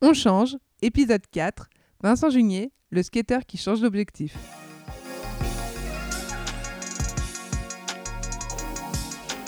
On 0.00 0.12
change, 0.12 0.56
épisode 0.80 1.26
4, 1.32 1.68
Vincent 2.04 2.30
Junier, 2.30 2.70
le 2.90 3.02
skater 3.02 3.40
qui 3.48 3.56
change 3.56 3.80
d'objectif. 3.80 4.36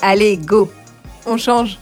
Allez, 0.02 0.38
go 0.38 0.68
On 1.24 1.36
change 1.36 1.78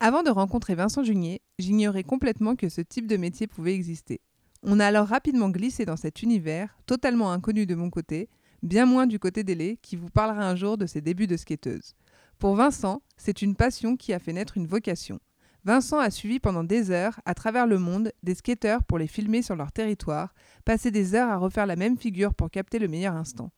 Avant 0.00 0.22
de 0.22 0.30
rencontrer 0.30 0.74
Vincent 0.74 1.02
Junier, 1.02 1.42
j'ignorais 1.58 2.04
complètement 2.04 2.56
que 2.56 2.70
ce 2.70 2.80
type 2.80 3.06
de 3.06 3.18
métier 3.18 3.46
pouvait 3.46 3.74
exister. 3.74 4.22
On 4.62 4.80
a 4.80 4.86
alors 4.86 5.08
rapidement 5.08 5.50
glissé 5.50 5.84
dans 5.84 5.98
cet 5.98 6.22
univers, 6.22 6.74
totalement 6.86 7.32
inconnu 7.32 7.66
de 7.66 7.74
mon 7.74 7.90
côté, 7.90 8.30
bien 8.62 8.86
moins 8.86 9.06
du 9.06 9.18
côté 9.18 9.44
d'Élé, 9.44 9.78
qui 9.82 9.96
vous 9.96 10.08
parlera 10.08 10.48
un 10.48 10.56
jour 10.56 10.78
de 10.78 10.86
ses 10.86 11.02
débuts 11.02 11.26
de 11.26 11.36
skateuse. 11.36 11.94
Pour 12.38 12.56
Vincent, 12.56 13.02
c'est 13.18 13.42
une 13.42 13.56
passion 13.56 13.98
qui 13.98 14.14
a 14.14 14.18
fait 14.18 14.32
naître 14.32 14.56
une 14.56 14.66
vocation. 14.66 15.20
Vincent 15.64 15.98
a 15.98 16.10
suivi 16.10 16.40
pendant 16.40 16.62
des 16.62 16.90
heures, 16.90 17.18
à 17.24 17.32
travers 17.32 17.66
le 17.66 17.78
monde, 17.78 18.12
des 18.22 18.34
skateurs 18.34 18.84
pour 18.84 18.98
les 18.98 19.06
filmer 19.06 19.40
sur 19.40 19.56
leur 19.56 19.72
territoire, 19.72 20.34
passer 20.66 20.90
des 20.90 21.14
heures 21.14 21.30
à 21.30 21.38
refaire 21.38 21.64
la 21.64 21.76
même 21.76 21.96
figure 21.96 22.34
pour 22.34 22.50
capter 22.50 22.78
le 22.78 22.86
meilleur 22.86 23.14
instant. 23.14 23.50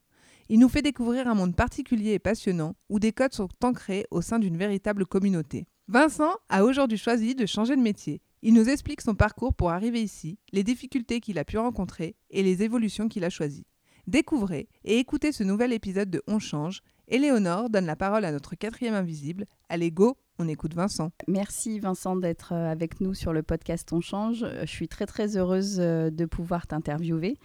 Il 0.48 0.60
nous 0.60 0.68
fait 0.68 0.82
découvrir 0.82 1.26
un 1.26 1.34
monde 1.34 1.56
particulier 1.56 2.12
et 2.12 2.20
passionnant, 2.20 2.76
où 2.88 3.00
des 3.00 3.10
codes 3.10 3.34
sont 3.34 3.48
ancrés 3.64 4.06
au 4.12 4.22
sein 4.22 4.38
d'une 4.38 4.56
véritable 4.56 5.04
communauté. 5.04 5.66
Vincent 5.88 6.36
a 6.48 6.64
aujourd'hui 6.64 6.98
choisi 6.98 7.34
de 7.34 7.44
changer 7.44 7.74
de 7.74 7.82
métier. 7.82 8.22
Il 8.42 8.54
nous 8.54 8.68
explique 8.68 9.00
son 9.00 9.16
parcours 9.16 9.54
pour 9.54 9.72
arriver 9.72 10.00
ici, 10.00 10.38
les 10.52 10.62
difficultés 10.62 11.18
qu'il 11.18 11.38
a 11.40 11.44
pu 11.44 11.58
rencontrer 11.58 12.14
et 12.30 12.44
les 12.44 12.62
évolutions 12.62 13.08
qu'il 13.08 13.24
a 13.24 13.30
choisies. 13.30 13.66
Découvrez 14.06 14.68
et 14.84 14.98
écoutez 14.98 15.32
ce 15.32 15.42
nouvel 15.42 15.72
épisode 15.72 16.10
de 16.10 16.22
On 16.28 16.38
Change. 16.38 16.82
Éléonore 17.08 17.70
donne 17.70 17.86
la 17.86 17.94
parole 17.94 18.24
à 18.24 18.32
notre 18.32 18.56
quatrième 18.56 18.94
invisible. 18.94 19.46
Allez, 19.68 19.92
go, 19.92 20.16
on 20.40 20.48
écoute 20.48 20.74
Vincent. 20.74 21.12
Merci 21.28 21.78
Vincent 21.78 22.16
d'être 22.16 22.52
euh, 22.52 22.70
avec 22.70 23.00
nous 23.00 23.14
sur 23.14 23.32
le 23.32 23.44
podcast 23.44 23.92
On 23.92 24.00
Change. 24.00 24.42
Euh, 24.42 24.62
je 24.62 24.70
suis 24.70 24.88
très 24.88 25.06
très 25.06 25.36
heureuse 25.36 25.76
euh, 25.78 26.10
de 26.10 26.24
pouvoir 26.24 26.66
t'interviewer 26.66 27.38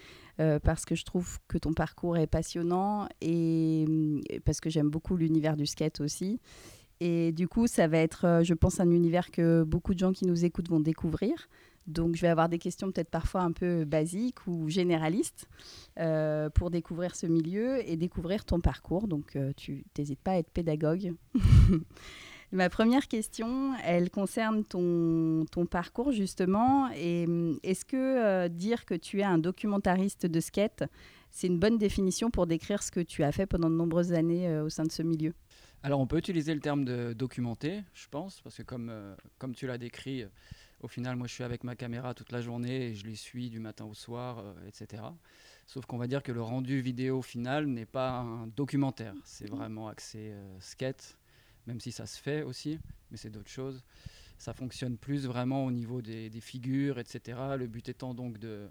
parce 0.63 0.85
que 0.85 0.95
je 0.95 1.05
trouve 1.05 1.37
que 1.47 1.59
ton 1.59 1.71
parcours 1.71 2.17
est 2.17 2.25
passionnant 2.25 3.07
et 3.21 3.85
parce 4.43 4.59
que 4.59 4.71
j'aime 4.71 4.89
beaucoup 4.89 5.15
l'univers 5.15 5.55
du 5.55 5.67
skate 5.67 6.01
aussi. 6.01 6.39
Et 6.99 7.31
du 7.31 7.47
coup, 7.47 7.67
ça 7.67 7.87
va 7.87 7.99
être, 7.99 8.41
je 8.41 8.55
pense, 8.55 8.79
un 8.79 8.89
univers 8.89 9.29
que 9.29 9.61
beaucoup 9.61 9.93
de 9.93 9.99
gens 9.99 10.13
qui 10.13 10.25
nous 10.25 10.43
écoutent 10.43 10.67
vont 10.67 10.79
découvrir. 10.79 11.47
Donc, 11.87 12.15
je 12.15 12.21
vais 12.21 12.27
avoir 12.27 12.49
des 12.49 12.59
questions 12.59 12.91
peut-être 12.91 13.09
parfois 13.09 13.41
un 13.41 13.51
peu 13.51 13.85
basiques 13.85 14.47
ou 14.47 14.69
généralistes 14.69 15.47
pour 16.53 16.71
découvrir 16.71 17.15
ce 17.15 17.25
milieu 17.25 17.87
et 17.87 17.97
découvrir 17.97 18.45
ton 18.45 18.59
parcours. 18.59 19.07
Donc, 19.07 19.37
tu 19.57 19.83
n'hésites 19.97 20.21
pas 20.21 20.31
à 20.31 20.37
être 20.37 20.51
pédagogue. 20.51 21.13
Ma 22.53 22.69
première 22.69 23.07
question, 23.07 23.75
elle 23.85 24.09
concerne 24.09 24.65
ton, 24.65 25.45
ton 25.51 25.65
parcours 25.65 26.11
justement. 26.11 26.87
Hum, 26.87 27.57
est-ce 27.63 27.85
que 27.85 27.95
euh, 27.95 28.49
dire 28.49 28.85
que 28.85 28.93
tu 28.93 29.21
es 29.21 29.23
un 29.23 29.37
documentariste 29.37 30.25
de 30.25 30.39
skate, 30.41 30.83
c'est 31.29 31.47
une 31.47 31.59
bonne 31.59 31.77
définition 31.77 32.29
pour 32.29 32.47
décrire 32.47 32.83
ce 32.83 32.91
que 32.91 32.99
tu 32.99 33.23
as 33.23 33.31
fait 33.31 33.45
pendant 33.45 33.69
de 33.69 33.75
nombreuses 33.75 34.11
années 34.11 34.49
euh, 34.49 34.65
au 34.65 34.69
sein 34.69 34.83
de 34.83 34.91
ce 34.91 35.01
milieu? 35.01 35.33
Alors 35.81 36.01
on 36.01 36.07
peut 36.07 36.17
utiliser 36.17 36.53
le 36.53 36.59
terme 36.59 36.83
de 36.83 37.13
documenter, 37.13 37.83
je 37.93 38.07
pense, 38.09 38.41
parce 38.41 38.57
que 38.57 38.63
comme, 38.63 38.89
euh, 38.89 39.15
comme 39.37 39.55
tu 39.55 39.65
l'as 39.65 39.77
décrit, 39.77 40.25
au 40.81 40.87
final, 40.87 41.15
moi 41.15 41.27
je 41.27 41.33
suis 41.33 41.43
avec 41.43 41.63
ma 41.63 41.75
caméra 41.75 42.13
toute 42.13 42.31
la 42.31 42.41
journée 42.41 42.87
et 42.87 42.95
je 42.95 43.05
les 43.05 43.15
suis 43.15 43.49
du 43.49 43.59
matin 43.59 43.85
au 43.85 43.93
soir, 43.93 44.43
etc. 44.67 45.03
Sauf 45.67 45.85
qu'on 45.85 45.97
va 45.97 46.07
dire 46.07 46.23
que 46.23 46.31
le 46.31 46.41
rendu 46.41 46.81
vidéo 46.81 47.21
final 47.21 47.67
n'est 47.67 47.85
pas 47.85 48.19
un 48.19 48.47
documentaire, 48.47 49.13
c'est 49.23 49.49
vraiment 49.49 49.87
axé 49.87 50.33
skate 50.59 51.17
même 51.67 51.79
si 51.79 51.91
ça 51.91 52.05
se 52.05 52.19
fait 52.19 52.43
aussi, 52.43 52.79
mais 53.09 53.17
c'est 53.17 53.29
d'autres 53.29 53.49
choses. 53.49 53.83
Ça 54.37 54.53
fonctionne 54.53 54.97
plus 54.97 55.25
vraiment 55.25 55.65
au 55.65 55.71
niveau 55.71 56.01
des, 56.01 56.29
figures, 56.41 56.97
etc. 56.97 57.39
Le 57.57 57.67
but 57.67 57.89
étant 57.89 58.13
donc 58.13 58.39
de, 58.39 58.67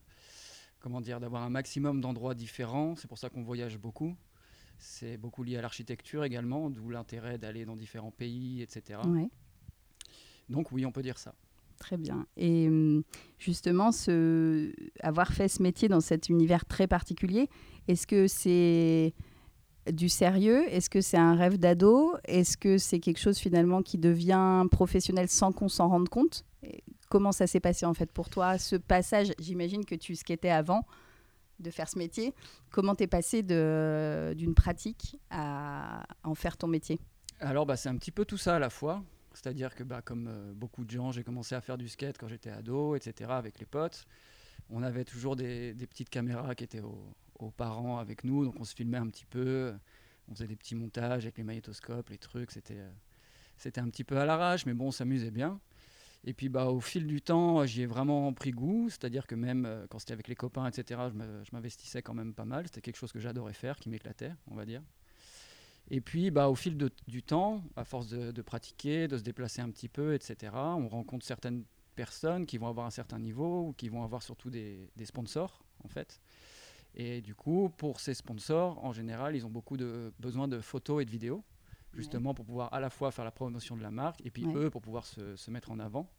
comment 0.81 1.00
dire, 1.00 1.20
d'avoir 1.20 1.42
un 1.42 1.50
maximum 1.50 2.00
d'endroits 2.00 2.34
différents. 2.34 2.97
C'est 2.97 3.08
pour 3.08 3.19
ça 3.19 3.31
qu'on 3.31 3.42
voyage 3.42 3.78
beaucoup. 3.78 4.16
C'est 4.78 5.16
beaucoup 5.16 5.44
lié 5.44 5.59
à 5.59 5.62
l'architecture 5.62 6.25
également, 6.25 6.70
d'où 6.70 6.91
l'intérêt 6.91 7.38
d'aller 7.38 7.65
dans 7.65 7.76
différents 7.76 8.10
pays, 8.10 8.62
etc. 8.62 9.00
Donc 10.49 10.72
oui, 10.72 10.84
on 10.84 10.91
peut 10.93 11.03
dire 11.03 11.19
ça. 11.19 11.34
Très 11.81 11.97
bien. 11.97 12.27
Et 12.37 12.69
hum, 12.69 13.03
justement, 13.39 13.91
avoir 15.03 15.33
fait 15.33 15.49
ce 15.49 15.63
métier 15.63 15.89
dans 15.89 16.01
cet 16.01 16.29
univers 16.29 16.67
très 16.67 16.87
particulier, 16.87 17.49
est-ce 17.89 18.07
que 18.07 18.29
c'est 18.29 19.15
du 19.91 20.11
sérieux? 20.11 20.63
Est-ce 20.69 20.91
que 20.91 21.01
c'est 21.01 21.17
un 21.17 21.35
rêve 21.35 21.59
d'ado? 21.59 22.15
Est-ce 22.25 22.59
que 22.59 22.77
c'est 22.77 23.01
quelque 23.01 23.19
chose 23.19 23.39
finalement 23.39 23.83
qui 23.83 23.97
devient 23.97 24.67
professionnel 24.71 25.29
sans 25.29 25.53
qu'on 25.53 25.69
s'en 25.69 25.89
rende 25.89 26.11
compte? 26.11 26.45
Comment 27.09 27.33
ça 27.33 27.47
s'est 27.47 27.61
passé 27.61 27.87
en 27.87 27.95
fait 27.95 28.12
pour 28.12 28.29
toi 28.29 28.59
Ce 28.59 28.77
passage, 28.77 29.33
j'imagine 29.41 29.87
que 29.87 29.95
tu 29.95 30.15
skatais 30.15 30.51
avant 30.51 30.87
de 31.61 31.71
faire 31.71 31.89
ce 31.89 31.99
métier. 31.99 32.35
Comment 32.71 32.95
t'es 32.95 33.07
passé 33.07 33.43
d'une 33.43 34.55
pratique 34.55 35.17
à 35.31 36.05
en 36.25 36.35
faire 36.35 36.59
ton 36.59 36.67
métier? 36.67 37.01
Alors 37.41 37.65
bah, 37.65 37.77
c'est 37.77 37.89
un 37.89 37.97
petit 37.97 38.12
peu 38.12 38.27
tout 38.27 38.37
ça 38.37 38.57
à 38.57 38.59
la 38.59 38.69
fois. 38.69 39.03
C'est-à-dire 39.33 39.75
que 39.75 39.85
bah, 39.85 40.03
comme 40.03 40.29
euh, 40.29 40.53
beaucoup 40.55 40.85
de 40.85 40.91
gens, 40.91 41.13
j'ai 41.13 41.25
commencé 41.25 41.55
à 41.55 41.61
faire 41.61 41.79
du 41.79 41.89
skate 41.89 42.19
quand 42.19 42.29
j'étais 42.29 42.51
ado, 42.51 42.97
etc. 42.97 43.31
avec 43.31 43.59
les 43.59 43.67
potes. 43.67 44.07
On 44.71 44.83
avait 44.83 45.05
toujours 45.05 45.37
des, 45.37 45.75
petites 45.75 46.11
caméras 46.11 46.55
qui 46.55 46.65
étaient 46.65 46.81
au, 46.81 47.15
aux 47.39 47.51
parents 47.51 47.99
avec 47.99 48.25
nous, 48.25 48.45
donc 48.45 48.55
on 48.61 48.65
se 48.65 48.75
filmait 48.75 48.99
un 48.99 49.09
petit 49.09 49.25
peu, 49.25 49.75
on 50.29 50.35
faisait 50.35 50.47
des 50.47 50.57
petits 50.57 50.75
montages 50.75 51.25
avec 51.25 51.39
les 51.39 51.45
magnétoscopes, 51.45 52.09
les 52.11 52.19
trucs, 52.19 52.51
c'était 52.51 52.79
euh, 52.79 52.91
c'était 53.57 53.81
un 53.81 53.89
petit 53.91 54.05
peu 54.05 54.19
à 54.19 54.25
l'arrache, 54.25 54.65
mais 54.65 54.73
bon, 54.73 54.87
on 54.87 54.91
s'amusait 54.91 55.31
bien. 55.31 55.61
Et 56.25 56.35
puis 56.35 56.49
bah, 56.49 56.67
au 56.67 56.81
fil 56.81 57.07
du 57.07 57.21
temps, 57.21 57.65
j'y 57.67 57.83
ai 57.83 57.87
vraiment 57.87 58.33
pris 58.33 58.51
goût, 58.53 58.89
c'est-à-dire 58.89 59.27
que 59.27 59.35
même 59.35 59.67
euh, 59.67 59.87
quand 59.89 59.99
c'était 59.99 60.12
avec 60.12 60.29
les 60.29 60.35
copains, 60.35 60.67
etc., 60.67 61.01
je 61.12 61.51
m'investissais 61.53 62.03
quand 62.03 62.15
même 62.15 62.35
pas 62.35 62.45
mal, 62.45 62.67
c'était 62.67 62.81
quelque 62.81 62.97
chose 62.97 63.12
que 63.12 63.21
j'adorais 63.21 63.55
faire, 63.55 63.77
qui 63.79 63.89
m'éclatait, 63.89 64.33
on 64.51 64.55
va 64.55 64.65
dire. 64.65 64.83
Et 65.89 66.01
puis 66.01 66.31
bah, 66.31 66.49
au 66.49 66.55
fil 66.55 66.77
du 67.09 67.23
temps, 67.23 67.63
à 67.77 67.85
force 67.85 68.09
de, 68.09 68.43
pratiquer, 68.43 69.09
de 69.09 69.19
se 69.19 69.23
déplacer 69.23 69.61
un 69.61 69.71
petit 69.71 69.89
peu, 69.89 70.15
etc., 70.15 70.53
on 70.55 70.89
rencontre 70.89 71.27
certaines 71.27 71.65
personnes 71.97 72.47
qui 72.47 72.59
vont 72.59 72.69
avoir 72.69 72.87
un 72.87 72.91
certain 72.91 73.19
niveau, 73.19 73.69
ou 73.69 73.73
qui 73.73 73.89
vont 73.89 74.05
avoir 74.05 74.23
surtout 74.23 74.51
des, 74.51 74.89
des 74.97 75.05
sponsors, 75.05 75.65
en 75.85 75.89
fait. 75.89 76.21
Et 76.95 77.21
du 77.21 77.35
coup, 77.35 77.71
pour 77.77 78.01
ces 78.01 78.15
sponsors, 78.15 78.85
en 78.85 78.93
général, 78.93 79.37
ils 79.37 79.47
ont 79.47 79.51
beaucoup 79.51 79.77
de 79.77 80.13
besoin 80.19 80.49
de 80.49 80.61
photos 80.61 81.03
et 81.03 81.05
de 81.05 81.11
vidéos, 81.11 81.45
justement 81.95 82.35
pour 82.35 82.45
pouvoir 82.45 82.73
à 82.73 82.81
la 82.81 82.91
fois 82.91 83.11
faire 83.11 83.25
la 83.25 83.31
promotion 83.31 83.77
de 83.77 83.83
la 83.83 83.91
marque 83.91 84.25
et 84.25 84.31
puis 84.31 84.47
eux 84.55 84.71
pour 84.71 84.81
pouvoir 84.81 85.07
se, 85.07 85.37
se, 85.37 85.51
mettre 85.51 85.71
en 85.71 85.79
avant, 85.79 86.11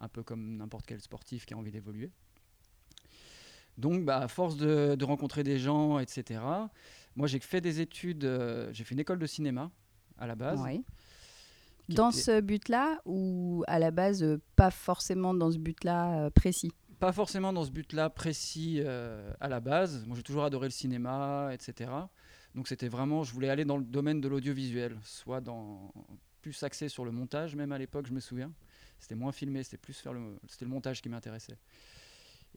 un 0.00 0.08
peu 0.08 0.22
comme 0.22 0.56
n'importe 0.56 0.86
quel 0.86 1.00
sportif 1.00 1.46
qui 1.46 1.54
a 1.54 1.56
envie 1.56 1.70
d'évoluer. 1.70 2.10
Donc, 3.76 4.04
bah, 4.04 4.18
à 4.18 4.28
force 4.28 4.56
de, 4.56 4.96
de, 4.96 5.04
rencontrer 5.04 5.44
des 5.44 5.58
gens, 5.58 6.00
etc., 6.00 6.40
moi 7.16 7.26
j'ai 7.26 7.38
fait 7.38 7.60
des 7.60 7.80
études, 7.80 8.24
euh, 8.24 8.70
j'ai 8.72 8.84
fait 8.84 8.94
une 8.94 9.00
école 9.00 9.18
de 9.18 9.26
cinéma 9.26 9.70
à 10.18 10.26
la 10.26 10.34
base. 10.34 10.60
Dans 11.88 12.10
ce 12.10 12.40
but-là 12.40 13.00
ou 13.06 13.64
à 13.66 13.78
la 13.78 13.90
base, 13.90 14.22
euh, 14.22 14.40
pas 14.56 14.70
forcément 14.70 15.32
dans 15.32 15.50
ce 15.50 15.58
but-là 15.58 16.26
euh, 16.26 16.30
précis? 16.30 16.72
Pas 16.98 17.12
forcément 17.12 17.52
dans 17.52 17.64
ce 17.64 17.70
but-là 17.70 18.10
précis 18.10 18.82
à 18.82 19.48
la 19.48 19.60
base. 19.60 20.04
Moi, 20.04 20.16
j'ai 20.16 20.24
toujours 20.24 20.42
adoré 20.42 20.66
le 20.66 20.72
cinéma, 20.72 21.50
etc. 21.52 21.92
Donc, 22.56 22.66
c'était 22.66 22.88
vraiment, 22.88 23.22
je 23.22 23.32
voulais 23.32 23.48
aller 23.48 23.64
dans 23.64 23.76
le 23.76 23.84
domaine 23.84 24.20
de 24.20 24.26
l'audiovisuel, 24.26 24.98
soit 25.04 25.40
dans 25.40 25.92
plus 26.42 26.60
axé 26.64 26.88
sur 26.88 27.04
le 27.04 27.12
montage, 27.12 27.54
même 27.54 27.70
à 27.70 27.78
l'époque, 27.78 28.06
je 28.08 28.12
me 28.12 28.18
souviens. 28.18 28.52
C'était 28.98 29.14
moins 29.14 29.32
filmé, 29.32 29.62
c'était 29.62 29.76
plus 29.76 29.96
faire 29.96 30.12
le, 30.12 30.38
c'était 30.48 30.64
le 30.64 30.70
montage 30.70 31.00
qui 31.00 31.08
m'intéressait. 31.08 31.56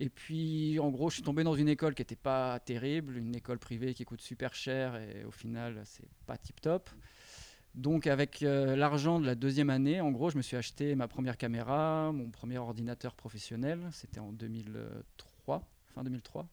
Et 0.01 0.09
puis, 0.09 0.79
en 0.79 0.89
gros, 0.89 1.11
je 1.11 1.13
suis 1.13 1.23
tombé 1.23 1.43
dans 1.43 1.53
une 1.53 1.69
école 1.69 1.93
qui 1.93 2.01
n'était 2.01 2.15
pas 2.15 2.59
terrible, 2.59 3.17
une 3.17 3.35
école 3.35 3.59
privée 3.59 3.93
qui 3.93 4.03
coûte 4.03 4.19
super 4.19 4.55
cher 4.55 4.95
et 4.95 5.23
au 5.25 5.29
final, 5.29 5.79
c'est 5.85 6.09
pas 6.25 6.37
tip 6.37 6.59
top. 6.59 6.89
Donc 7.75 8.07
avec 8.07 8.41
euh, 8.41 8.75
l'argent 8.75 9.19
de 9.19 9.27
la 9.27 9.35
deuxième 9.35 9.69
année, 9.69 10.01
en 10.01 10.09
gros, 10.09 10.31
je 10.31 10.37
me 10.37 10.41
suis 10.41 10.57
acheté 10.57 10.95
ma 10.95 11.07
première 11.07 11.37
caméra, 11.37 12.11
mon 12.11 12.31
premier 12.31 12.57
ordinateur 12.57 13.13
professionnel, 13.13 13.79
c'était 13.91 14.19
en 14.19 14.31
2003, 14.31 15.69
fin 15.93 16.03
2003. 16.03 16.47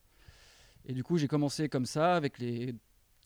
Et 0.84 0.92
du 0.92 1.02
coup, 1.02 1.16
j'ai 1.16 1.26
commencé 1.26 1.70
comme 1.70 1.86
ça 1.86 2.16
avec 2.16 2.38
les 2.38 2.74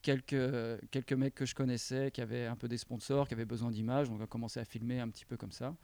quelques, 0.02 0.88
quelques 0.92 1.14
mecs 1.14 1.34
que 1.34 1.46
je 1.46 1.56
connaissais 1.56 2.12
qui 2.12 2.20
avaient 2.20 2.46
un 2.46 2.54
peu 2.54 2.68
des 2.68 2.78
sponsors, 2.78 3.26
qui 3.26 3.34
avaient 3.34 3.44
besoin 3.44 3.72
d'images, 3.72 4.08
donc 4.08 4.20
on 4.20 4.22
a 4.22 4.28
commencé 4.28 4.60
à 4.60 4.64
filmer 4.64 5.00
un 5.00 5.08
petit 5.08 5.24
peu 5.24 5.36
comme 5.36 5.52
ça. 5.52 5.74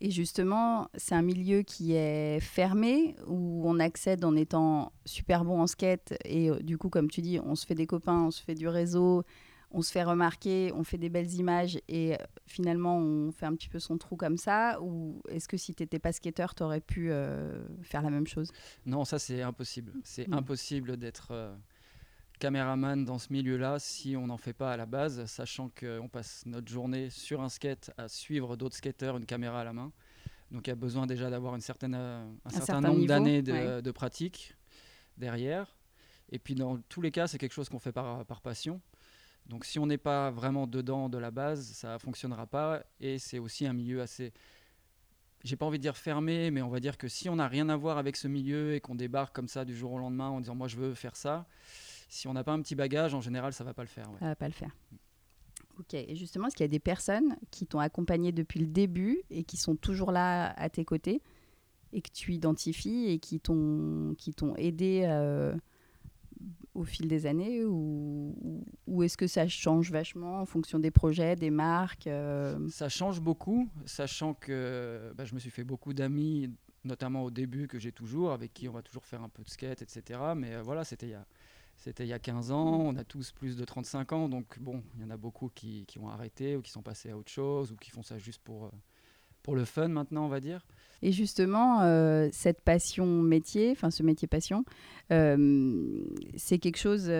Et 0.00 0.10
justement, 0.10 0.88
c'est 0.94 1.14
un 1.14 1.22
milieu 1.22 1.62
qui 1.62 1.94
est 1.94 2.40
fermé, 2.40 3.16
où 3.26 3.62
on 3.64 3.78
accède 3.78 4.24
en 4.24 4.36
étant 4.36 4.92
super 5.04 5.44
bon 5.44 5.60
en 5.60 5.66
skate, 5.66 6.14
et 6.24 6.50
euh, 6.50 6.58
du 6.60 6.78
coup, 6.78 6.88
comme 6.88 7.10
tu 7.10 7.22
dis, 7.22 7.38
on 7.44 7.54
se 7.54 7.66
fait 7.66 7.74
des 7.74 7.86
copains, 7.86 8.24
on 8.24 8.30
se 8.30 8.42
fait 8.42 8.54
du 8.54 8.68
réseau, 8.68 9.24
on 9.70 9.82
se 9.82 9.92
fait 9.92 10.02
remarquer, 10.02 10.72
on 10.74 10.84
fait 10.84 10.98
des 10.98 11.08
belles 11.08 11.32
images. 11.34 11.78
Et 11.88 12.14
euh, 12.14 12.18
finalement 12.46 12.96
on 12.98 13.32
fait 13.32 13.46
un 13.46 13.54
petit 13.54 13.68
peu 13.68 13.78
son 13.78 13.98
trou 13.98 14.16
comme 14.16 14.36
ça. 14.36 14.80
Ou 14.80 15.22
est-ce 15.28 15.48
que 15.48 15.56
si 15.56 15.74
tu 15.74 15.82
n'étais 15.82 15.98
pas 15.98 16.12
skateur, 16.12 16.54
tu 16.54 16.62
aurais 16.62 16.80
pu 16.80 17.10
euh, 17.10 17.66
faire 17.82 18.02
la 18.02 18.10
même 18.10 18.26
chose? 18.26 18.50
Non, 18.84 19.04
ça 19.04 19.18
c'est 19.18 19.42
impossible. 19.42 19.92
C'est 20.04 20.32
impossible 20.32 20.96
d'être 20.96 21.28
euh, 21.32 21.54
caméraman 22.38 23.04
dans 23.04 23.18
ce 23.18 23.32
milieu-là 23.32 23.78
si 23.78 24.16
on 24.16 24.26
n'en 24.26 24.36
fait 24.36 24.52
pas 24.52 24.72
à 24.72 24.76
la 24.76 24.86
base, 24.86 25.24
sachant 25.26 25.70
qu'on 25.70 26.08
passe 26.08 26.44
notre 26.46 26.68
journée 26.68 27.10
sur 27.10 27.40
un 27.40 27.48
skate 27.48 27.90
à 27.96 28.08
suivre 28.08 28.56
d'autres 28.56 28.76
skateurs, 28.76 29.16
une 29.16 29.26
caméra 29.26 29.60
à 29.60 29.64
la 29.64 29.72
main. 29.72 29.92
Donc 30.50 30.66
il 30.66 30.70
y 30.70 30.72
a 30.72 30.76
besoin 30.76 31.06
déjà 31.06 31.30
d'avoir 31.30 31.54
une 31.54 31.60
certaine, 31.60 31.94
euh, 31.94 32.24
un, 32.44 32.50
certain, 32.50 32.66
certain 32.66 32.88
nombre 32.88 33.06
d'années 33.06 33.42
de, 33.42 33.52
ouais. 33.52 33.82
de 33.82 33.90
pratique 33.90 34.54
derrière. 35.16 35.76
Et 36.30 36.38
puis 36.38 36.54
dans 36.54 36.78
tous 36.88 37.00
les 37.00 37.10
cas, 37.10 37.26
c'est 37.26 37.38
quelque 37.38 37.54
chose 37.54 37.68
qu'on 37.68 37.78
fait 37.78 37.92
par, 37.92 38.24
par 38.26 38.40
passion. 38.40 38.80
Donc 39.46 39.64
si 39.64 39.78
on 39.78 39.86
n'est 39.86 39.98
pas 39.98 40.30
vraiment 40.30 40.66
dedans 40.66 41.08
de 41.08 41.18
la 41.18 41.30
base, 41.30 41.62
ça 41.62 41.94
ne 41.94 41.98
fonctionnera 41.98 42.46
pas. 42.46 42.82
Et 43.00 43.18
c'est 43.18 43.38
aussi 43.38 43.66
un 43.66 43.72
milieu 43.72 44.02
assez, 44.02 44.32
j'ai 45.44 45.56
pas 45.56 45.66
envie 45.66 45.78
de 45.78 45.82
dire 45.82 45.96
fermé, 45.96 46.50
mais 46.50 46.62
on 46.62 46.68
va 46.68 46.80
dire 46.80 46.98
que 46.98 47.08
si 47.08 47.28
on 47.28 47.36
n'a 47.36 47.48
rien 47.48 47.68
à 47.68 47.76
voir 47.76 47.98
avec 47.98 48.16
ce 48.16 48.28
milieu 48.28 48.74
et 48.74 48.80
qu'on 48.80 48.94
débarque 48.94 49.34
comme 49.34 49.48
ça 49.48 49.64
du 49.64 49.76
jour 49.76 49.92
au 49.92 49.98
lendemain 49.98 50.28
en 50.28 50.40
disant 50.40 50.54
moi 50.54 50.68
je 50.68 50.76
veux 50.76 50.94
faire 50.94 51.16
ça, 51.16 51.46
si 52.08 52.28
on 52.28 52.32
n'a 52.34 52.44
pas 52.44 52.52
un 52.52 52.60
petit 52.62 52.74
bagage, 52.74 53.14
en 53.14 53.20
général 53.20 53.52
ça 53.52 53.64
va 53.64 53.74
pas 53.74 53.82
le 53.82 53.88
faire. 53.88 54.08
ouais. 54.10 54.18
Ça 54.20 54.26
va 54.26 54.36
pas 54.36 54.46
le 54.48 54.54
faire. 54.54 54.74
Ok, 55.78 55.92
et 55.92 56.14
justement, 56.16 56.46
est-ce 56.46 56.56
qu'il 56.56 56.64
y 56.64 56.68
a 56.68 56.68
des 56.68 56.78
personnes 56.78 57.36
qui 57.50 57.66
t'ont 57.66 57.80
accompagné 57.80 58.32
depuis 58.32 58.60
le 58.60 58.66
début 58.66 59.20
et 59.30 59.44
qui 59.44 59.58
sont 59.58 59.76
toujours 59.76 60.10
là 60.10 60.50
à 60.58 60.70
tes 60.70 60.84
côtés 60.86 61.20
et 61.92 62.00
que 62.00 62.10
tu 62.10 62.32
identifies 62.32 63.06
et 63.10 63.18
qui 63.18 63.40
t'ont 63.40 64.14
qui 64.16 64.32
t'ont 64.32 64.56
aidé 64.56 65.02
euh, 65.04 65.54
au 66.74 66.84
fil 66.84 67.08
des 67.08 67.26
années 67.26 67.64
ou, 67.64 68.34
ou- 68.40 68.64
ou 68.86 69.02
est-ce 69.02 69.16
que 69.18 69.26
ça 69.26 69.48
change 69.48 69.90
vachement 69.90 70.40
en 70.40 70.46
fonction 70.46 70.78
des 70.78 70.90
projets, 70.90 71.36
des 71.36 71.50
marques 71.50 72.06
euh, 72.06 72.66
Ça 72.70 72.88
change 72.88 73.20
beaucoup, 73.20 73.68
sachant 73.84 74.32
que 74.34 75.12
bah, 75.16 75.24
je 75.26 75.34
me 75.34 75.38
suis 75.40 75.50
fait 75.50 75.64
beaucoup 75.64 75.92
d'amis, 75.94 76.50
notamment 76.84 77.22
au 77.22 77.30
début 77.30 77.66
que 77.68 77.78
j'ai 77.78 77.92
toujours, 77.92 78.32
avec 78.32 78.52
qui 78.54 78.68
on 78.68 78.72
va 78.72 78.82
toujours 78.82 79.04
faire 79.04 79.22
un 79.22 79.28
peu 79.28 79.42
de 79.42 79.48
skate, 79.50 79.82
etc. 79.82 80.20
Mais 80.36 80.54
euh, 80.54 80.62
voilà, 80.62 80.84
c'était 80.84 81.06
il 81.06 81.10
y 81.10 81.14
a 81.14 81.26
c'était 81.76 82.04
il 82.04 82.08
y 82.08 82.12
a 82.12 82.18
15 82.18 82.50
ans, 82.50 82.80
on 82.80 82.96
a 82.96 83.04
tous 83.04 83.32
plus 83.32 83.56
de 83.56 83.64
35 83.64 84.12
ans, 84.12 84.28
donc 84.28 84.58
bon, 84.60 84.82
il 84.96 85.02
y 85.02 85.04
en 85.04 85.10
a 85.10 85.16
beaucoup 85.16 85.50
qui, 85.54 85.84
qui 85.86 85.98
ont 85.98 86.08
arrêté 86.08 86.56
ou 86.56 86.62
qui 86.62 86.70
sont 86.70 86.82
passés 86.82 87.10
à 87.10 87.16
autre 87.16 87.30
chose 87.30 87.72
ou 87.72 87.76
qui 87.76 87.90
font 87.90 88.02
ça 88.02 88.18
juste 88.18 88.42
pour, 88.42 88.66
euh, 88.66 88.70
pour 89.42 89.54
le 89.54 89.64
fun 89.64 89.88
maintenant, 89.88 90.24
on 90.24 90.28
va 90.28 90.40
dire. 90.40 90.66
Et 91.02 91.12
justement, 91.12 91.82
euh, 91.82 92.28
cette 92.32 92.62
passion 92.62 93.06
métier, 93.06 93.70
enfin 93.72 93.90
ce 93.90 94.02
métier 94.02 94.26
passion, 94.26 94.64
euh, 95.12 96.04
c'est 96.36 96.58
quelque 96.58 96.78
chose 96.78 97.10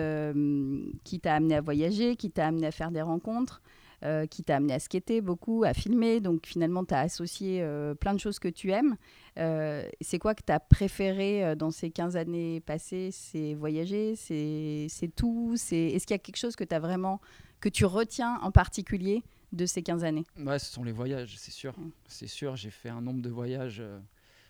qui 1.03 1.19
t'a 1.19 1.35
amené 1.35 1.55
à 1.55 1.61
voyager, 1.61 2.15
qui 2.15 2.31
t'a 2.31 2.47
amené 2.47 2.67
à 2.67 2.71
faire 2.71 2.91
des 2.91 3.01
rencontres, 3.01 3.61
euh, 4.03 4.27
qui 4.27 4.43
t'a 4.43 4.57
amené 4.57 4.73
à 4.73 4.79
skater 4.79 5.21
beaucoup, 5.21 5.63
à 5.63 5.73
filmer. 5.73 6.19
Donc 6.19 6.45
finalement, 6.45 6.85
tu 6.85 6.93
as 6.93 6.99
associé 6.99 7.61
euh, 7.61 7.95
plein 7.95 8.13
de 8.13 8.19
choses 8.19 8.37
que 8.37 8.47
tu 8.47 8.71
aimes. 8.71 8.95
Euh, 9.39 9.87
c'est 10.01 10.19
quoi 10.19 10.35
que 10.35 10.43
tu 10.45 10.51
as 10.51 10.59
préféré 10.59 11.55
dans 11.55 11.71
ces 11.71 11.89
15 11.89 12.15
années 12.15 12.59
passées? 12.61 13.09
C'est 13.11 13.55
voyager? 13.55 14.15
C'est 14.15 14.85
c'est 14.89 15.07
tout? 15.07 15.55
C'est 15.57 15.87
Est-ce 15.87 16.05
qu'il 16.05 16.13
y 16.13 16.19
a 16.19 16.19
quelque 16.19 16.37
chose 16.37 16.55
que, 16.55 16.63
as 16.71 16.79
vraiment, 16.79 17.19
que 17.59 17.69
tu 17.69 17.85
retiens 17.85 18.39
en 18.41 18.51
particulier 18.51 19.23
de 19.51 19.65
ces 19.65 19.81
15 19.81 20.03
années? 20.03 20.25
Ouais, 20.37 20.59
ce 20.59 20.71
sont 20.71 20.83
les 20.83 20.91
voyages, 20.91 21.35
c'est 21.37 21.51
sûr. 21.51 21.73
Mm. 21.79 21.89
C'est 22.07 22.27
sûr, 22.27 22.55
j'ai 22.55 22.69
fait 22.69 22.89
un 22.89 23.01
nombre 23.01 23.21
de 23.23 23.29
voyages 23.29 23.81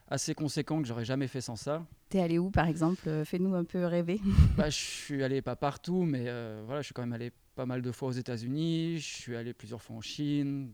assez 0.10 0.34
conséquent 0.34 0.82
que 0.82 0.88
j'aurais 0.88 1.06
jamais 1.06 1.28
fait 1.28 1.42
sans 1.42 1.56
ça. 1.56 1.86
T'es 2.10 2.20
allé 2.22 2.40
où, 2.40 2.50
par 2.52 2.68
exemple? 2.68 3.24
Fais-nous 3.26 3.54
un 3.56 3.66
peu 3.66 3.86
rêver. 3.86 4.20
Bah, 4.56 4.70
je 4.70 4.76
suis 4.78 5.24
allé 5.24 5.42
pas 5.42 5.56
partout, 5.56 6.04
mais 6.04 6.24
euh, 6.28 6.64
voilà, 6.66 6.82
je 6.82 6.86
suis 6.88 6.94
quand 6.94 7.02
même 7.02 7.14
allé 7.14 7.32
pas 7.56 7.66
mal 7.66 7.82
de 7.82 7.92
fois 7.92 8.08
aux 8.10 8.14
États-Unis. 8.14 8.98
Je 9.00 9.06
suis 9.06 9.36
allé 9.36 9.54
plusieurs 9.54 9.82
fois 9.82 9.98
en 9.98 10.02
Chine, 10.02 10.74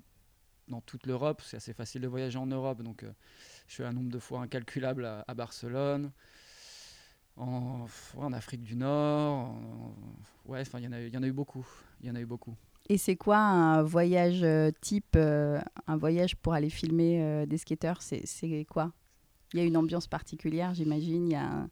dans 0.67 0.81
toute 0.81 1.07
l'Europe. 1.07 1.41
C'est 1.43 1.57
assez 1.57 1.73
facile 1.73 2.01
de 2.01 2.07
voyager 2.07 2.37
en 2.37 2.45
Europe, 2.45 2.83
donc 2.83 3.03
euh, 3.03 3.11
je 3.67 3.73
suis 3.73 3.83
allé 3.83 3.89
un 3.91 3.93
nombre 3.99 4.11
de 4.11 4.19
fois 4.19 4.41
incalculable 4.41 5.05
à, 5.05 5.25
à 5.27 5.33
Barcelone, 5.33 6.11
en, 7.35 7.87
Afrique 8.33 8.61
du 8.63 8.75
Nord. 8.75 9.33
en- 9.33 9.95
ouais, 10.45 10.61
enfin, 10.61 10.79
il 10.79 10.85
y 10.85 10.87
en 10.87 10.91
a 10.91 11.01
eu- 11.01 11.07
il 11.07 11.13
y 11.13 11.17
en 11.17 11.23
a 11.23 11.27
eu 11.27 11.31
beaucoup. 11.33 11.65
Il 12.01 12.07
y 12.07 12.11
en 12.11 12.15
a 12.15 12.21
eu 12.21 12.25
beaucoup. 12.25 12.55
Et 12.89 12.97
c'est 12.97 13.15
quoi 13.15 13.37
un 13.37 13.81
voyage 13.81 14.43
euh, 14.43 14.69
type, 14.81 15.15
euh, 15.15 15.59
un 15.87 15.97
voyage 15.97 16.35
pour 16.35 16.53
aller 16.53 16.69
filmer 16.69 17.45
des 17.47 17.57
skateurs? 17.57 18.01
C'est 18.01 18.65
quoi? 18.69 18.91
Il 19.53 19.59
y 19.59 19.61
a 19.61 19.65
une 19.65 19.77
ambiance 19.77 20.07
particulière, 20.07 20.73
j'imagine. 20.73 21.27
Il 21.27 21.33
y 21.33 21.35
a 21.35 21.45
un- 21.45 21.69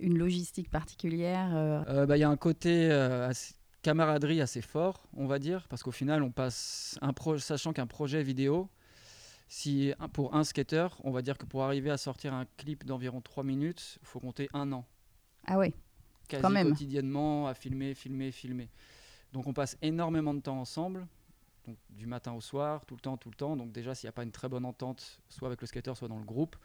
une 0.00 0.16
logistique 0.18 0.70
particulière. 0.70 1.50
euh, 1.54 1.82
Euh, 1.88 2.06
bah, 2.06 2.16
Il 2.16 2.20
y 2.20 2.24
a 2.24 2.30
un 2.30 2.36
côté 2.36 2.90
euh, 2.90 3.28
assez- 3.28 3.54
camaraderie 3.82 4.40
assez 4.40 4.60
fort, 4.62 5.06
on 5.16 5.26
va 5.26 5.38
dire, 5.38 5.66
parce 5.68 5.82
qu'au 5.82 5.90
final, 5.92 6.22
on 6.22 6.30
passe 6.30 6.98
un 7.00 7.12
pro 7.12 7.38
sachant 7.38 7.72
qu'un 7.72 7.86
projet 7.86 8.22
vidéo, 8.22 8.68
si 9.48 9.92
pour 10.12 10.34
un 10.34 10.44
skater, 10.44 10.88
on 11.04 11.10
va 11.10 11.22
dire 11.22 11.38
que 11.38 11.46
pour 11.46 11.64
arriver 11.64 11.90
à 11.90 11.96
sortir 11.96 12.34
un 12.34 12.44
clip 12.56 12.84
d'environ 12.84 13.20
3 13.20 13.44
minutes, 13.44 13.98
il 14.02 14.06
faut 14.06 14.20
compter 14.20 14.48
un 14.52 14.72
an, 14.72 14.84
Ah 15.46 15.58
ouais. 15.58 15.72
quasi 16.28 16.42
Quand 16.42 16.50
même. 16.50 16.68
quotidiennement, 16.68 17.46
à 17.48 17.54
filmer, 17.54 17.94
filmer, 17.94 18.30
filmer. 18.30 18.68
Donc 19.32 19.46
on 19.46 19.52
passe 19.52 19.76
énormément 19.82 20.34
de 20.34 20.40
temps 20.40 20.60
ensemble, 20.60 21.06
donc 21.66 21.76
du 21.90 22.06
matin 22.06 22.32
au 22.32 22.40
soir, 22.40 22.84
tout 22.84 22.94
le 22.94 23.00
temps, 23.00 23.16
tout 23.16 23.30
le 23.30 23.36
temps. 23.36 23.56
Donc 23.56 23.72
déjà, 23.72 23.94
s'il 23.94 24.06
n'y 24.06 24.10
a 24.10 24.12
pas 24.12 24.22
une 24.24 24.32
très 24.32 24.48
bonne 24.48 24.64
entente, 24.64 25.20
soit 25.28 25.48
avec 25.48 25.60
le 25.60 25.66
skater, 25.66 25.94
soit 25.94 26.08
dans 26.08 26.18
le 26.18 26.24
groupe, 26.24 26.56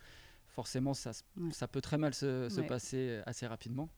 forcément, 0.54 0.94
ça, 0.94 1.12
se- 1.14 1.24
Ouais. 1.38 1.52
ça 1.52 1.68
peut 1.68 1.82
très 1.82 1.98
mal 1.98 2.14
se, 2.14 2.48
se 2.50 2.62
Ouais. 2.62 2.68
passer 2.68 3.22
assez 3.26 3.46
rapidement. 3.46 3.90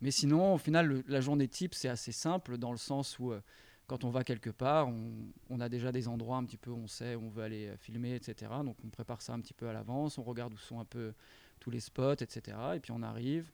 Mais 0.00 0.10
sinon, 0.10 0.54
au 0.54 0.58
final, 0.58 0.86
le- 0.86 1.04
la 1.08 1.20
journée 1.20 1.46
type, 1.48 1.74
c'est 1.74 1.88
assez 1.88 2.12
simple 2.12 2.56
dans 2.58 2.72
le 2.72 2.78
sens 2.78 3.18
où 3.18 3.32
euh, 3.32 3.40
quand 3.86 4.04
on 4.04 4.10
va 4.10 4.24
quelque 4.24 4.50
part, 4.50 4.88
on, 4.88 5.12
on 5.50 5.60
a 5.60 5.68
déjà 5.68 5.92
des 5.92 6.08
endroits 6.08 6.36
un 6.38 6.44
petit 6.44 6.56
peu 6.56 6.70
où 6.70 6.76
on 6.76 6.86
sait 6.86 7.14
où 7.16 7.24
on 7.24 7.28
veut 7.28 7.42
aller 7.42 7.68
euh, 7.68 7.76
filmer, 7.76 8.14
etc. 8.14 8.50
Donc 8.64 8.76
on 8.84 8.88
prépare 8.88 9.20
ça 9.20 9.34
un 9.34 9.40
petit 9.40 9.52
peu 9.54 9.68
à 9.68 9.72
l'avance, 9.72 10.16
on 10.16 10.22
regarde 10.22 10.54
où 10.54 10.58
sont 10.58 10.80
un 10.80 10.84
peu 10.84 11.12
tous 11.58 11.70
les 11.70 11.80
spots, 11.80 12.14
etc. 12.20 12.56
Et 12.76 12.80
puis 12.80 12.92
on 12.92 13.02
arrive, 13.02 13.50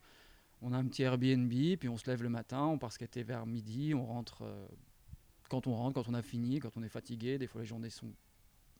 on 0.61 0.71
a 0.73 0.77
un 0.77 0.85
petit 0.85 1.03
Airbnb, 1.03 1.49
puis 1.77 1.89
on 1.89 1.97
se 1.97 2.09
lève 2.09 2.23
le 2.23 2.29
matin, 2.29 2.63
on 2.65 2.77
part 2.77 2.93
skater 2.93 3.23
vers 3.23 3.45
midi, 3.45 3.93
on 3.93 4.05
rentre 4.05 4.43
euh, 4.43 4.67
quand 5.49 5.67
on 5.67 5.75
rentre, 5.75 5.95
quand 6.01 6.09
on 6.09 6.13
a 6.13 6.21
fini, 6.21 6.59
quand 6.59 6.75
on 6.77 6.83
est 6.83 6.89
fatigué. 6.89 7.37
Des 7.37 7.47
fois, 7.47 7.61
les 7.61 7.67
journées 7.67 7.89
sont 7.89 8.11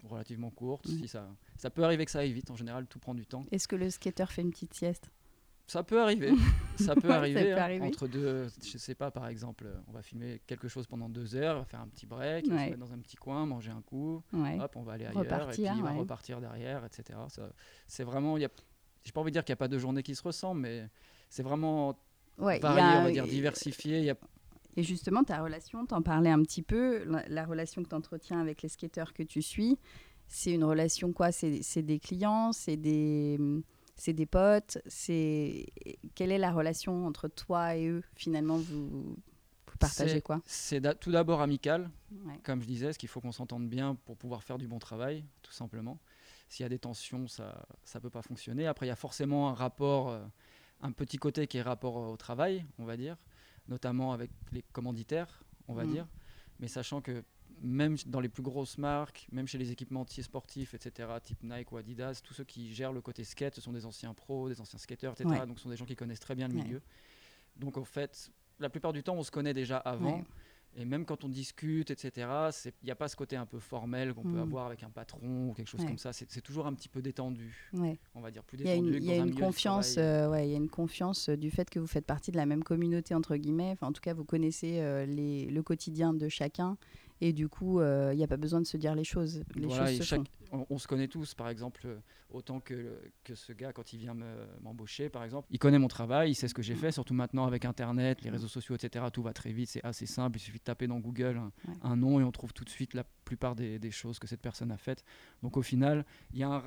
relativement 0.04 0.50
courtes. 0.50 0.88
Mhm. 0.88 0.98
Si 1.00 1.08
ça, 1.08 1.28
ça 1.58 1.70
peut 1.70 1.84
arriver 1.84 2.06
que 2.06 2.12
ça 2.12 2.20
aille 2.20 2.34
vite. 2.34 2.50
En 2.52 2.56
général, 2.56 2.86
tout 2.88 3.00
prend 3.00 3.16
du 3.16 3.26
temps. 3.26 3.46
Est-ce 3.52 3.68
que 3.68 3.76
le 3.76 3.90
skateur 3.90 4.32
fait 4.32 4.42
une 4.42 4.52
petite 4.52 4.74
sieste? 4.74 5.10
Ça 5.70 5.84
peut 5.84 6.02
arriver. 6.02 6.32
ça 6.78 6.96
peut 6.96 7.08
Ouais, 7.08 7.14
ça 7.14 7.18
arriver. 7.18 7.44
peut 7.44 7.54
hein. 7.54 7.58
arriver. 7.62 7.86
Entre 7.86 8.08
deux, 8.08 8.48
je 8.64 8.78
sais 8.78 8.96
pas, 8.96 9.12
par 9.12 9.28
exemple, 9.28 9.68
on 9.88 9.92
va 9.92 10.02
filmer 10.02 10.42
quelque 10.48 10.70
chose 10.70 10.88
pendant 10.88 11.10
deux 11.10 11.36
heures, 11.36 11.58
on 11.58 11.60
va 11.60 11.66
faire 11.66 11.82
un 11.82 11.88
petit 11.90 12.06
break, 12.06 12.46
on 12.46 12.52
se 12.52 12.54
mettre 12.70 12.78
dans 12.78 12.94
un 12.94 13.00
petit 13.00 13.18
coin, 13.18 13.46
manger 13.46 13.72
un 13.72 13.82
coup, 13.82 14.24
Ouais. 14.32 14.58
hop, 14.62 14.72
on 14.78 14.84
va 14.84 14.94
aller 14.94 15.06
ailleurs, 15.08 15.20
Repartir, 15.24 15.66
et 15.66 15.70
puis 15.72 15.78
il 15.80 15.84
va 15.84 15.92
repartir 15.92 16.40
derrière, 16.40 16.86
etc. 16.86 17.20
C'est 17.88 18.04
vraiment, 18.06 18.38
il 18.38 18.44
y 18.44 18.46
a, 18.46 18.50
j'ai 19.04 19.12
pas 19.12 19.20
envie 19.20 19.32
de 19.32 19.34
dire 19.34 19.44
qu'il 19.44 19.52
n'y 19.52 19.58
a 19.58 19.60
pas 19.60 19.68
de 19.68 19.78
journée 19.78 20.04
qui 20.04 20.16
se 20.16 20.24
ressemble, 20.24 20.62
mais 20.62 20.88
c'est 21.28 21.44
vraiment 21.44 22.00
varié, 22.38 22.62
a- 22.64 23.00
on 23.02 23.04
va 23.04 23.12
dire 23.12 23.28
diversifié. 23.28 24.00
Il 24.00 24.06
y 24.06 24.10
a 24.10 24.16
Et 24.77 24.83
justement, 24.83 25.24
ta 25.24 25.44
relation, 25.44 25.85
t'en 25.85 26.01
parlais 26.01 26.29
un 26.29 26.41
petit 26.44 26.62
peu, 26.62 27.03
la, 27.03 27.27
la 27.27 27.45
relation 27.45 27.83
que 27.83 27.89
tu 27.89 27.95
entretiens 27.95 28.39
avec 28.39 28.62
les 28.62 28.69
skateurs 28.69 29.12
que 29.13 29.24
tu 29.24 29.41
suis, 29.41 29.77
c'est 30.27 30.53
une 30.53 30.63
relation 30.63 31.12
quoi? 31.13 31.31
C'est 31.31 31.81
des 31.81 32.00
clients, 32.00 32.51
c'est 32.53 32.77
des, 32.77 33.39
c'est 33.96 34.13
des 34.13 34.25
potes, 34.27 34.77
c'est 34.86 35.65
quelle 36.15 36.31
est 36.31 36.38
la 36.38 36.51
relation 36.51 37.07
entre 37.07 37.27
toi 37.27 37.75
et 37.75 37.88
eux 37.88 38.03
finalement 38.15 38.57
vous, 38.57 39.15
vous 39.67 39.77
partagez 39.79 40.22
quoi? 40.22 40.41
C'est 40.46 40.79
d'a- 40.79 40.93
tout 40.93 41.12
d'abord 41.12 41.41
amical, 41.41 41.89
Ouais. 42.25 42.39
comme 42.43 42.62
je 42.62 42.67
disais, 42.67 42.86
parce 42.88 42.98
qu'il 42.98 43.10
faut 43.10 43.19
qu'on 43.19 43.31
s'entende 43.31 43.67
bien 43.67 43.96
pour 44.05 44.15
pouvoir 44.15 44.43
faire 44.43 44.57
du 44.60 44.67
bon 44.67 44.79
travail, 44.79 45.25
tout 45.41 45.53
simplement. 45.53 45.98
S'il 46.50 46.63
y 46.63 46.67
a 46.67 46.69
des 46.69 46.79
tensions, 46.79 47.27
ça 47.27 47.65
ne 47.96 48.00
peut 48.00 48.10
pas 48.10 48.22
fonctionner. 48.22 48.67
Après, 48.67 48.86
il 48.86 48.89
y 48.89 48.91
a 48.91 48.96
forcément 48.96 49.50
un 49.50 49.53
rapport, 49.53 50.10
euh, 50.10 50.24
un 50.81 50.91
petit 50.91 51.17
côté 51.17 51.48
qui 51.48 51.57
est 51.57 51.62
rapport 51.62 51.96
au 51.96 52.15
travail, 52.15 52.65
on 52.79 52.86
va 52.86 52.96
dire, 52.96 53.17
notamment 53.67 54.13
avec 54.13 54.31
les 54.51 54.63
commanditaires, 54.71 55.43
on 55.67 55.74
va 55.74 55.86
Mhm. 55.86 55.91
dire. 55.91 56.07
Mais 56.59 56.67
sachant 56.67 57.01
que 57.01 57.24
même 57.62 57.95
dans 58.05 58.19
les 58.19 58.29
plus 58.29 58.43
grosses 58.43 58.77
marques, 58.77 59.27
même 59.31 59.47
chez 59.47 59.57
les 59.57 59.71
équipementiers 59.71 60.24
sportifs, 60.24 60.74
etc., 60.74 61.09
type 61.24 61.41
Nike 61.43 61.71
ou 61.71 61.77
Adidas, 61.77 62.21
tous 62.24 62.33
ceux 62.33 62.43
qui 62.43 62.74
gèrent 62.74 62.93
le 62.93 63.01
côté 63.01 63.24
skate, 63.24 63.55
ce 63.55 63.62
sont 63.62 63.74
des 63.74 63.86
anciens 63.86 64.13
pros, 64.13 64.47
des 64.50 64.62
anciens 64.62 64.79
skateurs, 64.79 65.13
etc. 65.13 65.29
Ouais. 65.29 65.47
Donc 65.47 65.57
ce 65.57 65.63
sont 65.63 65.69
des 65.69 65.77
gens 65.77 65.86
qui 65.86 65.95
connaissent 65.95 66.19
très 66.19 66.36
bien 66.36 66.47
le 66.47 66.55
Ouais. 66.55 66.63
milieu. 66.63 66.81
Donc 67.55 67.77
en 67.77 67.83
fait, 67.86 68.31
la 68.59 68.69
plupart 68.69 68.93
du 68.93 69.03
temps, 69.03 69.15
on 69.15 69.24
se 69.24 69.31
connaît 69.31 69.53
déjà 69.53 69.77
avant. 69.77 70.17
Ouais. 70.17 70.25
Et 70.79 70.86
même 70.86 71.05
quand 71.05 71.24
on 71.24 71.29
discute, 71.29 71.89
etc., 71.89 72.27
il 72.65 72.72
n'y 72.86 72.91
a 72.91 72.96
pas 72.96 73.07
ce 73.07 73.15
côté 73.15 73.36
un 73.36 73.48
peu 73.48 73.57
formel 73.57 74.13
qu'on 74.13 74.22
peut 74.22 74.29
Mm. 74.29 74.38
avoir 74.41 74.67
avec 74.67 74.84
un 74.84 74.91
patron 74.91 75.50
ou 75.50 75.53
quelque 75.53 75.67
chose 75.67 75.81
Ouais. 75.81 75.88
comme 75.88 75.98
ça. 75.98 76.13
C'est 76.13 76.41
toujours 76.41 76.67
un 76.67 76.74
petit 76.75 76.88
peu 76.88 77.01
détendu, 77.01 77.69
Ouais. 77.74 77.98
on 78.13 78.22
va 78.22 78.29
dire, 78.29 78.43
plus 78.43 78.60
Il 78.60 78.67
y 78.67 78.69
a 78.69 78.74
détendu. 78.75 78.89
une, 78.89 78.93
que 79.00 79.00
il 79.03 79.05
y 79.05 79.17
a 79.17 79.22
un 79.24 79.25
une 79.27 79.34
confiance, 79.36 79.96
euh, 79.98 80.29
ouais, 80.29 80.48
il 80.48 80.51
y 80.51 80.53
a 80.53 80.57
une 80.57 80.69
confiance 80.69 81.29
euh, 81.29 81.36
du 81.36 81.50
fait 81.50 81.67
que 81.69 81.79
vous 81.79 81.88
faites 81.88 82.05
partie 82.05 82.31
de 82.31 82.38
la 82.38 82.46
même 82.46 82.63
communauté 82.63 83.15
entre 83.15 83.36
guillemets. 83.38 83.72
Enfin, 83.72 83.88
en 83.88 83.91
tout 83.91 84.01
cas, 84.01 84.13
vous 84.13 84.24
connaissez 84.24 84.79
euh, 84.79 85.07
les, 85.07 85.48
le 85.48 85.63
quotidien 85.63 86.13
de 86.13 86.29
chacun, 86.29 86.77
et 87.22 87.34
du 87.34 87.50
coup, 87.50 87.79
euh, 87.79 88.12
il 88.13 88.17
n'y 88.17 88.24
a 88.24 88.27
pas 88.27 88.38
besoin 88.38 88.62
de 88.62 88.67
se 88.67 88.77
dire 88.77 88.93
les 88.93 89.03
choses. 89.03 89.41
Les 89.55 89.65
Voilà, 89.65 89.88
choses 89.88 89.98
se 89.98 90.03
chaque- 90.03 90.19
font. 90.19 90.37
On, 90.51 90.66
on 90.70 90.77
se 90.77 90.88
connaît 90.88 91.08
tous, 91.08 91.34
par 91.34 91.50
exemple, 91.50 91.82
euh, 91.86 91.98
autant 92.30 92.60
que, 92.60 93.00
que 93.24 93.36
ce 93.36 93.54
gars, 93.54 93.74
quand 93.74 93.94
il 93.94 94.00
vient 94.00 94.13
me- 94.13 94.48
m'embaucher, 94.62 95.10
par 95.10 95.24
exemple, 95.24 95.48
il 95.51 95.60
connaît 95.60 95.80
mon 95.80 95.88
travail, 95.88 96.32
il 96.32 96.36
sait 96.36 96.48
ce 96.48 96.54
que 96.54 96.62
j'ai 96.62 96.74
Mm. 96.75 96.77
fait, 96.77 96.92
surtout 96.92 97.13
maintenant 97.13 97.46
avec 97.46 97.66
Internet, 97.66 98.22
les 98.22 98.30
réseaux 98.30 98.48
sociaux, 98.48 98.75
etc., 98.75 99.06
tout 99.12 99.22
va 99.24 99.34
très 99.34 99.51
vite, 99.51 99.70
c'est 99.70 99.84
assez 99.84 100.06
simple, 100.06 100.38
il 100.38 100.42
suffit 100.42 100.60
de 100.60 100.63
taper 100.63 100.88
dans 100.88 101.00
Google 101.00 101.38
un, 101.38 101.51
Ouais. 101.70 101.77
un 101.82 101.96
nom 101.96 102.20
et 102.20 102.24
on 102.24 102.32
trouve 102.32 102.54
tout 102.54 102.63
de 102.66 102.70
suite 102.70 102.94
la 102.94 103.04
plupart 103.25 103.56
des, 103.56 103.80
des 103.80 103.92
choses 103.92 104.20
que 104.20 104.27
cette 104.27 104.42
personne 104.42 104.72
a 104.72 104.77
faites. 104.77 105.04
Donc 105.44 105.58
au 105.58 105.62
final, 105.62 106.06
il 106.34 106.39
y 106.39 106.44
a 106.44 106.50
un- 106.50 106.63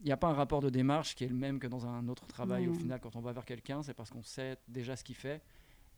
il 0.00 0.04
n'y 0.06 0.12
a 0.12 0.16
pas 0.18 0.28
un 0.28 0.34
rapport 0.34 0.60
de 0.60 0.68
démarche 0.68 1.14
qui 1.14 1.24
est 1.24 1.28
le 1.28 1.34
même 1.34 1.58
que 1.58 1.66
dans 1.66 1.86
un 1.86 2.06
autre 2.08 2.26
travail. 2.26 2.68
Au 2.68 2.74
final, 2.74 3.00
quand 3.00 3.16
on 3.16 3.20
va 3.22 3.32
vers 3.32 3.46
quelqu'un, 3.46 3.82
c'est 3.82 3.94
parce 3.94 4.10
qu'on 4.10 4.22
sait 4.22 4.58
déjà 4.68 4.94
ce 4.94 5.02
qu'il 5.02 5.14
fait 5.14 5.40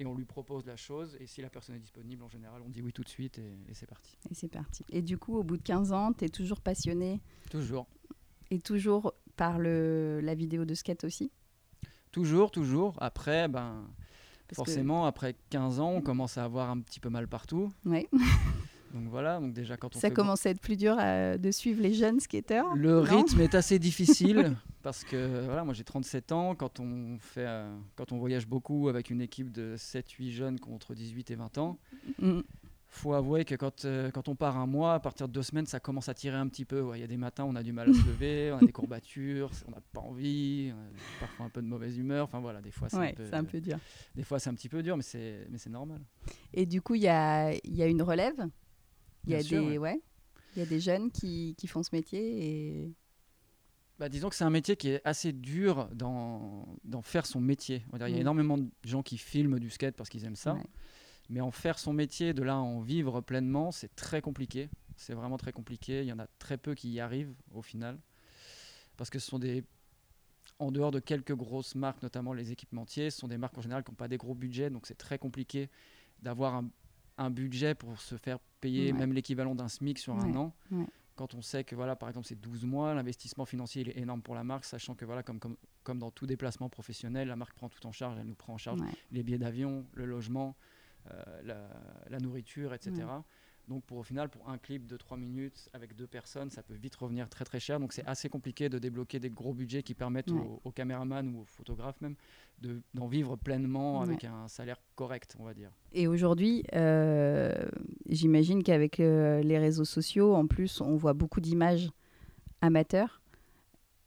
et 0.00 0.06
on 0.06 0.14
lui 0.14 0.24
propose 0.24 0.64
la 0.66 0.76
chose. 0.76 1.16
Et 1.20 1.26
si 1.26 1.42
la 1.42 1.50
personne 1.50 1.74
est 1.76 1.80
disponible, 1.80 2.22
en 2.22 2.28
général, 2.28 2.62
on 2.64 2.68
dit 2.68 2.82
oui 2.82 2.92
tout 2.92 3.02
de 3.02 3.08
suite 3.08 3.38
et, 3.38 3.58
et 3.68 3.74
c'est 3.74 3.86
parti. 3.86 4.16
Et 4.30 4.34
c'est 4.34 4.48
parti. 4.48 4.84
Et 4.90 5.02
du 5.02 5.18
coup, 5.18 5.36
au 5.36 5.42
bout 5.42 5.56
de 5.56 5.62
15 5.62 5.92
ans, 5.92 6.12
tu 6.12 6.24
es 6.24 6.28
toujours 6.28 6.60
passionné 6.60 7.20
Toujours. 7.50 7.86
et 8.50 8.58
toujours 8.60 9.14
par 9.36 9.58
le, 9.58 10.20
la 10.22 10.34
vidéo 10.34 10.64
de 10.64 10.74
skate 10.74 11.04
aussi? 11.04 11.30
Toujours, 12.12 12.50
toujours. 12.50 12.94
Après, 13.00 13.48
ben, 13.48 13.84
Parce 14.48 14.48
que- 14.50 14.54
forcément, 14.56 15.04
après 15.06 15.36
15 15.50 15.78
ans, 15.80 15.90
on 15.92 16.00
commence 16.00 16.38
à 16.38 16.44
avoir 16.44 16.70
un 16.70 16.80
petit 16.80 17.00
peu 17.00 17.10
mal 17.10 17.28
partout. 17.28 17.72
Ouais. 17.84 18.08
Donc 18.94 19.08
voilà, 19.08 19.38
donc 19.38 19.52
déjà 19.52 19.76
quand 19.76 19.94
on 19.94 19.98
Ça 20.00 20.08
fait 20.08 20.14
commence 20.14 20.46
à 20.46 20.50
être 20.50 20.60
plus 20.60 20.76
dur 20.76 20.96
à- 20.98 21.36
de 21.36 21.50
suivre 21.50 21.82
les 21.82 21.92
jeunes 21.92 22.20
skateurs. 22.20 22.74
Le 22.74 22.98
rythme 23.00 23.40
est 23.40 23.54
assez 23.54 23.78
difficile 23.78 24.56
parce 24.82 25.04
que 25.04 25.44
voilà, 25.44 25.62
moi 25.64 25.74
j'ai 25.74 25.84
37 25.84 26.32
ans. 26.32 26.54
Quand 26.54 26.80
on, 26.80 27.18
fait, 27.20 27.44
euh, 27.46 27.76
quand 27.96 28.12
on 28.12 28.18
voyage 28.18 28.46
beaucoup 28.46 28.88
avec 28.88 29.10
une 29.10 29.20
équipe 29.20 29.52
de 29.52 29.76
7-8 29.76 30.30
jeunes 30.30 30.58
contre 30.58 30.94
18 30.94 31.30
et 31.30 31.34
20 31.34 31.58
ans, 31.58 31.78
Mm. 32.18 32.40
faut 32.88 33.12
avouer 33.12 33.44
que 33.44 33.54
quand, 33.54 33.84
euh, 33.84 34.10
quand 34.10 34.28
on 34.28 34.34
part 34.34 34.56
un 34.56 34.66
mois, 34.66 34.94
à 34.94 35.00
partir 35.00 35.28
de 35.28 35.32
deux 35.34 35.42
semaines, 35.42 35.66
ça 35.66 35.78
commence 35.80 36.08
à 36.08 36.14
tirer 36.14 36.36
un 36.38 36.48
petit 36.48 36.64
peu. 36.64 36.80
ouais. 36.80 36.98
Il 36.98 37.00
y 37.02 37.04
a 37.04 37.06
des 37.08 37.18
matins, 37.18 37.44
on 37.44 37.54
a 37.56 37.62
du 37.62 37.72
mal 37.74 37.90
à 37.90 37.92
se 37.92 37.98
lever, 38.06 38.50
on 38.52 38.56
a 38.56 38.60
des 38.64 38.72
courbatures, 38.72 39.50
on 39.66 39.72
n'a 39.72 39.82
pas 39.92 40.00
envie, 40.00 40.72
on 40.74 40.78
a 40.80 41.20
parfois 41.20 41.44
un 41.46 41.50
peu 41.50 41.60
de 41.60 41.66
mauvaise 41.66 41.98
humeur. 41.98 42.24
Enfin 42.24 42.40
voilà, 42.40 42.62
des 42.62 42.70
fois 42.70 42.88
c'est 42.88 42.96
Ouais, 42.96 43.10
un, 43.10 43.14
peu, 43.14 43.24
c'est 43.26 43.34
un 43.34 43.44
peu 43.44 43.60
dur. 43.60 43.76
des 44.14 44.22
fois 44.22 44.38
c'est 44.38 44.48
un 44.48 44.54
petit 44.54 44.70
peu 44.70 44.82
dur, 44.82 44.96
mais 44.96 45.02
c'est 45.02 45.46
mais 45.50 45.58
c'est 45.58 45.68
normal. 45.70 46.00
Et 46.54 46.64
du 46.64 46.80
coup, 46.80 46.94
il 46.94 47.02
y 47.02 47.08
a, 47.08 47.52
il 47.52 47.74
y 47.74 47.82
a 47.82 47.86
une 47.86 48.00
relève? 48.02 48.48
Il 49.26 49.32
y 49.32 49.34
a 49.36 49.42
sûr, 49.42 49.62
des, 49.62 49.78
ouais. 49.78 49.78
ouais. 49.78 50.00
Il 50.56 50.60
y 50.60 50.62
a 50.62 50.66
des 50.66 50.80
jeunes 50.80 51.10
qui, 51.10 51.54
qui 51.58 51.66
font 51.66 51.82
ce 51.82 51.90
métier 51.92 52.44
et 52.84 52.92
Bah, 53.98 54.08
disons 54.08 54.28
que 54.28 54.34
c'est 54.34 54.44
un 54.44 54.50
métier 54.50 54.76
qui 54.76 54.88
est 54.90 55.00
assez 55.04 55.32
dur 55.32 55.88
d'en 55.94 56.66
d'en 56.84 57.02
faire 57.02 57.26
son 57.26 57.40
métier. 57.40 57.84
On 57.88 57.92
va 57.92 57.98
dire, 57.98 58.08
Il 58.08 58.12
y 58.12 58.14
a 58.14 58.18
Mm. 58.18 58.20
énormément 58.22 58.58
de 58.58 58.68
gens 58.84 59.02
qui 59.02 59.18
filment 59.18 59.58
du 59.58 59.70
skate 59.70 59.96
parce 59.96 60.08
qu'ils 60.08 60.24
aiment 60.24 60.36
ça. 60.36 60.54
Ouais. 60.54 60.62
Mais 61.30 61.40
en 61.42 61.50
faire 61.50 61.78
son 61.78 61.92
métier, 61.92 62.32
de 62.32 62.42
là 62.42 62.54
à 62.54 62.56
en 62.58 62.80
vivre 62.80 63.20
pleinement, 63.20 63.70
c'est 63.70 63.94
très 63.94 64.22
compliqué. 64.22 64.70
C'est 64.96 65.12
vraiment 65.14 65.36
très 65.36 65.52
compliqué. 65.52 66.00
Il 66.02 66.06
y 66.08 66.12
en 66.12 66.18
a 66.18 66.26
très 66.38 66.56
peu 66.56 66.74
qui 66.74 66.90
y 66.90 67.00
arrivent 67.00 67.34
au 67.52 67.60
final. 67.62 67.98
Parce 68.96 69.10
que 69.10 69.18
ce 69.18 69.26
sont 69.28 69.38
des. 69.38 69.62
En 70.58 70.72
dehors 70.72 70.90
de 70.90 70.98
quelques 70.98 71.34
grosses 71.34 71.74
marques, 71.76 72.02
notamment 72.02 72.32
les 72.32 72.50
équipementiers, 72.50 73.10
ce 73.10 73.18
sont 73.18 73.28
des 73.28 73.36
marques 73.38 73.56
en 73.58 73.60
général 73.60 73.84
qui 73.84 73.90
n'ont 73.92 73.96
pas 73.96 74.08
des 74.08 74.16
gros 74.16 74.34
budgets. 74.34 74.70
Donc 74.70 74.86
c'est 74.86 74.96
très 74.98 75.18
compliqué 75.18 75.68
d'avoir 76.20 76.54
un, 76.56 76.68
un 77.18 77.30
budget 77.30 77.74
pour 77.74 78.00
se 78.00 78.16
faire 78.16 78.38
payer 78.60 78.92
Ouais. 78.92 78.98
même 78.98 79.12
l'équivalent 79.12 79.54
d'un 79.54 79.68
SMIC 79.68 79.98
sur 79.98 80.14
un 80.16 80.34
an. 80.36 80.54
ouais. 80.70 80.86
Quand 81.16 81.34
on 81.34 81.42
sait 81.42 81.64
que 81.64 81.74
voilà, 81.74 81.96
par 81.96 82.08
exemple, 82.08 82.28
c'est 82.28 82.40
12 82.40 82.64
mois, 82.64 82.94
l'investissement 82.94 83.44
financier 83.44 83.82
il 83.82 83.88
est 83.88 83.98
énorme 83.98 84.22
pour 84.22 84.36
la 84.36 84.44
marque, 84.44 84.64
sachant 84.64 84.94
que 84.94 85.04
voilà, 85.04 85.24
comme, 85.24 85.40
comme, 85.40 85.56
comme 85.82 85.98
dans 85.98 86.12
tout 86.12 86.26
déplacement 86.26 86.68
professionnel, 86.68 87.26
la 87.26 87.34
marque 87.34 87.54
prend 87.54 87.68
tout 87.68 87.84
en 87.86 87.92
charge, 87.92 88.16
elle 88.20 88.26
nous 88.26 88.36
prend 88.36 88.54
en 88.54 88.58
charge 88.58 88.78
les 89.10 89.24
billets 89.24 89.38
d'avion, 89.38 89.84
le 89.94 90.04
logement, 90.06 90.54
euh, 91.10 91.22
la, 91.42 91.68
la 92.08 92.18
nourriture, 92.20 92.72
etc. 92.72 92.92
Donc 93.68 93.84
pour 93.84 93.98
au 93.98 94.02
final, 94.02 94.30
pour 94.30 94.48
un 94.48 94.56
clip 94.56 94.86
de 94.86 94.96
3 94.96 95.16
minutes 95.18 95.68
avec 95.74 95.94
deux 95.94 96.06
personnes, 96.06 96.48
ça 96.50 96.62
peut 96.62 96.74
vite 96.74 96.94
revenir 96.96 97.28
très 97.28 97.44
très 97.44 97.60
cher. 97.60 97.78
Donc 97.78 97.92
c'est 97.92 98.04
assez 98.06 98.28
compliqué 98.30 98.68
de 98.70 98.78
débloquer 98.78 99.20
des 99.20 99.28
gros 99.30 99.52
budgets 99.52 99.82
qui 99.82 99.94
permettent 99.94 100.30
Ouais. 100.30 100.40
aux, 100.40 100.60
aux 100.64 100.70
caméramans 100.72 101.28
ou 101.34 101.40
aux 101.40 101.44
photographes 101.44 102.00
même 102.00 102.14
de- 102.60 102.80
d'en 102.94 103.06
vivre 103.06 103.36
pleinement 103.36 103.98
Ouais. 103.98 104.04
avec 104.04 104.24
un 104.24 104.48
salaire 104.48 104.78
correct, 104.94 105.36
on 105.38 105.44
va 105.44 105.52
dire. 105.54 105.70
Et 105.92 106.06
aujourd'hui, 106.06 106.64
euh, 106.74 107.54
j'imagine 108.08 108.62
qu'avec 108.62 109.00
euh, 109.00 109.42
les 109.42 109.58
réseaux 109.58 109.84
sociaux, 109.84 110.34
en 110.34 110.46
plus, 110.46 110.80
on 110.80 110.96
voit 110.96 111.12
beaucoup 111.12 111.40
d'images 111.42 111.90
amateurs. 112.62 113.20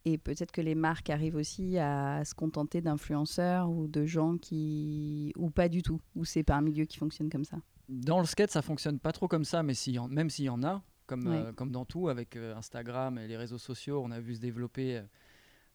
Et 0.03 0.17
peut-être 0.17 0.51
que 0.51 0.61
les 0.61 0.73
marques 0.73 1.11
arrivent 1.11 1.35
aussi 1.35 1.77
à 1.77 2.25
se 2.25 2.33
contenter 2.33 2.81
d'influenceurs 2.81 3.69
ou 3.69 3.87
de 3.87 4.05
gens 4.07 4.37
qui. 4.37 5.31
ou 5.37 5.51
pas 5.51 5.69
du 5.69 5.83
tout, 5.83 6.01
ou 6.15 6.25
c'est 6.25 6.41
pas 6.43 6.55
un 6.55 6.61
milieu 6.61 6.85
qui 6.85 6.97
fonctionne 6.97 7.29
comme 7.29 7.45
ça. 7.45 7.57
Dans 7.89 8.19
le 8.19 8.25
skate, 8.25 8.51
ça 8.51 8.61
fonctionne 8.61 8.99
pas 8.99 9.11
trop 9.11 9.27
comme 9.27 9.45
ça, 9.45 9.63
mais 9.63 9.73
en- 9.97 10.07
même 10.07 10.29
s'il 10.29 10.45
y 10.45 10.49
en 10.49 10.63
a, 10.63 10.81
comme, 11.07 11.27
euh, 11.27 11.51
comme 11.53 11.71
dans 11.71 11.85
tout, 11.85 12.07
avec 12.09 12.35
euh, 12.35 12.55
Instagram 12.55 13.17
et 13.17 13.27
les 13.27 13.37
réseaux 13.37 13.57
sociaux, 13.57 14.01
on 14.03 14.11
a 14.11 14.19
vu 14.19 14.35
se 14.35 14.39
développer 14.39 14.97
euh, 14.97 15.01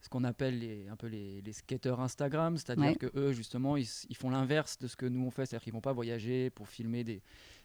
ce 0.01 0.09
qu'on 0.09 0.25
appelle 0.25 0.59
les, 0.59 0.89
un 0.89 0.97
peu 0.97 1.07
les, 1.09 1.41
les 1.43 1.53
skateurs 1.53 2.01
Instagram, 2.01 2.57
c'est-à-dire 2.57 2.85
Ouais. 2.87 2.95
que 2.97 3.11
eux, 3.17 3.33
justement, 3.33 3.77
ils, 3.77 3.89
ils 4.09 4.17
font 4.17 4.31
l'inverse 4.31 4.79
de 4.79 4.87
ce 4.87 4.97
que 4.97 5.07
nous 5.07 5.25
on 5.25 5.31
fait, 5.31 5.47
c'est-à-dire 5.47 5.65
qu'ils 5.65 5.73
vont 5.73 5.81
pas 5.81 5.93
voyager 5.93 6.51
pour 6.51 6.69
filmer 6.69 7.03
des, 7.05 7.23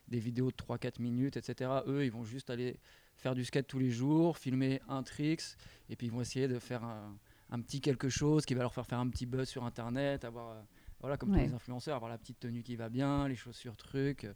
des 0.07 0.19
vidéos 0.19 0.49
de 0.51 0.55
3-4 0.55 1.01
minutes, 1.01 1.37
etc. 1.37 1.69
Eux, 1.87 2.03
ils 2.05 2.11
vont 2.11 2.23
juste 2.23 2.49
aller 2.49 2.77
faire 3.17 3.35
du 3.35 3.45
skate 3.45 3.67
tous 3.67 3.79
les 3.79 3.91
jours, 3.91 4.37
filmer 4.37 4.81
un 4.89 5.03
tricks, 5.03 5.43
et 5.89 5.95
puis 5.95 6.07
ils 6.07 6.11
vont 6.11 6.21
essayer 6.21 6.47
de 6.47 6.57
faire 6.59 6.83
un, 6.83 7.15
un 7.51 7.61
petit 7.61 7.79
quelque 7.81 8.09
chose 8.09 8.45
qui 8.45 8.53
va 8.55 8.61
leur 8.63 8.73
faire 8.73 8.87
faire 8.87 8.99
un 8.99 9.09
petit 9.09 9.25
buzz 9.27 9.47
sur 9.47 9.63
Internet, 9.63 10.25
avoir, 10.25 10.55
voilà, 11.01 11.17
comme 11.17 11.31
Ouais. 11.31 11.39
tous 11.39 11.49
les 11.49 11.53
influenceurs, 11.53 11.95
avoir 11.95 12.09
la 12.09 12.17
petite 12.17 12.39
tenue 12.39 12.63
qui 12.63 12.75
va 12.75 12.89
bien, 12.89 13.27
les 13.27 13.35
chaussures 13.35 13.75
trucs. 13.75 14.27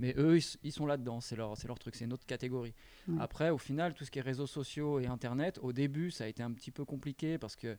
Mais 0.00 0.14
eux, 0.18 0.38
ils, 0.62 0.72
sont 0.72 0.84
là-dedans, 0.86 1.20
c'est 1.20 1.34
leur, 1.36 1.54
leur 1.66 1.78
truc, 1.78 1.94
c'est 1.96 2.04
une 2.04 2.12
autre 2.12 2.26
catégorie. 2.26 2.74
Ouais. 3.08 3.16
Après, 3.20 3.50
au 3.50 3.58
final, 3.58 3.94
tout 3.94 4.04
ce 4.04 4.10
qui 4.10 4.18
est 4.18 4.22
réseaux 4.22 4.46
sociaux 4.46 5.00
et 5.00 5.06
Internet, 5.06 5.58
au 5.62 5.72
début, 5.72 6.10
ça 6.10 6.24
a 6.24 6.26
été 6.26 6.42
un 6.42 6.52
petit 6.52 6.70
peu 6.70 6.84
compliqué 6.84 7.38
parce 7.38 7.56
que 7.56 7.78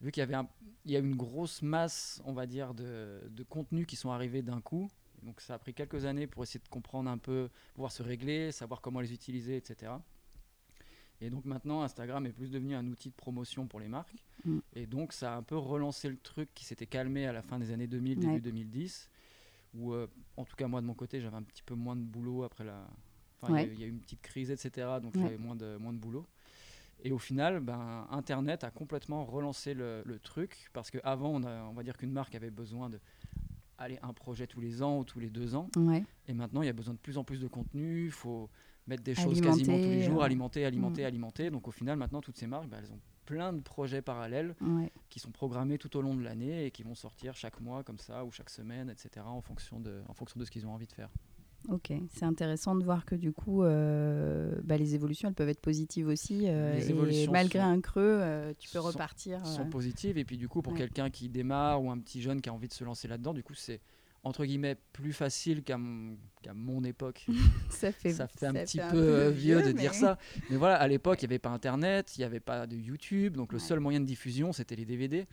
vu 0.00 0.10
qu'il 0.10 0.20
y 0.20 0.24
avait 0.24 0.34
un- 0.34 0.48
il 0.84 0.92
y 0.92 0.96
a 0.96 1.00
une 1.00 1.14
grosse 1.16 1.62
masse, 1.62 2.22
on 2.24 2.32
va 2.32 2.46
dire, 2.46 2.74
de, 2.74 3.20
de 3.28 3.42
contenus 3.42 3.86
qui 3.86 3.96
sont 3.96 4.10
arrivés 4.10 4.42
d'un 4.42 4.60
coup. 4.60 4.88
Donc 5.22 5.40
ça 5.40 5.54
a 5.54 5.58
pris 5.58 5.74
quelques 5.74 6.04
années 6.04 6.26
pour 6.26 6.42
essayer 6.42 6.60
de 6.60 6.68
comprendre 6.68 7.10
un 7.10 7.18
peu, 7.18 7.48
pouvoir 7.74 7.92
se 7.92 8.02
régler, 8.02 8.52
savoir 8.52 8.80
comment 8.80 9.00
les 9.00 9.12
utiliser, 9.12 9.56
etc. 9.56 9.92
Et 11.20 11.30
donc 11.30 11.44
maintenant, 11.44 11.82
Instagram 11.82 12.26
est 12.26 12.32
plus 12.32 12.50
devenu 12.50 12.74
un 12.74 12.86
outil 12.88 13.08
de 13.08 13.14
promotion 13.14 13.66
pour 13.66 13.80
les 13.80 13.88
marques. 13.88 14.14
Mm. 14.44 14.58
Et 14.74 14.86
donc 14.86 15.12
ça 15.12 15.34
a 15.34 15.36
un 15.36 15.42
peu 15.42 15.56
relancé 15.56 16.08
le 16.08 16.16
truc 16.16 16.48
qui 16.54 16.64
s'était 16.64 16.86
calmé 16.86 17.26
à 17.26 17.32
la 17.32 17.42
fin 17.42 17.58
des 17.58 17.70
années 17.70 17.86
2000, 17.86 18.18
Ouais. 18.18 18.26
début 18.26 18.40
2010. 18.40 19.10
Où, 19.74 19.92
euh, 19.92 20.06
en 20.36 20.44
tout 20.44 20.54
cas, 20.56 20.68
moi 20.68 20.80
de 20.80 20.86
mon 20.86 20.94
côté, 20.94 21.20
j'avais 21.20 21.36
un 21.36 21.42
petit 21.42 21.62
peu 21.62 21.74
moins 21.74 21.96
de 21.96 22.02
boulot 22.02 22.44
après 22.44 22.64
la. 22.64 22.86
Enfin, 23.40 23.54
il 23.54 23.56
y 23.56 23.64
a 23.64 23.66
Ouais. 23.66 23.68
eu- 23.70 23.74
il 23.74 23.80
y, 23.80 23.84
a 23.84 23.86
eu 23.86 23.90
une 23.90 24.00
petite 24.00 24.22
crise, 24.22 24.50
etc. 24.50 24.86
Donc 25.02 25.14
Ouais. 25.16 25.22
j'avais 25.22 25.38
moins 25.38 25.56
de, 25.56 25.76
moins 25.78 25.92
de 25.92 25.98
boulot. 25.98 26.26
Et 27.02 27.10
au 27.12 27.18
final, 27.18 27.60
ben, 27.60 28.06
Internet 28.10 28.62
a 28.64 28.70
complètement 28.70 29.24
relancé 29.24 29.74
le, 29.74 30.02
le 30.06 30.18
truc 30.18 30.70
parce 30.72 30.90
qu'avant, 30.90 31.30
on, 31.30 31.42
a- 31.42 31.64
on 31.64 31.72
va 31.72 31.82
dire 31.82 31.96
qu'une 31.96 32.12
marque 32.12 32.34
avait 32.34 32.50
besoin 32.50 32.88
de 32.88 33.00
aller 33.76 33.98
un 34.02 34.12
projet 34.12 34.46
tous 34.46 34.60
les 34.60 34.82
ans 34.82 35.00
ou 35.00 35.04
tous 35.04 35.18
les 35.18 35.28
deux 35.30 35.54
ans. 35.56 35.68
Et 36.28 36.32
maintenant, 36.34 36.62
il 36.62 36.66
y 36.66 36.70
a 36.70 36.72
besoin 36.72 36.94
de 36.94 36.98
plus 37.00 37.18
en 37.18 37.24
plus 37.24 37.40
de 37.40 37.48
contenu. 37.48 38.04
Il 38.06 38.12
faut 38.12 38.48
mettre 38.86 39.02
des 39.02 39.14
choses 39.14 39.40
quasiment 39.40 39.76
tous 39.78 39.82
les 39.84 40.02
jours, 40.02 40.22
euh, 40.22 40.26
alimenter, 40.26 40.64
alimenter, 40.64 41.02
mm. 41.02 41.06
alimenter. 41.06 41.50
Donc 41.50 41.68
au 41.68 41.70
final, 41.70 41.96
maintenant, 41.96 42.20
toutes 42.20 42.36
ces 42.36 42.46
marques, 42.46 42.68
ben, 42.68 42.78
elles 42.82 42.92
ont 42.92 43.00
plein 43.26 43.52
de 43.54 43.60
projets 43.60 44.02
parallèles 44.02 44.54
Ouais. 44.60 44.92
qui 45.08 45.18
sont 45.20 45.30
programmés 45.30 45.78
tout 45.78 45.96
au 45.96 46.02
long 46.02 46.14
de 46.14 46.22
l'année 46.22 46.66
et 46.66 46.70
qui 46.70 46.82
vont 46.82 46.94
sortir 46.94 47.34
chaque 47.34 47.60
mois 47.60 47.82
comme 47.82 47.98
ça 47.98 48.24
ou 48.24 48.30
chaque 48.30 48.50
semaine, 48.50 48.90
etc. 48.90 49.24
en 49.26 49.40
fonction 49.40 49.80
de, 49.80 50.02
en 50.08 50.12
fonction 50.14 50.38
de 50.38 50.44
ce 50.44 50.50
qu'ils 50.50 50.66
ont 50.66 50.72
envie 50.72 50.86
de 50.86 50.92
faire. 50.92 51.08
Ok, 51.70 51.94
c'est 52.12 52.26
intéressant 52.26 52.74
de 52.74 52.84
voir 52.84 53.06
que 53.06 53.14
du 53.14 53.32
coup, 53.32 53.62
euh, 53.62 54.54
bah, 54.64 54.76
les 54.76 54.94
évolutions, 54.94 55.28
elles 55.30 55.34
peuvent 55.34 55.48
être 55.48 55.62
positives 55.62 56.08
aussi. 56.08 56.42
euh, 56.46 56.78
et 56.78 57.26
malgré 57.28 57.60
sont- 57.60 57.64
un 57.64 57.80
creux, 57.80 58.02
euh, 58.20 58.52
tu 58.58 58.68
peux 58.68 58.80
sont- 58.80 58.88
repartir. 58.88 59.46
sont 59.46 59.64
positives. 59.70 60.18
Et 60.18 60.26
puis 60.26 60.36
du 60.36 60.46
coup, 60.46 60.60
pour 60.60 60.74
Ouais. 60.74 60.78
quelqu'un 60.80 61.08
qui 61.08 61.30
démarre 61.30 61.82
ou 61.82 61.90
un 61.90 61.98
petit 61.98 62.20
jeune 62.20 62.42
qui 62.42 62.50
a 62.50 62.52
envie 62.52 62.68
de 62.68 62.74
se 62.74 62.84
lancer 62.84 63.08
là-dedans, 63.08 63.32
du 63.32 63.42
coup, 63.42 63.54
c'est 63.54 63.80
entre 64.24 64.44
guillemets 64.44 64.76
plus 64.92 65.12
facile 65.12 65.62
qu'à 65.62 65.74
m- 65.74 66.16
qu'à 66.42 66.54
mon 66.54 66.82
époque. 66.84 67.26
ça 67.70 67.92
fait, 67.92 68.12
ça 68.12 68.26
fait 68.26 68.46
un 68.46 68.52
petit 68.54 68.78
peu 68.78 68.96
euh, 68.96 69.30
vieux 69.30 69.60
de 69.62 69.66
mais- 69.68 69.74
dire 69.74 69.94
ça. 69.94 70.18
Mais 70.50 70.56
voilà, 70.56 70.76
à 70.76 70.88
l'époque, 70.88 71.22
il 71.22 71.26
n'y 71.26 71.32
avait 71.32 71.38
pas 71.38 71.50
Internet, 71.50 72.16
il 72.16 72.20
n'y 72.20 72.24
avait 72.24 72.40
pas 72.40 72.66
de 72.66 72.76
YouTube. 72.76 73.36
Donc 73.36 73.52
le 73.52 73.58
seul 73.58 73.80
moyen 73.80 74.00
de 74.00 74.06
diffusion, 74.06 74.52
c'était 74.52 74.76
les 74.76 74.84
DVD. 74.84 75.26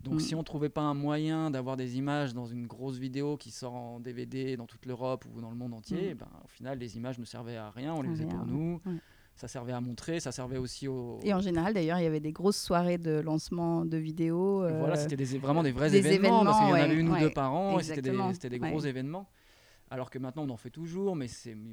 Donc 0.00 0.14
Mm. 0.14 0.20
si 0.20 0.34
on 0.36 0.44
trouvait 0.44 0.68
pas 0.68 0.82
un 0.82 0.94
moyen 0.94 1.50
d'avoir 1.50 1.76
des 1.76 1.96
images 1.96 2.32
dans 2.32 2.46
une 2.46 2.66
grosse 2.68 2.98
vidéo 2.98 3.36
qui 3.36 3.50
sort 3.50 3.74
en 3.74 3.98
DVD 3.98 4.56
dans 4.56 4.66
toute 4.66 4.86
l'Europe 4.86 5.24
ou 5.34 5.40
dans 5.40 5.50
le 5.50 5.56
monde 5.56 5.74
entier, 5.74 6.14
Mm. 6.14 6.18
ben, 6.18 6.28
au 6.44 6.48
final, 6.48 6.78
les 6.78 6.96
images 6.96 7.18
ne 7.18 7.24
servaient 7.24 7.56
à 7.56 7.70
rien. 7.70 7.94
On 7.94 8.02
les 8.02 8.10
faisait 8.10 8.26
pour 8.26 8.46
nous. 8.46 8.80
ouais. 8.86 8.92
Ça 9.38 9.46
servait 9.46 9.72
à 9.72 9.80
montrer, 9.80 10.18
ça 10.18 10.32
servait 10.32 10.58
aussi 10.58 10.88
au... 10.88 11.20
Et 11.22 11.32
en 11.32 11.38
général, 11.38 11.72
d'ailleurs, 11.72 12.00
il 12.00 12.02
y 12.02 12.06
avait 12.06 12.18
des 12.18 12.32
grosses 12.32 12.60
soirées 12.60 12.98
de 12.98 13.20
lancement 13.20 13.84
de 13.84 13.96
vidéos. 13.96 14.64
euh, 14.64 14.80
Voilà, 14.80 14.96
c'était 14.96 15.14
des, 15.16 15.38
vraiment 15.38 15.62
des 15.62 15.70
vrais 15.70 15.90
des 15.90 15.98
événements, 15.98 16.44
parce 16.44 16.58
qu'il 16.58 16.68
y 16.68 16.72
en 16.72 16.74
événements, 16.74 16.84
avait 16.84 16.94
ouais, 16.94 17.00
une 17.00 17.08
ou 17.10 17.18
deux 17.28 17.32
par 17.32 17.54
an, 17.54 17.78
et 17.78 17.84
c'était 17.84 18.02
des, 18.02 18.18
c'était 18.34 18.58
gros 18.58 18.80
ouais. 18.82 18.88
événements. 18.88 19.30
Alors 19.90 20.10
que 20.10 20.18
maintenant, 20.18 20.42
on 20.42 20.50
en 20.50 20.56
fait 20.56 20.70
toujours, 20.70 21.14
mais 21.14 21.28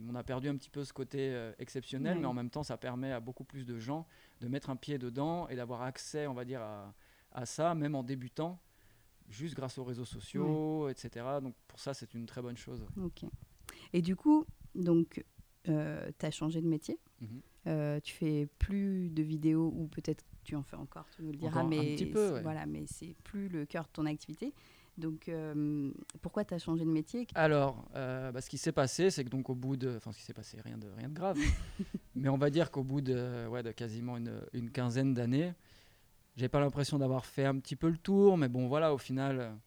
on 0.07 0.13
a 0.13 0.23
perdu 0.23 0.47
un 0.47 0.55
petit 0.55 0.69
peu 0.69 0.83
ce 0.83 0.93
côté 0.93 1.31
euh, 1.33 1.53
exceptionnel, 1.57 2.19
mais 2.19 2.27
en 2.27 2.35
même 2.35 2.51
temps, 2.51 2.61
ça 2.61 2.77
permet 2.77 3.11
à 3.11 3.19
beaucoup 3.19 3.43
plus 3.43 3.65
de 3.65 3.79
gens 3.79 4.05
de 4.41 4.47
mettre 4.47 4.69
un 4.69 4.75
pied 4.75 4.99
dedans 4.99 5.47
et 5.49 5.55
d'avoir 5.55 5.81
accès, 5.81 6.27
on 6.27 6.35
va 6.35 6.45
dire, 6.45 6.61
à, 6.61 6.93
à 7.33 7.47
ça, 7.47 7.73
même 7.73 7.95
en 7.95 8.03
débutant, 8.03 8.59
juste 9.27 9.55
grâce 9.55 9.79
aux 9.79 9.83
réseaux 9.83 10.05
sociaux, 10.05 10.87
etc. 10.87 11.25
Donc 11.41 11.55
pour 11.67 11.79
ça, 11.79 11.95
c'est 11.95 12.13
une 12.13 12.27
très 12.27 12.43
bonne 12.43 12.57
chose. 12.57 12.85
Ok. 13.03 13.23
Et 13.91 14.03
du 14.03 14.15
coup, 14.15 14.45
donc, 14.75 15.25
tu 15.63 15.71
as 15.71 16.31
changé 16.31 16.61
de 16.61 16.67
métier? 16.67 16.99
Mhm. 17.25 17.41
Euh, 17.67 17.99
tu 17.99 18.13
fais 18.13 18.47
plus 18.59 19.09
de 19.09 19.23
vidéos 19.23 19.73
ou 19.75 19.87
peut-être 19.87 20.23
tu 20.43 20.55
en 20.55 20.61
fais 20.61 20.75
encore, 20.75 21.07
tu 21.15 21.23
nous 21.23 21.31
le 21.31 21.37
diras, 21.37 21.61
Encore 21.61 21.65
un 21.65 21.69
mais 21.69 21.95
petit 21.95 22.05
peu, 22.05 22.33
ouais. 22.33 22.41
voilà, 22.43 22.67
mais 22.67 22.85
c'est 22.87 23.15
plus 23.23 23.47
le 23.49 23.65
cœur 23.65 23.85
de 23.85 23.89
ton 23.89 24.05
activité. 24.05 24.53
Donc, 24.97 25.27
euh, 25.27 25.91
pourquoi 26.21 26.45
tu 26.45 26.53
as 26.53 26.59
changé 26.59 26.85
de 26.85 26.89
métier? 26.89 27.27
Alors, 27.33 27.89
euh, 27.95 28.31
bah, 28.31 28.39
ce 28.41 28.49
qui 28.49 28.57
s'est 28.59 28.71
passé, 28.71 29.09
c'est 29.09 29.25
que 29.25 29.29
donc 29.29 29.49
au 29.49 29.55
bout 29.55 29.75
de, 29.75 29.95
enfin 29.97 30.11
ce 30.11 30.19
qui 30.19 30.23
s'est 30.23 30.33
passé, 30.33 30.57
rien 30.63 30.77
de 30.77 30.87
rien 30.95 31.09
de 31.09 31.13
grave, 31.13 31.37
mais 32.15 32.29
on 32.29 32.37
va 32.37 32.49
dire 32.49 32.69
qu'au 32.69 32.83
bout 32.83 33.01
de, 33.01 33.47
ouais, 33.47 33.63
de 33.63 33.71
quasiment 33.71 34.15
une, 34.15 34.39
une 34.53 34.69
quinzaine 34.69 35.13
d'années, 35.13 35.53
j'ai 36.37 36.47
pas 36.47 36.59
l'impression 36.59 36.99
d'avoir 36.99 37.25
fait 37.25 37.45
un 37.45 37.57
petit 37.57 37.75
peu 37.75 37.89
le 37.89 37.97
tour, 37.97 38.37
mais 38.37 38.47
bon 38.47 38.67
voilà, 38.67 38.93
au 38.93 38.97
final, 38.97 39.57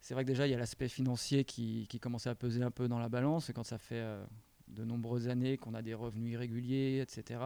c'est 0.00 0.14
vrai 0.14 0.24
que 0.24 0.28
déjà, 0.28 0.46
il 0.46 0.50
y 0.50 0.54
a 0.54 0.58
l'aspect 0.58 0.88
financier 0.88 1.44
qui, 1.44 1.86
qui, 1.88 2.00
commençait 2.00 2.30
à 2.30 2.34
peser 2.34 2.62
un 2.62 2.70
peu 2.70 2.88
dans 2.88 2.98
la 2.98 3.08
balance. 3.08 3.50
Et 3.50 3.52
quand 3.52 3.64
ça 3.64 3.78
fait 3.78 4.00
euh, 4.00 4.24
de 4.70 4.84
nombreuses 4.84 5.28
années 5.28 5.58
qu'on 5.58 5.74
a 5.74 5.82
des 5.82 5.94
revenus 5.94 6.32
irréguliers, 6.32 7.00
etc. 7.00 7.40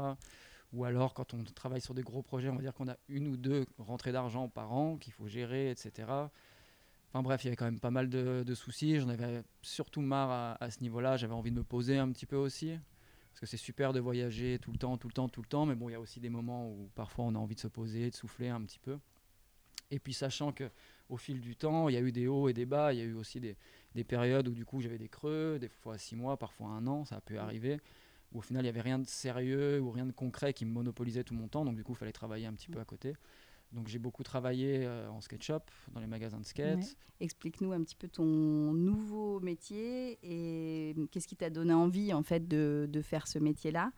Ou 0.72 0.84
alors, 0.84 1.14
quand 1.14 1.34
on 1.34 1.44
travaille 1.44 1.80
sur 1.80 1.94
des 1.94 2.02
gros 2.02 2.22
projets, 2.22 2.48
on 2.48 2.56
va 2.56 2.62
dire 2.62 2.74
qu'on 2.74 2.88
a 2.88 2.96
une 3.08 3.28
ou 3.28 3.36
deux 3.36 3.66
rentrées 3.78 4.12
d'argent 4.12 4.48
par 4.48 4.72
an 4.72 4.96
qu'il 4.96 5.12
faut 5.12 5.28
gérer, 5.28 5.70
etc. 5.70 6.08
Enfin 7.08 7.22
bref, 7.22 7.44
il 7.44 7.46
y 7.46 7.48
avait 7.48 7.56
quand 7.56 7.64
même 7.64 7.78
pas 7.78 7.92
mal 7.92 8.08
de, 8.08 8.54
soucis. 8.54 8.98
J'en 8.98 9.08
avais 9.08 9.44
surtout 9.62 10.00
marre 10.00 10.56
à, 10.60 10.70
ce 10.70 10.80
niveau-là. 10.80 11.16
J'avais 11.16 11.32
envie 11.32 11.52
de 11.52 11.56
me 11.56 11.62
poser 11.62 11.96
un 11.96 12.10
petit 12.10 12.26
peu 12.26 12.36
aussi. 12.36 12.76
Parce 13.30 13.40
que 13.40 13.46
c'est 13.46 13.56
super 13.56 13.92
de 13.92 14.00
voyager 14.00 14.58
tout 14.60 14.72
le 14.72 14.78
temps, 14.78 14.96
tout 14.96 15.06
le 15.06 15.12
temps, 15.12 15.28
tout 15.28 15.42
le 15.42 15.46
temps. 15.46 15.64
Mais 15.64 15.76
bon, 15.76 15.88
il 15.88 15.92
y 15.92 15.94
a 15.94 16.00
aussi 16.00 16.18
des 16.18 16.28
moments 16.28 16.68
où 16.68 16.90
parfois 16.96 17.24
on 17.24 17.36
a 17.36 17.38
envie 17.38 17.54
de 17.54 17.60
se 17.60 17.68
poser, 17.68 18.10
de 18.10 18.16
souffler 18.16 18.48
un 18.48 18.60
petit 18.62 18.80
peu. 18.80 18.98
Et 19.92 20.00
puis 20.00 20.12
sachant 20.12 20.50
que 20.50 20.68
au 21.08 21.16
fil 21.16 21.40
du 21.40 21.54
temps, 21.54 21.88
il 21.88 21.94
y 21.94 21.98
a 21.98 22.00
eu 22.00 22.10
des 22.10 22.26
hauts 22.26 22.48
et 22.48 22.52
des 22.52 22.66
bas, 22.66 22.92
il 22.92 22.98
y 22.98 23.02
a 23.02 23.04
eu 23.04 23.14
aussi 23.14 23.38
des, 23.38 23.56
périodes 24.02 24.48
où 24.48 24.52
du 24.52 24.64
coup 24.64 24.80
j'avais 24.80 24.98
des 24.98 25.08
creux, 25.08 25.58
des 25.60 25.68
fois 25.68 25.98
six 25.98 26.16
mois, 26.16 26.36
parfois 26.36 26.68
un 26.68 26.86
an, 26.88 27.04
ça 27.04 27.16
a 27.16 27.20
pu 27.20 27.38
arriver, 27.38 27.78
où 28.32 28.38
au 28.38 28.40
final 28.40 28.62
il 28.62 28.64
n'y 28.64 28.70
avait 28.70 28.80
rien 28.80 28.98
de 28.98 29.06
sérieux 29.06 29.80
ou 29.80 29.92
rien 29.92 30.06
de 30.06 30.12
concret 30.12 30.52
qui 30.52 30.64
me 30.64 30.72
monopolisait 30.72 31.22
tout 31.22 31.34
mon 31.34 31.46
temps, 31.46 31.64
donc 31.64 31.76
du 31.76 31.84
coup 31.84 31.92
il 31.92 31.98
fallait 31.98 32.10
travailler 32.10 32.46
un 32.46 32.54
petit 32.54 32.68
peu 32.68 32.80
à 32.80 32.84
côté. 32.84 33.14
Donc 33.70 33.88
j'ai 33.88 33.98
beaucoup 33.98 34.22
travaillé 34.22 34.84
euh, 34.84 35.08
en 35.10 35.20
SketchUp, 35.20 35.62
dans 35.92 36.00
les 36.00 36.06
magasins 36.06 36.40
de 36.40 36.46
skate. 36.46 36.96
Explique-nous 37.20 37.72
un 37.72 37.82
petit 37.82 37.96
peu 37.96 38.08
ton 38.08 38.24
nouveau 38.24 39.40
métier 39.40 40.18
et 40.22 40.94
qu'est-ce 41.10 41.28
qui 41.28 41.36
t'a 41.36 41.50
donné 41.50 41.72
envie 41.72 42.12
en 42.12 42.22
fait 42.22 42.48
de, 42.48 42.88
de 42.90 43.02
faire 43.02 43.28
ce 43.28 43.38
métier-là 43.38 43.92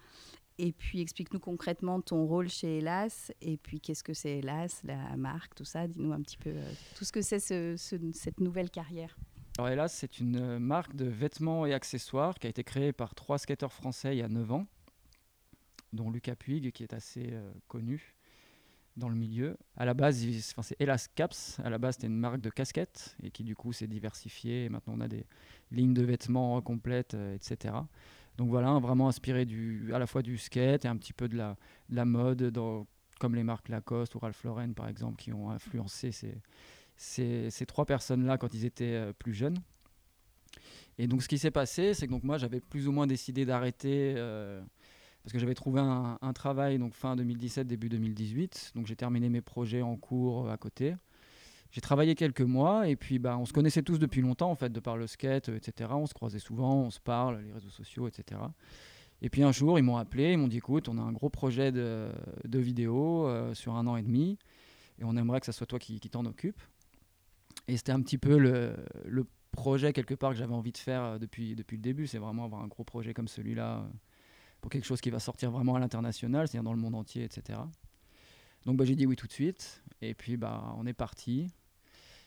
et 0.59 0.73
puis 0.73 1.01
explique-nous 1.01 1.41
concrètement 1.41 2.01
ton 2.01 2.25
rôle 2.25 2.49
chez 2.49 2.79
Hélas, 2.79 3.33
et 3.43 3.59
puis 3.59 3.79
qu'est-ce 3.79 4.03
que 4.03 4.15
c'est 4.15 4.39
Hélas, 4.39 4.81
la 4.85 5.17
marque, 5.17 5.55
tout 5.55 5.65
ça. 5.65 5.87
Dis-nous 5.87 6.13
un 6.13 6.23
petit 6.23 6.39
peu 6.39 6.51
euh, 6.51 6.73
tout 6.97 7.05
ce 7.05 7.13
que 7.13 7.21
c'est 7.21 7.39
cette 7.77 8.41
nouvelle 8.41 8.71
carrière. 8.71 9.17
Alors 9.59 9.71
Hélas, 9.71 9.91
c'est 9.91 10.21
une 10.21 10.37
euh, 10.37 10.59
marque 10.59 10.95
de 10.95 11.07
vêtements 11.07 11.65
et 11.65 11.73
accessoires 11.73 12.39
qui 12.39 12.47
a 12.47 12.51
été 12.51 12.63
créée 12.63 12.93
par 12.93 13.15
trois 13.15 13.39
skateurs 13.39 13.73
français 13.73 14.15
il 14.15 14.19
y 14.19 14.23
a 14.23 14.29
9 14.29 14.53
ans, 14.53 14.67
dont 15.95 16.11
Lucas 16.11 16.37
Puig, 16.37 16.73
qui 16.73 16.83
est 16.83 16.93
assez 16.93 17.31
euh, 17.33 17.51
connu 17.67 18.15
dans 18.99 19.09
le 19.09 19.15
milieu. 19.15 19.57
À 19.79 19.87
la 19.87 19.95
base, 19.95 20.27
c'est 20.63 20.77
Hélas 20.79 21.09
Caps. 21.09 21.59
À 21.65 21.71
la 21.71 21.79
base, 21.79 21.95
c'était 21.95 22.07
une 22.07 22.19
marque 22.19 22.43
de 22.43 22.51
casquettes 22.51 23.17
et 23.23 23.31
qui 23.31 23.45
du 23.45 23.57
coup 23.57 23.73
s'est 23.73 23.87
diversifiée. 23.87 24.65
Et 24.65 24.69
maintenant, 24.69 24.95
on 24.99 25.01
a 25.01 25.09
des 25.09 25.25
lignes 25.71 25.95
de 25.95 26.03
vêtements 26.03 26.61
complètes, 26.61 27.15
etc. 27.15 27.75
Donc 28.37 28.51
voilà, 28.51 28.79
vraiment 28.79 29.09
inspiré 29.09 29.47
à 29.93 29.99
la 29.99 30.07
fois 30.07 30.21
du 30.21 30.37
skate 30.37 30.85
et 30.85 30.89
un 30.89 30.97
petit 30.97 31.15
peu 31.15 31.29
de 31.29 31.37
la, 31.37 32.05
mode, 32.05 32.53
comme 33.19 33.35
les 33.35 33.43
marques 33.43 33.69
Lacoste 33.69 34.15
ou 34.15 34.19
Ralph 34.19 34.45
Lauren 34.45 34.73
par 34.73 34.89
exemple, 34.89 35.17
qui 35.17 35.33
ont 35.33 35.51
influencé 35.51 36.11
ces, 36.11 36.35
ces, 36.97 37.51
ces 37.51 37.67
trois 37.67 37.85
personnes-là 37.85 38.39
quand 38.39 38.53
ils 38.55 38.65
étaient 38.65 38.95
euh, 38.95 39.13
plus 39.13 39.35
jeunes. 39.35 39.59
Et 40.99 41.07
donc 41.07 41.23
ce 41.23 41.29
qui 41.29 41.39
s'est 41.39 41.51
passé, 41.51 41.95
c'est 41.95 42.07
que 42.07 42.13
donc 42.13 42.25
moi 42.25 42.39
j'avais 42.39 42.61
plus 42.61 42.89
ou 42.89 42.93
moins 42.93 43.07
décidé 43.07 43.45
d'arrêter 43.45 44.15
euh, 44.17 44.63
parce 45.23 45.33
que 45.33 45.39
j'avais 45.39 45.55
trouvé 45.55 45.81
un, 45.81 46.19
un, 46.21 46.33
travail 46.33 46.79
donc 46.79 46.95
fin 46.95 47.17
2017 47.17 47.67
début 47.67 47.89
2018. 47.89 48.73
Donc 48.75 48.87
j'ai 48.87 48.97
terminé 48.97 49.29
mes 49.29 49.43
projets 49.43 49.83
en 49.83 49.97
cours 49.97 50.47
euh, 50.47 50.53
à 50.53 50.57
côté. 50.57 50.95
J'ai 51.71 51.81
travaillé 51.83 52.15
quelques 52.15 52.41
mois 52.41 52.89
et 52.89 52.97
puis 52.97 53.19
bah, 53.19 53.37
on 53.37 53.45
se 53.45 53.53
connaissait 53.53 53.83
tous 53.83 53.99
depuis 53.99 54.23
longtemps 54.23 54.51
en 54.51 54.55
fait, 54.55 54.73
de 54.73 54.81
par 54.81 54.97
le 54.97 55.07
skate, 55.07 55.51
etc. 55.51 55.91
On 55.93 56.07
se 56.07 56.15
croisait 56.15 56.39
souvent, 56.39 56.77
on 56.77 56.91
se 56.91 57.01
parle, 57.01 57.43
les 57.43 57.53
réseaux 57.53 57.69
sociaux, 57.69 58.09
etc. 58.09 58.41
Et 59.21 59.29
puis 59.29 59.43
un 59.43 59.53
jour, 59.53 59.79
ils 59.79 59.83
m'ont 59.83 59.97
appelé, 59.97 60.33
ils 60.33 60.39
m'ont 60.39 60.49
dit 60.49 60.59
écoute, 60.59 60.89
on 60.89 60.97
a 60.97 61.03
un 61.03 61.13
gros 61.13 61.29
projet 61.29 61.73
de, 61.73 62.09
de 62.45 62.59
vidéo 62.59 63.29
sur 63.55 63.75
un 63.75 63.87
an 63.87 63.97
et 63.97 64.03
demi 64.03 64.39
et 64.99 65.05
on 65.05 65.17
aimerait 65.17 65.41
que 65.41 65.47
ça 65.47 65.53
soit 65.53 65.67
toi 65.67 65.79
qui, 65.79 66.01
qui 66.01 66.09
t'en 66.09 66.25
occupe. 66.25 66.61
Et 67.69 67.77
c'était 67.77 67.93
un 67.93 68.01
petit 68.01 68.19
peu 68.19 68.39
le, 68.39 69.27
projet 69.53 69.95
quelque 69.95 70.15
part 70.15 70.33
que 70.33 70.37
j'avais 70.37 70.53
envie 70.53 70.73
de 70.73 70.77
faire 70.77 71.03
euh, 71.03 71.19
depuis, 71.19 71.55
depuis 71.55 71.79
le 71.79 71.83
début. 71.83 72.07
C'est 72.07 72.19
vraiment 72.19 72.45
avoir 72.45 72.63
un 72.63 72.67
gros 72.67 72.85
projet 72.85 73.15
comme 73.15 73.27
celui-là 73.27 73.79
euh, 73.79 73.89
pour 74.61 74.71
quelque 74.71 74.85
chose 74.85 75.01
qui 75.01 75.09
va 75.09 75.19
sortir 75.19 75.51
vraiment 75.51 75.77
à 75.77 75.79
l'international, 75.79 76.47
c'est-à-dire 76.47 76.63
dans 76.65 76.75
le 76.75 76.79
monde 76.79 76.95
entier, 76.95 77.25
etc. 77.25 77.59
Donc 78.67 78.77
bah, 78.77 78.85
j'ai 78.85 78.95
dit 78.95 79.07
oui 79.07 79.17
tout 79.17 79.27
de 79.27 79.33
suite. 79.33 79.83
Et 80.03 80.13
puis 80.13 80.37
bah, 80.37 80.75
on 80.77 80.87
est 80.87 80.93
parti. 80.93 81.49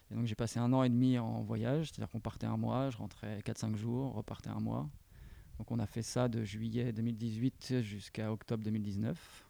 Et 0.09 0.15
donc 0.15 0.25
j'ai 0.25 0.33
passé 0.33 0.59
un 0.59 0.73
an 0.73 0.81
et 0.81 0.89
demi 0.89 1.19
en 1.19 1.43
voyage, 1.43 1.91
c'est-à-dire 1.91 2.09
qu'on 2.09 2.19
partait 2.19 2.47
un 2.47 2.57
mois, 2.57 2.89
je 2.89 2.97
rentrais 2.97 3.41
4-5 3.41 3.75
jours, 3.75 4.13
repartais 4.13 4.49
un 4.49 4.59
mois. 4.59 4.89
Donc 5.59 5.71
on 5.71 5.77
a 5.77 5.85
fait 5.85 6.01
ça 6.01 6.27
de 6.27 6.43
juillet 6.43 6.91
2018 6.93 7.81
jusqu'à 7.81 8.31
octobre 8.31 8.63
2019. 8.63 9.48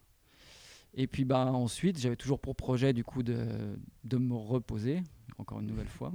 Et 0.93 1.07
puis 1.07 1.25
bah, 1.25 1.45
ensuite, 1.45 1.99
j'avais 1.99 2.15
toujours 2.15 2.39
pour 2.39 2.55
projet 2.55 2.93
du 2.93 3.03
coup 3.03 3.23
de, 3.23 3.45
de 4.03 4.17
me 4.17 4.35
reposer, 4.35 5.01
encore 5.37 5.59
une 5.59 5.67
nouvelle 5.67 5.87
fois. 5.87 6.11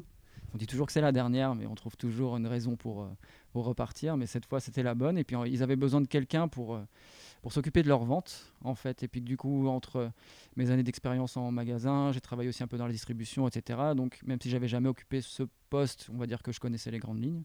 On 0.55 0.57
dit 0.57 0.69
toujours 0.69 0.87
que 0.87 0.93
c'est 0.93 1.01
la 1.01 1.11
dernière, 1.11 1.57
mais 1.57 1.67
on 1.67 1.75
trouve 1.75 1.97
toujours 1.97 2.37
une 2.37 2.47
raison 2.47 2.77
pour, 2.77 3.03
euh, 3.03 3.09
pour 3.53 3.65
repartir. 3.65 4.17
Mais 4.17 4.27
cette 4.27 4.47
fois, 4.47 4.61
c'était 4.61 4.85
la 4.85 4.95
bonne. 4.95 5.19
Et 5.19 5.25
puis, 5.25 5.37
ils 5.47 5.65
avaient 5.65 5.75
besoin 5.75 6.01
de 6.01 6.07
quelqu'un 6.07 6.47
pour, 6.47 6.77
euh, 6.77 6.85
pour 7.43 7.53
s'occuper 7.53 7.83
de 7.83 7.89
leur 7.89 8.05
vente, 8.05 8.55
en 8.63 8.77
fait. 8.77 9.03
Et 9.03 9.09
puis, 9.09 9.21
du 9.21 9.37
coup, 9.37 9.67
entre 9.67 10.13
mes 10.55 10.71
années 10.71 10.85
d'expérience 10.85 11.37
en 11.37 11.51
magasin, 11.51 12.13
j'ai 12.13 12.21
travaillé 12.21 12.49
aussi 12.49 12.63
un 12.63 12.69
peu 12.69 12.79
dans 12.79 12.87
la 12.87 12.93
distribution, 12.93 13.49
etc. 13.49 13.81
Donc, 13.97 14.21
même 14.25 14.39
si 14.41 14.49
j'avais 14.49 14.69
jamais 14.69 14.89
occupé 14.89 15.21
ce 15.23 15.43
poste, 15.71 16.09
on 16.15 16.19
va 16.19 16.27
dire 16.29 16.41
que 16.41 16.53
je 16.53 16.61
connaissais 16.61 16.93
les 16.93 17.01
grandes 17.01 17.21
lignes. 17.21 17.43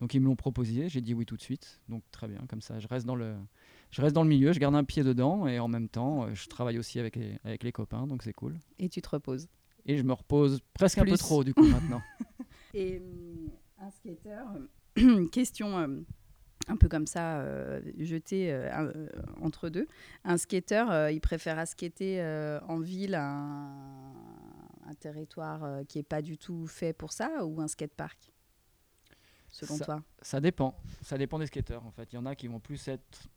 Donc, 0.00 0.14
ils 0.14 0.20
me 0.20 0.26
l'ont 0.26 0.34
proposé. 0.34 0.88
J'ai 0.88 1.00
dit 1.00 1.14
oui 1.14 1.26
tout 1.26 1.36
de 1.36 1.42
suite. 1.42 1.80
Donc, 1.88 2.02
très 2.10 2.26
bien. 2.26 2.40
Comme 2.48 2.62
ça, 2.62 2.80
je 2.80 2.88
reste 2.88 3.06
dans 3.06 3.14
le, 3.14 3.36
je 3.90 4.02
reste 4.02 4.14
dans 4.14 4.22
le 4.22 4.28
milieu, 4.28 4.52
je 4.52 4.58
garde 4.58 4.74
un 4.74 4.84
pied 4.84 5.02
dedans. 5.02 5.46
Et 5.46 5.58
en 5.58 5.68
même 5.68 5.88
temps, 5.88 6.24
euh, 6.24 6.34
je 6.34 6.48
travaille 6.48 6.78
aussi 6.78 6.98
avec 6.98 7.16
les, 7.16 7.38
avec 7.44 7.62
les 7.62 7.72
copains. 7.72 8.06
Donc, 8.06 8.22
c'est 8.22 8.32
cool. 8.32 8.58
Et 8.78 8.88
tu 8.88 9.00
te 9.02 9.08
reposes 9.08 9.48
et 9.86 9.96
je 9.96 10.02
me 10.02 10.12
repose 10.12 10.60
presque 10.74 10.98
un 10.98 11.04
peu 11.04 11.16
trop 11.16 11.44
du 11.44 11.54
coup 11.54 11.64
maintenant. 11.66 12.02
Et 12.74 12.98
hum, 12.98 13.50
un 13.78 13.90
skater, 13.90 14.44
question 15.32 15.78
euh, 15.78 16.00
un 16.68 16.76
peu 16.76 16.88
comme 16.88 17.06
ça, 17.06 17.40
euh, 17.40 17.80
jetée 17.98 18.52
euh, 18.52 19.08
entre 19.40 19.68
deux. 19.68 19.88
Un 20.24 20.36
skater, 20.36 21.10
il 21.12 21.20
préfère 21.20 21.66
skater 21.66 22.22
en 22.68 22.78
ville, 22.78 23.14
un, 23.14 24.12
un 24.86 24.94
territoire 24.94 25.84
qui 25.88 25.98
n'est 25.98 26.04
pas 26.04 26.22
du 26.22 26.38
tout 26.38 26.66
fait 26.66 26.92
pour 26.92 27.12
ça, 27.12 27.44
ou 27.44 27.60
un 27.60 27.68
skatepark 27.68 28.32
Selon 29.48 29.78
toi? 29.78 30.02
Ça 30.22 30.40
dépend. 30.40 30.76
Ça 31.02 31.18
dépend 31.18 31.36
des 31.40 31.46
skateurs 31.46 31.84
en 31.84 31.90
fait. 31.90 32.12
Il 32.12 32.14
y 32.14 32.18
en 32.18 32.26
a 32.26 32.36
qui 32.36 32.46
vont 32.46 32.60
plus 32.60 32.86
être 32.86 33.28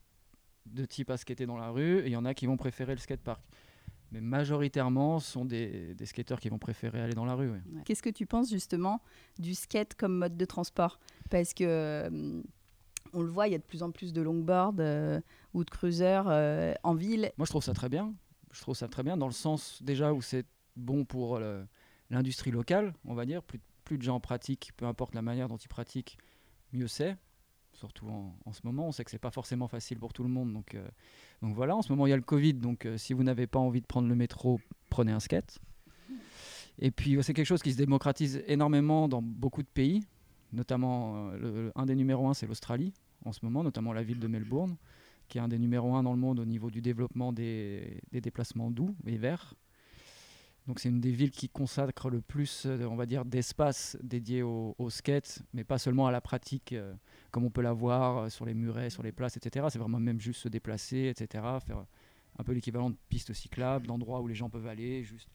de 0.66 0.86
type 0.86 1.10
à 1.10 1.18
skater 1.18 1.46
dans 1.46 1.58
la 1.58 1.70
rue, 1.70 2.00
et 2.00 2.08
il 2.08 2.12
y 2.12 2.16
en 2.16 2.26
a 2.26 2.34
qui 2.34 2.46
vont 2.46 2.58
préférer 2.58 2.94
le 2.94 3.00
skatepark 3.00 3.42
mais 4.14 4.22
majoritairement, 4.22 5.20
ce 5.20 5.32
sont 5.32 5.44
des, 5.44 5.96
des, 5.96 6.06
skateurs 6.06 6.40
qui 6.40 6.48
vont 6.48 6.60
préférer 6.60 7.02
aller 7.02 7.16
dans 7.16 7.26
la 7.26 7.34
rue. 7.34 7.52
Qu'est-ce 7.84 8.04
que 8.04 8.12
tu 8.12 8.28
penses 8.28 8.50
justement 8.50 9.02
du 9.40 9.56
skate 9.56 9.96
comme 9.96 10.20
mode 10.20 10.38
de 10.38 10.46
transport? 10.46 11.00
Parce 11.32 11.56
que 11.56 11.64
euh, 11.64 12.42
on 13.12 13.22
le 13.22 13.30
voit, 13.30 13.48
il 13.48 13.54
y 13.54 13.56
a 13.56 13.58
de 13.58 13.64
plus 13.64 13.82
en 13.82 13.92
plus 13.92 14.14
de 14.14 14.22
longboards 14.22 14.76
euh, 14.78 15.20
ou 15.56 15.64
de 15.64 15.70
cruisers 15.70 16.26
euh, 16.28 16.76
en 16.84 16.94
ville. 16.94 17.32
Moi, 17.38 17.46
je 17.46 17.52
trouve 17.52 17.64
ça 17.64 17.74
très 17.74 17.90
bien. 17.90 18.14
Je 18.52 18.62
trouve 18.62 18.76
ça 18.76 18.88
très 18.88 19.02
bien 19.02 19.18
dans 19.18 19.26
le 19.26 19.34
sens 19.34 19.82
déjà 19.82 20.14
où 20.14 20.22
c'est 20.22 20.46
bon 20.76 21.06
pour 21.06 21.40
l'industrie 22.12 22.52
locale, 22.52 22.94
on 23.06 23.16
va 23.16 23.26
dire. 23.26 23.42
Plus, 23.42 23.60
plus 23.84 23.98
de 23.98 24.04
gens 24.04 24.20
pratiquent, 24.20 24.74
peu 24.78 24.86
importe 24.86 25.16
la 25.16 25.24
manière 25.24 25.48
dont 25.48 25.58
ils 25.58 25.68
pratiquent, 25.68 26.20
mieux 26.72 26.88
c'est 26.88 27.18
surtout 27.84 28.08
en, 28.08 28.54
ce 28.54 28.62
moment. 28.64 28.88
On 28.88 28.92
sait 28.94 29.04
que 29.04 29.12
c'est 29.12 29.18
pas 29.18 29.30
forcément 29.30 29.68
facile 29.68 30.00
pour 30.00 30.14
tout 30.14 30.24
le 30.24 30.30
monde. 30.30 30.54
Donc, 30.54 30.74
euh, 30.74 30.88
voilà, 31.42 31.76
en 31.76 31.82
ce 31.82 31.92
moment 31.92 32.08
il 32.08 32.12
y 32.12 32.14
a 32.14 32.16
le 32.16 32.22
Covid. 32.22 32.54
Donc 32.54 32.86
euh, 32.86 32.98
si 32.98 33.12
vous 33.12 33.24
n'avez 33.24 33.46
pas 33.46 33.60
envie 33.60 33.82
de 33.82 33.86
prendre 33.86 34.08
le 34.08 34.16
métro, 34.16 34.62
prenez 34.90 35.12
un 35.12 35.20
skate. 35.20 35.60
Et 36.80 36.92
puis 36.92 37.18
c'est 37.22 37.34
quelque 37.34 37.46
chose 37.46 37.62
qui 37.62 37.74
se 37.74 37.78
démocratise 37.78 38.42
énormément 38.48 39.10
dans 39.10 39.22
beaucoup 39.22 39.64
de 39.64 39.68
pays, 39.68 40.02
notamment 40.54 41.30
euh, 41.34 41.72
un 41.76 41.86
des 41.86 41.96
numéros 41.96 42.30
un, 42.30 42.34
c'est 42.34 42.48
l'Australie 42.48 42.94
en 43.26 43.34
ce 43.34 43.44
moment, 43.44 43.64
notamment 43.64 43.92
la 43.92 44.04
ville 44.04 44.20
de 44.20 44.28
Melbourne, 44.28 44.78
qui 45.28 45.38
est 45.38 45.42
un 45.42 45.50
des 45.50 45.60
numéros 45.60 45.94
un 45.94 46.04
dans 46.04 46.14
le 46.14 46.20
monde 46.20 46.40
au 46.40 46.46
niveau 46.46 46.72
du 46.72 46.82
développement 46.82 47.34
des, 47.34 48.02
des 48.14 48.22
déplacements 48.22 48.72
doux 48.72 48.96
et 49.06 49.18
verts. 49.18 49.56
Donc 50.68 50.80
c'est 50.80 50.90
une 50.90 51.02
des 51.02 51.12
villes 51.12 51.32
qui 51.32 51.50
consacre 51.50 52.10
le 52.10 52.22
plus, 52.22 52.64
euh, 52.66 52.86
on 52.86 52.96
va 52.96 53.06
dire, 53.06 53.26
d'espace 53.26 53.98
dédié 54.02 54.44
au, 54.44 54.76
skate, 54.90 55.42
mais 55.54 55.64
pas 55.64 55.78
seulement 55.78 56.08
à 56.08 56.12
la 56.12 56.22
pratique 56.22 56.72
euh, 56.72 56.94
comme 57.32 57.44
on 57.44 57.50
peut 57.50 57.62
la 57.62 57.74
voir 57.74 58.18
euh, 58.18 58.30
sur 58.30 58.46
les 58.46 58.54
murets, 58.54 58.90
sur 58.90 59.04
les 59.04 59.12
places, 59.12 59.36
etc. 59.36 59.68
C'est 59.70 59.80
vraiment 59.80 60.00
même 60.00 60.22
juste 60.22 60.42
se 60.42 60.48
déplacer, 60.48 61.08
etc. 61.08 61.44
Faire 61.66 61.86
un 62.40 62.44
peu 62.44 62.54
l'équivalent 62.54 62.90
de 62.90 62.96
pistes 63.10 63.34
cyclables, 63.34 63.88
d'endroits 63.88 64.22
où 64.22 64.28
les 64.28 64.36
gens 64.36 64.50
peuvent 64.50 64.68
aller, 64.68 65.04
juste 65.04 65.28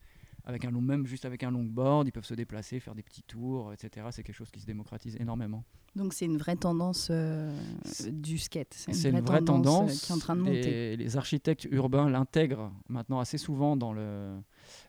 avec 0.49 0.65
un 0.65 0.71
long, 0.71 0.81
même 0.81 1.07
juste 1.07 1.27
avec 1.27 1.43
un 1.43 1.51
longboard, 1.51 2.09
ils 2.09 2.11
peuvent 2.11 2.25
se 2.25 2.35
déplacer, 2.35 2.81
faire 2.81 2.95
des 2.95 3.03
petits 3.03 3.23
tours, 3.23 3.73
etc. 3.73 4.07
C'est 4.11 4.23
quelque 4.23 4.35
chose 4.35 4.51
qui 4.51 4.61
se 4.61 4.67
démocratise 4.67 5.15
énormément. 5.21 5.63
Donc 5.95 6.15
c'est 6.15 6.25
une 6.25 6.39
vraie 6.39 6.57
tendance 6.57 7.09
euh, 7.11 7.55
du 8.11 8.39
skate. 8.39 8.73
C'est 8.73 9.11
une, 9.11 9.21
vraie, 9.21 9.43
tendance, 9.43 10.01
qui 10.03 10.13
est 10.13 10.15
en 10.15 10.19
train 10.19 10.37
de 10.37 10.41
monter. 10.41 10.97
Les, 10.97 11.17
architectes 11.19 11.69
urbains 11.71 12.09
l'intègrent 12.09 12.73
maintenant 12.89 13.21
assez 13.21 13.37
souvent 13.37 13.77
dans, 13.77 13.93
le, 13.93 14.39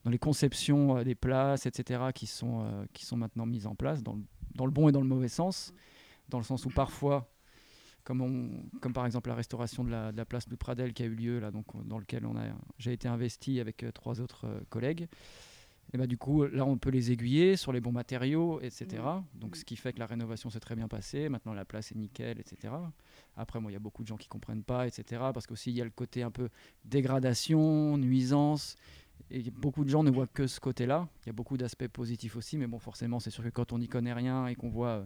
dans 0.03 0.11
les 0.11 0.19
conceptions 0.19 0.97
euh, 0.97 1.03
des 1.03 1.15
places, 1.15 1.65
etc. 1.65 2.01
qui 2.13 2.27
sont, 2.27 2.87
qui 2.93 3.05
sont 3.05 3.17
maintenant 3.17 3.45
mises 3.45 3.67
en 3.67 3.75
place 3.75 4.03
dans 4.03 4.13
le, 4.13 4.21
dans 4.55 4.65
le 4.65 4.71
bon 4.71 4.89
et 4.89 4.91
dans 4.91 5.01
le 5.01 5.07
mauvais 5.07 5.27
sens. 5.27 5.73
Dans 6.29 6.37
le 6.37 6.43
sens 6.43 6.65
où 6.65 6.69
parfois 6.69 7.31
comme, 8.03 8.21
on, 8.21 8.79
comme, 8.79 8.93
par 8.93 9.05
exemple 9.05 9.29
la 9.29 9.35
restauration 9.35 9.83
de 9.83 9.91
la, 9.91 10.11
de 10.11 10.17
la, 10.17 10.25
place 10.25 10.47
de 10.47 10.55
Pradel 10.55 10.93
qui 10.93 11.03
a 11.03 11.05
eu 11.05 11.15
lieu 11.15 11.39
là, 11.39 11.51
donc 11.51 11.65
dans 11.85 11.99
lequel 11.99 12.27
j'ai 12.77 12.93
été 12.93 13.07
investi 13.07 13.59
avec 13.59 13.85
trois 13.93 14.21
autres 14.21 14.47
collègues 14.69 15.07
Et 15.93 15.97
bah, 15.97 16.07
du 16.07 16.17
coup, 16.17 16.45
là, 16.45 16.65
on 16.65 16.77
peut 16.77 16.91
les 16.91 17.11
aiguiller 17.11 17.55
sur 17.55 17.71
les 17.71 17.81
bons 17.81 17.91
matériaux, 17.91 18.61
etc. 18.61 19.01
Donc, 19.33 19.55
Mm. 19.55 19.59
ce 19.59 19.65
qui 19.65 19.75
fait 19.75 19.93
que 19.93 19.99
la 19.99 20.05
rénovation 20.05 20.49
s'est 20.49 20.59
très 20.59 20.75
bien 20.75 20.87
passée. 20.87 21.29
Maintenant, 21.29 21.53
la 21.53 21.65
place 21.65 21.91
est 21.91 21.95
nickel, 21.95 22.39
etc. 22.39 22.73
Après, 23.35 23.59
moi, 23.59 23.71
il 23.71 23.73
y 23.73 23.77
a 23.77 23.79
beaucoup 23.79 24.03
de 24.03 24.07
gens 24.07 24.17
qui 24.17 24.27
comprennent 24.27 24.63
pas, 24.63 24.85
etc. 24.87 25.03
Parce 25.33 25.47
qu'aussi, 25.47 25.71
il 25.71 25.77
y 25.77 25.81
a 25.81 25.85
le 25.85 25.89
côté 25.89 26.21
un 26.21 26.31
peu 26.31 26.49
dégradation, 26.85 27.97
nuisance. 27.97 28.75
Et 29.31 29.43
beaucoup 29.51 29.83
de 29.83 29.89
gens 29.89 30.03
ne 30.03 30.11
voient 30.11 30.27
que 30.27 30.47
ce 30.47 30.59
côté-là. 30.59 31.07
Il 31.23 31.27
y 31.27 31.29
a 31.29 31.33
beaucoup 31.33 31.57
d'aspects 31.57 31.87
positifs 31.87 32.35
aussi. 32.35 32.57
Mais 32.57 32.67
bon, 32.67 32.79
forcément, 32.79 33.19
c'est 33.19 33.29
sûr 33.29 33.43
que 33.43 33.49
quand 33.49 33.73
on 33.73 33.79
n'y 33.79 33.87
connaît 33.87 34.13
rien 34.13 34.47
et 34.47 34.55
qu'on 34.55 34.69
voit 34.69 34.87
euh, 34.89 35.05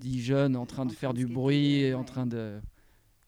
10 0.00 0.20
jeunes 0.22 0.56
en 0.56 0.66
train 0.66 0.86
de 0.86 0.92
faire 0.92 1.14
du 1.14 1.26
bruit, 1.26 1.82
et 1.82 1.94
en 1.94 2.04
train 2.04 2.26
de 2.26 2.60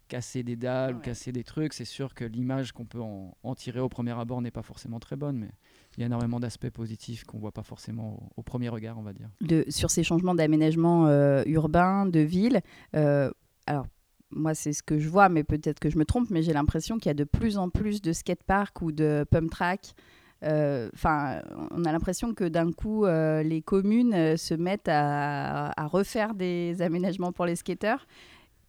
casser 0.08 0.44
des 0.44 0.54
dalles 0.54 0.94
ou 0.94 0.98
casser 1.00 1.32
des 1.32 1.42
trucs, 1.42 1.72
c'est 1.72 1.84
sûr 1.84 2.14
que 2.14 2.24
l'image 2.24 2.70
qu'on 2.72 2.84
peut 2.84 3.00
en, 3.00 3.36
en 3.42 3.54
tirer 3.56 3.80
au 3.80 3.88
premier 3.88 4.12
abord 4.12 4.40
n'est 4.40 4.52
pas 4.52 4.62
forcément 4.62 5.00
très 5.00 5.16
bonne, 5.16 5.36
mais 5.36 5.50
il 5.96 6.00
y 6.00 6.02
a 6.04 6.06
énormément 6.06 6.38
d'aspects 6.38 6.70
positifs 6.70 7.24
qu'on 7.24 7.38
voit 7.38 7.50
pas 7.50 7.64
forcément 7.64 8.14
au, 8.36 8.40
au 8.40 8.42
premier 8.42 8.68
regard, 8.68 8.98
on 8.98 9.02
va 9.02 9.12
dire. 9.12 9.28
de, 9.40 9.64
sur 9.68 9.90
ces 9.90 10.04
changements 10.04 10.34
d'aménagement 10.36 11.08
euh, 11.08 11.42
urbain, 11.46 12.06
de 12.06 12.20
ville. 12.20 12.60
euh, 12.94 13.30
alors, 13.66 13.86
moi, 14.30 14.54
c'est 14.54 14.72
ce 14.72 14.82
que 14.82 14.98
je 14.98 15.08
vois, 15.08 15.28
mais 15.28 15.44
peut-être 15.44 15.78
que 15.78 15.88
je 15.90 15.98
me 15.98 16.04
trompe, 16.04 16.30
mais 16.30 16.42
j'ai 16.42 16.52
l'impression 16.52 16.98
qu'il 16.98 17.08
y 17.08 17.10
a 17.10 17.14
de 17.14 17.24
plus 17.24 17.58
en 17.58 17.70
plus 17.70 18.02
de 18.02 18.12
skateparks 18.12 18.82
ou 18.82 18.92
de 18.92 19.24
pump 19.30 19.50
track. 19.50 19.94
Euh, 20.42 20.90
Enfin, 20.94 21.40
on 21.70 21.84
a 21.84 21.92
l'impression 21.92 22.34
que 22.34 22.44
d'un 22.44 22.70
coup, 22.72 23.06
euh, 23.06 23.42
les 23.42 23.62
communes 23.62 24.12
euh, 24.14 24.36
se 24.36 24.52
mettent 24.54 24.88
à, 24.88 25.72
à 25.80 25.86
refaire 25.86 26.34
des 26.34 26.82
aménagements 26.82 27.32
pour 27.32 27.46
les 27.46 27.56
skateurs. 27.56 28.06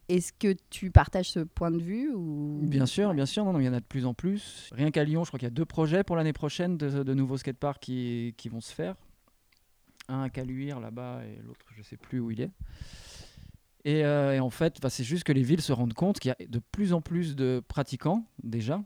Est-ce 0.08 0.32
que 0.32 0.54
tu 0.70 0.90
partages 0.90 1.30
ce 1.32 1.40
point 1.40 1.70
de 1.70 1.82
vue 1.82 2.10
ou... 2.14 2.60
Bien 2.62 2.86
sûr, 2.86 3.10
Ouais. 3.10 3.14
bien 3.14 3.26
sûr, 3.26 3.44
non, 3.44 3.52
non, 3.52 3.60
il 3.60 3.66
y 3.66 3.68
en 3.68 3.74
a 3.74 3.80
de 3.80 3.84
plus 3.84 4.06
en 4.06 4.14
plus. 4.14 4.70
Rien 4.72 4.90
qu'à 4.90 5.04
Lyon, 5.04 5.24
je 5.24 5.28
crois 5.28 5.38
qu'il 5.38 5.46
y 5.46 5.52
a 5.52 5.54
deux 5.54 5.66
projets 5.66 6.02
pour 6.02 6.16
l'année 6.16 6.32
prochaine 6.32 6.78
de, 6.78 7.02
de 7.02 7.14
nouveaux 7.14 7.36
skateparks 7.36 7.80
qui, 7.82 8.32
qui 8.38 8.48
vont 8.48 8.62
se 8.62 8.72
faire. 8.72 8.94
Un 10.08 10.22
à 10.22 10.30
Caluire 10.30 10.80
là-bas 10.80 11.20
et 11.26 11.42
l'autre, 11.46 11.66
je 11.76 11.82
sais 11.82 11.98
plus 11.98 12.20
où 12.20 12.30
il 12.30 12.40
est. 12.40 12.50
Et, 13.88 14.04
euh, 14.04 14.34
et 14.34 14.40
en 14.40 14.50
fait, 14.50 14.82
bah, 14.82 14.90
c'est 14.90 15.02
juste 15.02 15.24
que 15.24 15.32
les 15.32 15.42
villes 15.42 15.62
se 15.62 15.72
rendent 15.72 15.94
compte 15.94 16.18
qu'il 16.18 16.28
y 16.38 16.42
a 16.42 16.46
de 16.46 16.58
plus 16.58 16.92
en 16.92 17.00
plus 17.00 17.34
de 17.34 17.62
pratiquants 17.66 18.26
déjà. 18.42 18.84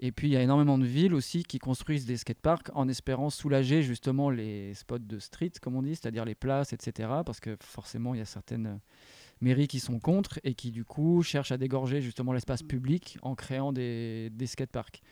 Et 0.00 0.10
puis 0.10 0.26
il 0.26 0.32
y 0.32 0.36
a 0.36 0.42
énormément 0.42 0.78
de 0.78 0.84
villes 0.84 1.14
aussi 1.14 1.44
qui 1.44 1.60
construisent 1.60 2.06
des 2.06 2.16
skateparks 2.16 2.70
en 2.74 2.88
espérant 2.88 3.30
soulager 3.30 3.84
justement 3.84 4.28
les 4.28 4.74
spots 4.74 4.98
de 4.98 5.20
street, 5.20 5.52
comme 5.62 5.76
on 5.76 5.82
dit, 5.82 5.94
c'est-à-dire 5.94 6.24
les 6.24 6.34
places, 6.34 6.72
etc. 6.72 7.08
Parce 7.24 7.38
que 7.38 7.56
forcément, 7.60 8.14
il 8.14 8.18
y 8.18 8.20
a 8.20 8.24
certaines 8.24 8.80
mairies 9.40 9.68
qui 9.68 9.78
sont 9.78 10.00
contre 10.00 10.40
et 10.42 10.54
qui 10.54 10.72
du 10.72 10.84
coup 10.84 11.22
cherchent 11.22 11.52
à 11.52 11.56
dégorger 11.56 12.02
justement 12.02 12.32
l'espace 12.32 12.64
public 12.64 13.18
en 13.22 13.36
créant 13.36 13.72
des, 13.72 14.30
des 14.32 14.48
skateparks. 14.48 15.02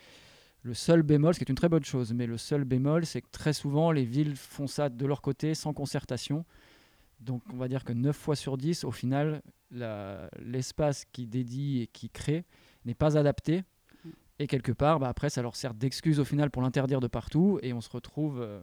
Le 0.63 0.75
seul 0.75 1.05
bémol, 1.05 1.35
ce 1.35 1.39
qui 1.39 1.45
est 1.45 1.51
une 1.51 1.55
très 1.55 1.69
bonne 1.69 1.85
chose, 1.85 2.13
mais 2.13 2.27
le 2.27 2.37
seul 2.37 2.65
bémol, 2.65 3.07
c'est 3.07 3.23
que 3.23 3.31
très 3.31 3.53
souvent 3.53 3.93
les 3.93 4.05
villes 4.05 4.35
font 4.35 4.67
ça 4.67 4.89
de 4.89 5.07
leur 5.07 5.23
côté 5.23 5.55
sans 5.55 5.73
concertation. 5.73 6.45
Donc 7.25 7.43
on 7.53 7.57
va 7.57 7.69
dire 7.69 7.85
que 7.85 7.93
9 7.93 8.17
fois 8.17 8.37
sur 8.37 8.57
10, 8.57 8.85
au 8.85 8.91
final, 8.91 9.43
l'espace 10.43 11.05
qui 11.13 11.27
dédie 11.27 11.81
et 11.83 11.87
qui 11.87 12.11
crée 12.11 12.45
n'est 12.85 12.95
pas 12.95 13.17
adapté. 13.19 13.63
Et 14.39 14.47
quelque 14.47 14.73
part, 14.73 14.99
bah, 14.99 15.09
après, 15.09 15.31
ça 15.31 15.43
leur 15.43 15.55
sert 15.57 15.75
d'excuse 15.75 16.19
au 16.19 16.25
final 16.25 16.51
pour 16.51 16.61
l'interdire 16.63 17.01
de 17.01 17.07
partout. 17.07 17.59
Et 17.63 17.73
on 17.73 17.81
se 17.81 17.89
retrouve 17.89 18.41
euh, 18.41 18.61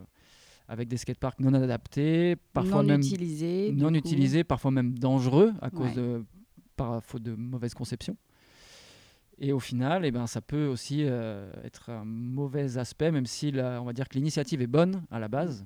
avec 0.68 0.90
des 0.90 0.98
skateparks 0.98 1.40
non 1.40 1.54
adaptés, 1.54 2.36
parfois 2.54 2.82
non 2.84 2.90
même 2.90 3.00
utilisés. 3.02 3.72
non 3.72 4.44
parfois 4.44 4.72
même 4.72 4.98
dangereux 5.00 5.54
à 5.62 5.70
cause 5.70 5.88
Ouais. 5.88 5.94
de 5.96 6.26
par 6.76 7.02
faute 7.04 7.24
de 7.24 7.36
mauvaise 7.36 7.74
conception. 7.74 8.18
Et 9.38 9.54
au 9.54 9.60
final, 9.60 10.06
eh 10.06 10.12
ben, 10.12 10.28
ça 10.28 10.42
peut 10.42 10.68
aussi 10.68 11.04
euh, 11.04 11.52
être 11.64 11.90
un 11.90 12.04
mauvais 12.06 12.78
aspect, 12.78 13.12
même 13.12 13.26
si 13.26 13.52
la- 13.52 13.82
on 13.82 13.86
va 13.86 13.94
dire 13.94 14.08
que 14.08 14.16
l'initiative 14.16 14.62
est 14.62 14.68
bonne 14.68 15.04
à 15.10 15.20
la 15.20 15.30
base. 15.30 15.66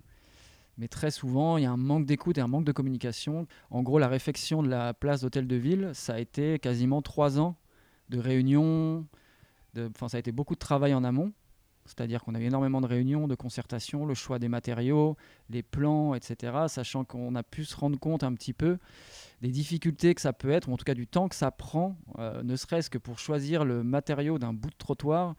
Mais 0.77 0.87
très 0.87 1.11
souvent, 1.11 1.57
il 1.57 1.63
y 1.63 1.65
a 1.65 1.71
un 1.71 1.77
manque 1.77 2.05
d'écoute 2.05 2.37
et 2.37 2.41
un 2.41 2.47
manque 2.47 2.65
de 2.65 2.71
communication. 2.71 3.47
En 3.69 3.81
gros, 3.81 3.97
la 3.99 4.07
réfection 4.09 4.61
de 4.61 4.67
la 4.69 4.93
place 4.93 5.21
d'hôtel 5.21 5.47
de 5.47 5.55
ville, 5.55 5.91
ça 5.93 6.15
a 6.15 6.19
été 6.19 6.59
quasiment 6.59 7.01
trois 7.01 7.39
ans 7.39 7.55
de 8.09 8.19
réunions. 8.19 9.05
de- 9.73 9.89
Enfin, 9.93 10.07
ça 10.07 10.17
a 10.17 10.19
été 10.19 10.31
beaucoup 10.31 10.53
de 10.55 10.59
travail 10.59 10.93
en 10.93 11.03
amont. 11.03 11.31
C'est-à-dire 11.85 12.23
qu'on 12.23 12.33
a 12.33 12.39
eu 12.39 12.45
énormément 12.45 12.81
de 12.81 12.87
réunions, 12.87 13.27
de 13.27 13.35
concertation, 13.35 14.05
le 14.07 14.15
choix 14.15 14.39
des 14.39 14.47
matériaux, 14.47 15.17
les 15.51 15.61
plans, 15.61 16.15
etc. 16.15 16.67
Sachant 16.67 17.03
qu'on 17.03 17.35
a 17.35 17.43
pu 17.43 17.63
se 17.63 17.75
rendre 17.75 17.99
compte 17.99 18.23
un 18.23 18.33
petit 18.33 18.53
peu 18.53 18.79
des 19.41 19.49
difficultés 19.49 20.15
que 20.15 20.21
ça 20.21 20.33
peut 20.33 20.49
être, 20.49 20.67
ou 20.67 20.73
en 20.73 20.77
tout 20.77 20.83
cas 20.85 20.95
du 20.95 21.05
temps 21.05 21.27
que 21.29 21.35
ça 21.35 21.51
prend, 21.51 21.95
euh, 22.17 22.41
ne 22.41 22.55
serait-ce 22.55 22.89
que 22.89 22.97
pour 22.97 23.19
choisir 23.19 23.65
le 23.65 23.83
matériau 23.83 24.39
d'un 24.39 24.51
bout 24.53 24.71
de 24.71 24.75
trottoir. 24.77 25.35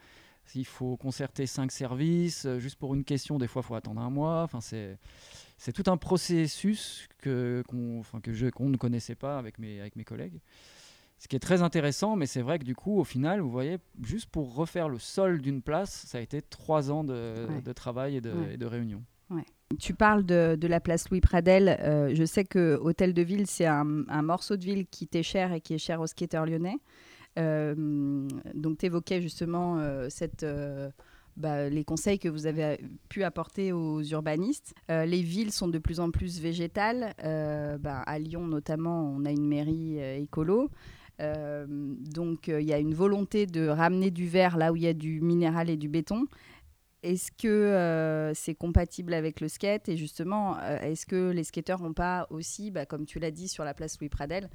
S'il 0.46 0.64
faut 0.64 0.96
concerter 0.96 1.46
cinq 1.46 1.72
services, 1.72 2.46
euh, 2.46 2.58
juste 2.58 2.76
pour 2.76 2.94
une 2.94 3.04
question, 3.04 3.36
des 3.38 3.48
fois, 3.48 3.62
il 3.64 3.66
faut 3.66 3.74
attendre 3.74 4.00
un 4.00 4.10
mois. 4.10 4.42
Enfin, 4.42 4.60
c'est, 4.60 4.96
c'est 5.58 5.72
tout 5.72 5.90
un 5.90 5.96
processus 5.96 7.08
que, 7.18 7.62
qu'on, 7.68 7.98
enfin, 8.00 8.20
que 8.20 8.32
je, 8.32 8.46
qu'on 8.48 8.68
ne 8.68 8.76
connaissait 8.76 9.14
pas 9.16 9.38
avec 9.38 9.58
mes, 9.58 9.80
avec 9.80 9.96
mes 9.96 10.04
collègues. 10.04 10.40
Ce 11.18 11.28
qui 11.28 11.34
est 11.36 11.40
très 11.40 11.62
intéressant, 11.62 12.14
mais 12.14 12.26
c'est 12.26 12.42
vrai 12.42 12.58
que 12.58 12.64
du 12.64 12.74
coup, 12.74 12.98
au 12.98 13.04
final, 13.04 13.40
vous 13.40 13.50
voyez, 13.50 13.78
juste 14.04 14.28
pour 14.28 14.54
refaire 14.54 14.88
le 14.88 14.98
sol 14.98 15.40
d'une 15.40 15.62
place, 15.62 16.04
ça 16.06 16.18
a 16.18 16.20
été 16.20 16.42
trois 16.42 16.90
ans 16.90 17.04
de, 17.04 17.46
Ouais. 17.48 17.62
de 17.62 17.72
travail 17.72 18.16
et 18.16 18.20
de, 18.20 18.32
Ouais. 18.32 18.54
et 18.54 18.56
de 18.56 18.66
réunion. 18.66 19.02
Tu 19.80 19.94
parles 19.94 20.24
de, 20.24 20.54
de 20.54 20.68
la 20.68 20.78
place 20.78 21.10
Louis 21.10 21.20
Pradel. 21.20 21.68
euh, 21.80 22.14
je 22.14 22.24
sais 22.24 22.44
que 22.44 22.78
Hôtel 22.80 23.12
de 23.14 23.22
Ville, 23.22 23.48
c'est 23.48 23.66
un, 23.66 24.04
un 24.08 24.22
morceau 24.22 24.56
de 24.56 24.64
ville 24.64 24.86
qui 24.86 25.08
t'est 25.08 25.24
cher 25.24 25.52
et 25.52 25.60
qui 25.60 25.74
est 25.74 25.78
cher 25.78 26.00
aux 26.00 26.06
skateurs 26.06 26.46
lyonnais. 26.46 26.76
Euh, 27.38 27.74
donc, 28.54 28.78
tu 28.78 28.86
évoquais 28.86 29.20
justement 29.20 29.78
euh, 29.78 30.08
euh, 30.42 30.90
bah, 31.36 31.68
les 31.68 31.84
conseils 31.84 32.18
que 32.18 32.28
vous 32.28 32.46
avez 32.46 32.78
pu 33.08 33.24
apporter 33.24 33.72
aux 33.72 34.02
urbanistes. 34.02 34.74
Les 34.88 35.22
villes 35.22 35.52
sont 35.52 35.68
de 35.68 35.78
plus 35.78 36.00
en 36.00 36.10
plus 36.10 36.40
végétales. 36.40 37.14
Bah, 37.80 38.02
à 38.06 38.18
Lyon, 38.18 38.46
notamment, 38.46 39.12
on 39.14 39.24
a 39.24 39.30
une 39.30 39.46
mairie 39.46 39.98
écolo. 39.98 40.70
Donc, 41.18 42.48
il 42.48 42.64
y 42.64 42.72
a 42.72 42.78
une 42.78 42.94
volonté 42.94 43.46
de 43.46 43.68
ramener 43.68 44.10
du 44.10 44.26
verre 44.26 44.56
là 44.56 44.72
où 44.72 44.76
il 44.76 44.82
y 44.82 44.88
a 44.88 44.94
du 44.94 45.20
minéral 45.20 45.68
et 45.70 45.76
du 45.76 45.88
béton. 45.88 46.26
Est-ce 47.02 47.30
que 47.30 48.32
c'est 48.34 48.54
compatible 48.54 49.12
avec 49.12 49.42
le 49.42 49.48
skate? 49.48 49.90
Et 49.90 49.96
justement, 49.98 50.58
est-ce 50.80 51.04
que 51.04 51.30
les 51.30 51.44
skateurs 51.44 51.82
n'ont 51.82 51.92
pas 51.92 52.26
aussi, 52.30 52.70
bah, 52.70 52.86
comme 52.86 53.04
tu 53.04 53.18
l'as 53.18 53.30
dit 53.30 53.48
sur 53.48 53.62
la 53.62 53.74
place 53.74 54.00
Louis 54.00 54.08
Pradel, 54.08 54.48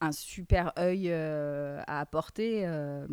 un 0.00 0.12
super 0.12 0.72
œil 0.78 1.10
euh, 1.10 1.82
à 1.86 2.00
apporter 2.00 2.66
euh, 2.66 3.06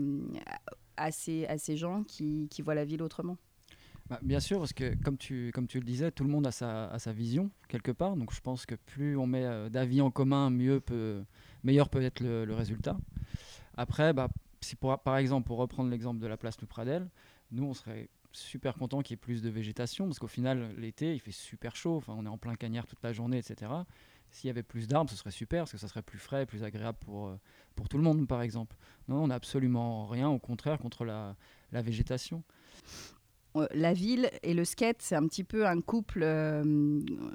à, 0.97 1.11
ces, 1.11 1.45
à 1.47 1.57
ces 1.57 1.77
gens 1.77 2.03
qui, 2.03 2.47
qui 2.49 2.61
voient 2.61 2.75
la 2.75 2.85
ville 2.85 3.01
autrement 3.01 3.37
Bah, 4.09 4.19
bien 4.21 4.39
sûr, 4.39 4.59
parce 4.59 4.73
que 4.73 4.95
comme 5.03 5.17
tu, 5.17 5.51
comme 5.53 5.67
tu 5.67 5.79
le 5.79 5.85
disais, 5.85 6.11
tout 6.11 6.23
le 6.23 6.29
monde 6.29 6.45
a 6.47 6.51
sa, 6.51 6.87
a 6.87 6.99
sa 6.99 7.11
vision 7.11 7.49
quelque 7.67 7.91
part. 7.91 8.15
Donc 8.15 8.33
je 8.33 8.41
pense 8.41 8.65
que 8.65 8.75
plus 8.75 9.17
on 9.17 9.27
met 9.27 9.45
euh, 9.45 9.69
d'avis 9.69 10.01
en 10.01 10.11
commun, 10.11 10.49
mieux 10.49 10.79
peut, 10.79 11.23
meilleur 11.63 11.89
peut 11.89 12.01
être 12.01 12.19
le, 12.19 12.45
le 12.45 12.53
résultat. 12.53 12.97
Après, 13.77 14.13
bah, 14.13 14.29
si 14.61 14.75
pour, 14.75 14.97
par 14.99 15.17
exemple, 15.17 15.47
pour 15.47 15.57
reprendre 15.57 15.89
l'exemple 15.89 16.19
de 16.19 16.27
la 16.27 16.37
place 16.37 16.57
Pradel, 16.57 17.07
nous 17.51 17.65
on 17.65 17.73
serait 17.73 18.09
super 18.31 18.75
content 18.75 19.01
qu'il 19.01 19.13
y 19.13 19.15
ait 19.15 19.17
plus 19.17 19.41
de 19.41 19.49
végétation 19.49 20.05
parce 20.05 20.19
qu'au 20.19 20.27
final 20.27 20.75
l'été 20.77 21.13
il 21.13 21.19
fait 21.19 21.31
super 21.31 21.75
chaud, 21.75 22.03
on 22.07 22.25
est 22.25 22.29
en 22.29 22.37
plein 22.37 22.55
cagnard 22.55 22.85
toute 22.85 23.01
la 23.01 23.13
journée, 23.13 23.37
etc. 23.37 23.71
S'il 24.31 24.47
y 24.49 24.51
avait 24.51 24.63
plus 24.63 24.87
d'arbres, 24.87 25.09
ce 25.09 25.15
serait 25.15 25.31
super 25.31 25.61
parce 25.61 25.71
que 25.71 25.77
ça 25.77 25.87
serait 25.87 26.01
plus 26.01 26.19
frais, 26.19 26.45
plus 26.45 26.63
agréable 26.63 26.97
pour, 26.99 27.27
euh, 27.27 27.39
pour 27.75 27.87
tout 27.87 27.97
le 27.97 28.03
monde, 28.03 28.27
par 28.27 28.41
exemple. 28.41 28.75
Non, 29.07 29.23
on 29.23 29.27
n'a 29.27 29.35
absolument 29.35 30.07
rien, 30.07 30.27
au 30.29 30.39
contraire, 30.39 30.77
contre 30.77 31.05
la, 31.05 31.35
la 31.71 31.81
végétation. 31.81 32.43
Euh, 33.55 33.65
la 33.73 33.93
ville 33.93 34.29
et 34.43 34.53
le 34.53 34.65
skate, 34.65 35.01
c'est 35.01 35.15
un 35.15 35.25
petit 35.27 35.45
peu 35.45 35.65
un 35.65 35.79
couple. 35.79 36.21
euh, 36.23 36.63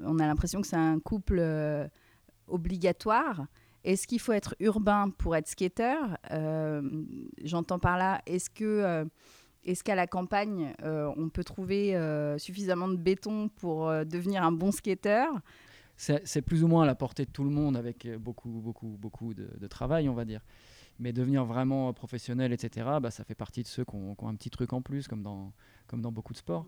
on 0.03 0.19
a 0.19 0.27
l'impression 0.27 0.61
que 0.61 0.67
c'est 0.67 0.75
un 0.75 0.99
couple 0.99 1.39
obligatoire. 2.47 3.45
Est-ce 3.83 4.05
qu'il 4.05 4.19
faut 4.19 4.33
être 4.33 4.55
urbain 4.59 5.09
pour 5.09 5.35
être 5.35 5.47
skater 5.47 5.95
Euh, 6.31 6.81
J'entends 7.43 7.79
par 7.79 7.97
là, 7.97 8.21
est-ce 8.27 8.49
est-ce 9.63 9.83
qu'à 9.83 9.93
la 9.95 10.07
campagne, 10.07 10.73
on 10.83 11.29
peut 11.29 11.43
trouver 11.43 11.95
suffisamment 12.37 12.87
de 12.87 12.95
béton 12.95 13.47
pour 13.49 13.89
devenir 14.05 14.43
un 14.43 14.51
bon 14.51 14.71
skater 14.71 15.25
c'est 16.01 16.41
plus 16.41 16.63
ou 16.63 16.67
moins 16.67 16.83
à 16.83 16.85
la 16.85 16.95
portée 16.95 17.25
de 17.25 17.29
tout 17.29 17.43
le 17.43 17.51
monde 17.51 17.77
avec 17.77 18.05
euh, 18.05 18.17
beaucoup, 18.17 18.49
beaucoup, 18.49 18.97
beaucoup 18.99 19.33
de, 19.35 19.67
travail, 19.67 20.09
on 20.09 20.13
va 20.13 20.25
dire. 20.25 20.41
Mais 20.99 21.13
devenir 21.13 21.45
vraiment 21.45 21.93
professionnel, 21.93 22.51
etc., 22.53 22.87
bah, 23.01 23.11
ça 23.11 23.23
fait 23.23 23.35
partie 23.35 23.61
de 23.61 23.67
ceux 23.67 23.85
qui 23.85 23.95
ont, 23.95 24.15
un 24.23 24.35
petit 24.35 24.49
truc 24.49 24.73
en 24.73 24.81
plus, 24.81 25.07
comme 25.07 25.21
dans, 25.21 25.51
comme 25.87 26.01
dans 26.01 26.11
beaucoup 26.11 26.33
de 26.33 26.37
sports. 26.39 26.65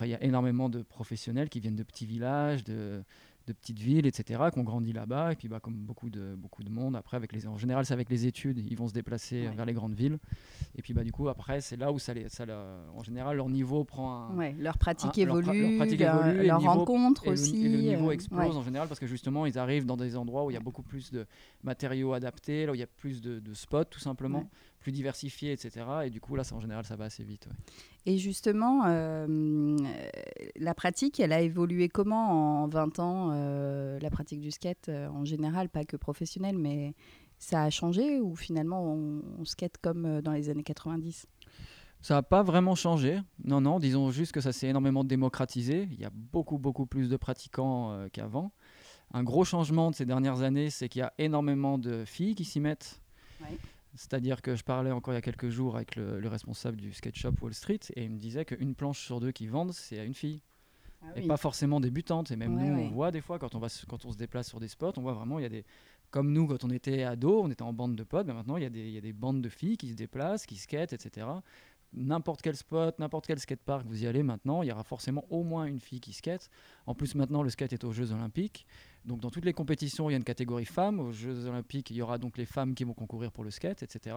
Il 0.00 0.08
y 0.08 0.14
a 0.14 0.22
énormément 0.22 0.68
de 0.68 0.82
professionnels 0.82 1.48
qui 1.48 1.60
viennent 1.60 1.76
de 1.76 1.82
petits 1.82 2.06
villages, 2.06 2.64
de, 2.64 3.02
de 3.46 3.52
petites 3.52 3.78
villes, 3.78 4.06
etc., 4.06 4.40
qui 4.52 4.58
ont 4.58 4.64
grandi 4.64 4.92
là-bas. 4.92 5.32
Et 5.32 5.36
puis, 5.36 5.46
bah, 5.48 5.60
comme 5.60 5.74
beaucoup 5.74 6.10
de, 6.10 6.34
beaucoup 6.34 6.64
de 6.64 6.70
monde, 6.70 6.96
après, 6.96 7.16
avec 7.16 7.32
les, 7.32 7.46
en 7.46 7.56
général, 7.56 7.86
c'est 7.86 7.94
avec 7.94 8.10
les 8.10 8.26
études, 8.26 8.58
ils 8.58 8.76
vont 8.76 8.88
se 8.88 8.92
déplacer 8.92 9.46
Ouais. 9.48 9.54
vers 9.54 9.64
les 9.64 9.72
grandes 9.72 9.94
villes. 9.94 10.18
Et 10.74 10.82
puis, 10.82 10.92
bah, 10.94 11.04
du 11.04 11.12
coup, 11.12 11.28
après, 11.28 11.60
c'est 11.60 11.76
là 11.76 11.92
où, 11.92 11.98
ça, 11.98 12.12
les- 12.14 12.28
ça 12.28 12.44
en 12.94 13.02
général, 13.02 13.36
leur 13.36 13.48
niveau 13.48 13.84
prend 13.84 14.30
un, 14.30 14.36
Ouais, 14.36 14.54
leur 14.58 14.78
pratique 14.78 15.10
Ah, 15.14 15.24
leur 15.24 15.36
pra- 15.38 15.46
leur 15.46 15.54
évolue, 15.54 15.76
pratique 15.76 16.00
leur, 16.00 16.26
évolue 16.26 16.46
leur 16.46 16.58
niveau- 16.58 16.70
rencontre 16.72 17.22
et 17.24 17.26
le, 17.28 17.32
aussi. 17.34 17.64
et 17.64 17.68
le 17.68 17.78
niveau 17.78 18.08
euh, 18.08 18.12
explose 18.12 18.40
ouais. 18.50 18.56
en 18.56 18.62
général 18.62 18.88
parce 18.88 18.98
que 19.00 19.06
justement 19.06 19.46
ils 19.46 19.58
arrivent 19.58 19.86
dans 19.86 19.96
des 19.96 20.16
endroits 20.16 20.44
où 20.44 20.50
il 20.50 20.54
y 20.54 20.56
a 20.56 20.60
beaucoup 20.60 20.82
plus 20.82 21.10
de 21.12 21.26
matériaux 21.62 22.12
adaptés, 22.12 22.66
là 22.66 22.72
où 22.72 22.74
il 22.74 22.80
y 22.80 22.82
a 22.84 22.86
plus 22.88 23.20
de, 23.20 23.38
de 23.40 23.54
spots 23.54 23.84
tout 23.84 24.00
simplement. 24.00 24.48
Plus 24.86 24.92
diversifié, 24.92 25.50
etc. 25.50 25.84
Et 26.04 26.10
du 26.10 26.20
coup, 26.20 26.36
là, 26.36 26.44
en 26.52 26.60
général, 26.60 26.84
ça 26.84 26.94
va 26.94 27.06
assez 27.06 27.24
vite. 27.24 27.48
Et 28.04 28.18
justement, 28.18 28.84
euh, 28.86 29.76
la 30.54 30.74
pratique, 30.74 31.18
elle 31.18 31.32
a 31.32 31.40
évolué 31.40 31.88
comment 31.88 32.62
en 32.62 32.68
20 32.68 33.00
ans 33.00 33.30
euh, 33.32 33.98
La 33.98 34.10
pratique 34.10 34.40
du 34.40 34.52
skate 34.52 34.88
euh, 34.88 35.08
en 35.08 35.24
général, 35.24 35.70
pas 35.70 35.84
que 35.84 35.96
professionnelle, 35.96 36.56
mais 36.56 36.94
ça 37.40 37.64
a 37.64 37.70
changé 37.70 38.20
ou 38.20 38.36
finalement 38.36 38.80
on, 38.84 39.22
on 39.40 39.44
skate 39.44 39.76
comme 39.78 40.20
dans 40.20 40.30
les 40.32 40.48
années 40.50 40.62
90 40.62 41.26
ça 42.02 42.14
n'a 42.14 42.22
pas 42.22 42.44
vraiment 42.44 42.76
changé. 42.76 43.18
Non, 43.42 43.60
non, 43.60 43.80
disons 43.80 44.12
juste 44.12 44.30
que 44.30 44.40
ça 44.40 44.52
s'est 44.52 44.68
énormément 44.68 45.02
démocratisé. 45.02 45.88
Il 45.90 45.98
y 45.98 46.04
a 46.04 46.10
beaucoup, 46.12 46.58
beaucoup 46.58 46.86
plus 46.86 47.08
de 47.08 47.16
pratiquants 47.16 48.06
qu'avant. 48.12 48.52
Un 49.12 49.24
gros 49.24 49.44
changement 49.44 49.90
de 49.90 49.96
ces 49.96 50.06
dernières 50.06 50.42
années, 50.42 50.70
c'est 50.70 50.88
qu'il 50.88 51.00
y 51.00 51.02
a 51.02 51.12
énormément 51.18 51.78
de 51.78 52.04
filles 52.04 52.36
qui 52.36 52.44
s'y 52.44 52.60
mettent. 52.60 53.00
C'est-à-dire 53.96 54.42
que 54.42 54.54
je 54.54 54.62
parlais 54.62 54.90
encore 54.90 55.14
il 55.14 55.16
y 55.16 55.18
a 55.18 55.22
quelques 55.22 55.48
jours 55.48 55.76
avec 55.76 55.96
le, 55.96 56.28
responsable 56.28 56.76
du 56.76 56.92
skate 56.92 57.16
shop 57.16 57.32
Wall 57.40 57.54
Street 57.54 57.80
et 57.94 58.04
il 58.04 58.10
me 58.10 58.18
disait 58.18 58.44
qu'une 58.44 58.74
planche 58.74 59.00
sur 59.00 59.20
deux 59.20 59.32
qui 59.32 59.46
vendent, 59.46 59.72
c'est 59.72 59.98
à 59.98 60.04
une 60.04 60.14
fille. 60.14 60.42
Ah 61.02 61.08
et 61.16 61.26
pas 61.26 61.36
forcément 61.36 61.80
débutante. 61.80 62.30
Et 62.30 62.36
même 62.36 62.54
nous, 62.54 62.80
on 62.80 62.88
voit 62.88 63.10
des 63.10 63.20
fois, 63.20 63.38
quand 63.38 63.54
on, 63.54 63.58
va, 63.58 63.68
quand 63.88 64.04
on 64.04 64.12
se 64.12 64.16
déplace 64.16 64.48
sur 64.48 64.60
des 64.60 64.68
spots, 64.68 64.92
on 64.96 65.02
voit 65.02 65.12
vraiment, 65.12 65.38
il 65.38 65.42
y 65.42 65.46
a 65.46 65.50
des. 65.50 65.64
Comme 66.10 66.32
nous, 66.32 66.46
quand 66.46 66.62
on 66.64 66.70
était 66.70 67.02
ado, 67.02 67.42
on 67.42 67.50
était 67.50 67.62
en 67.62 67.72
bande 67.72 67.96
de 67.96 68.04
potes, 68.04 68.26
mais 68.26 68.32
maintenant, 68.32 68.56
il 68.56 68.62
y, 68.62 68.66
a 68.66 68.70
des, 68.70 68.86
il 68.86 68.92
y 68.92 68.98
a 68.98 69.00
des 69.00 69.12
bandes 69.12 69.42
de 69.42 69.48
filles 69.48 69.76
qui 69.76 69.90
se 69.90 69.94
déplacent, 69.94 70.46
qui 70.46 70.56
skatent, 70.56 70.92
etc 70.92 71.26
n'importe 71.96 72.42
quel 72.42 72.56
spot, 72.56 72.98
n'importe 72.98 73.26
quel 73.26 73.38
skatepark, 73.38 73.86
vous 73.86 74.04
y 74.04 74.06
allez 74.06 74.22
maintenant, 74.22 74.62
il 74.62 74.68
y 74.68 74.72
aura 74.72 74.84
forcément 74.84 75.24
au 75.30 75.42
moins 75.42 75.64
une 75.64 75.80
fille 75.80 76.00
qui 76.00 76.12
skate. 76.12 76.50
En 76.86 76.94
plus, 76.94 77.14
maintenant, 77.14 77.42
le 77.42 77.50
skate 77.50 77.72
est 77.72 77.84
aux 77.84 77.92
Jeux 77.92 78.12
Olympiques. 78.12 78.66
Donc, 79.06 79.20
dans 79.20 79.30
toutes 79.30 79.44
les 79.44 79.52
compétitions, 79.52 80.10
il 80.10 80.12
y 80.12 80.16
a 80.16 80.18
une 80.18 80.24
catégorie 80.24 80.64
femmes. 80.64 80.98
Aux 80.98 81.12
Jeux 81.12 81.46
Olympiques, 81.46 81.90
il 81.90 81.96
y 81.96 82.02
aura 82.02 82.18
donc 82.18 82.36
les 82.36 82.44
femmes 82.44 82.74
qui 82.74 82.82
vont 82.82 82.92
concourir 82.92 83.30
pour 83.30 83.44
le 83.44 83.50
skate, 83.50 83.84
etc. 83.84 84.16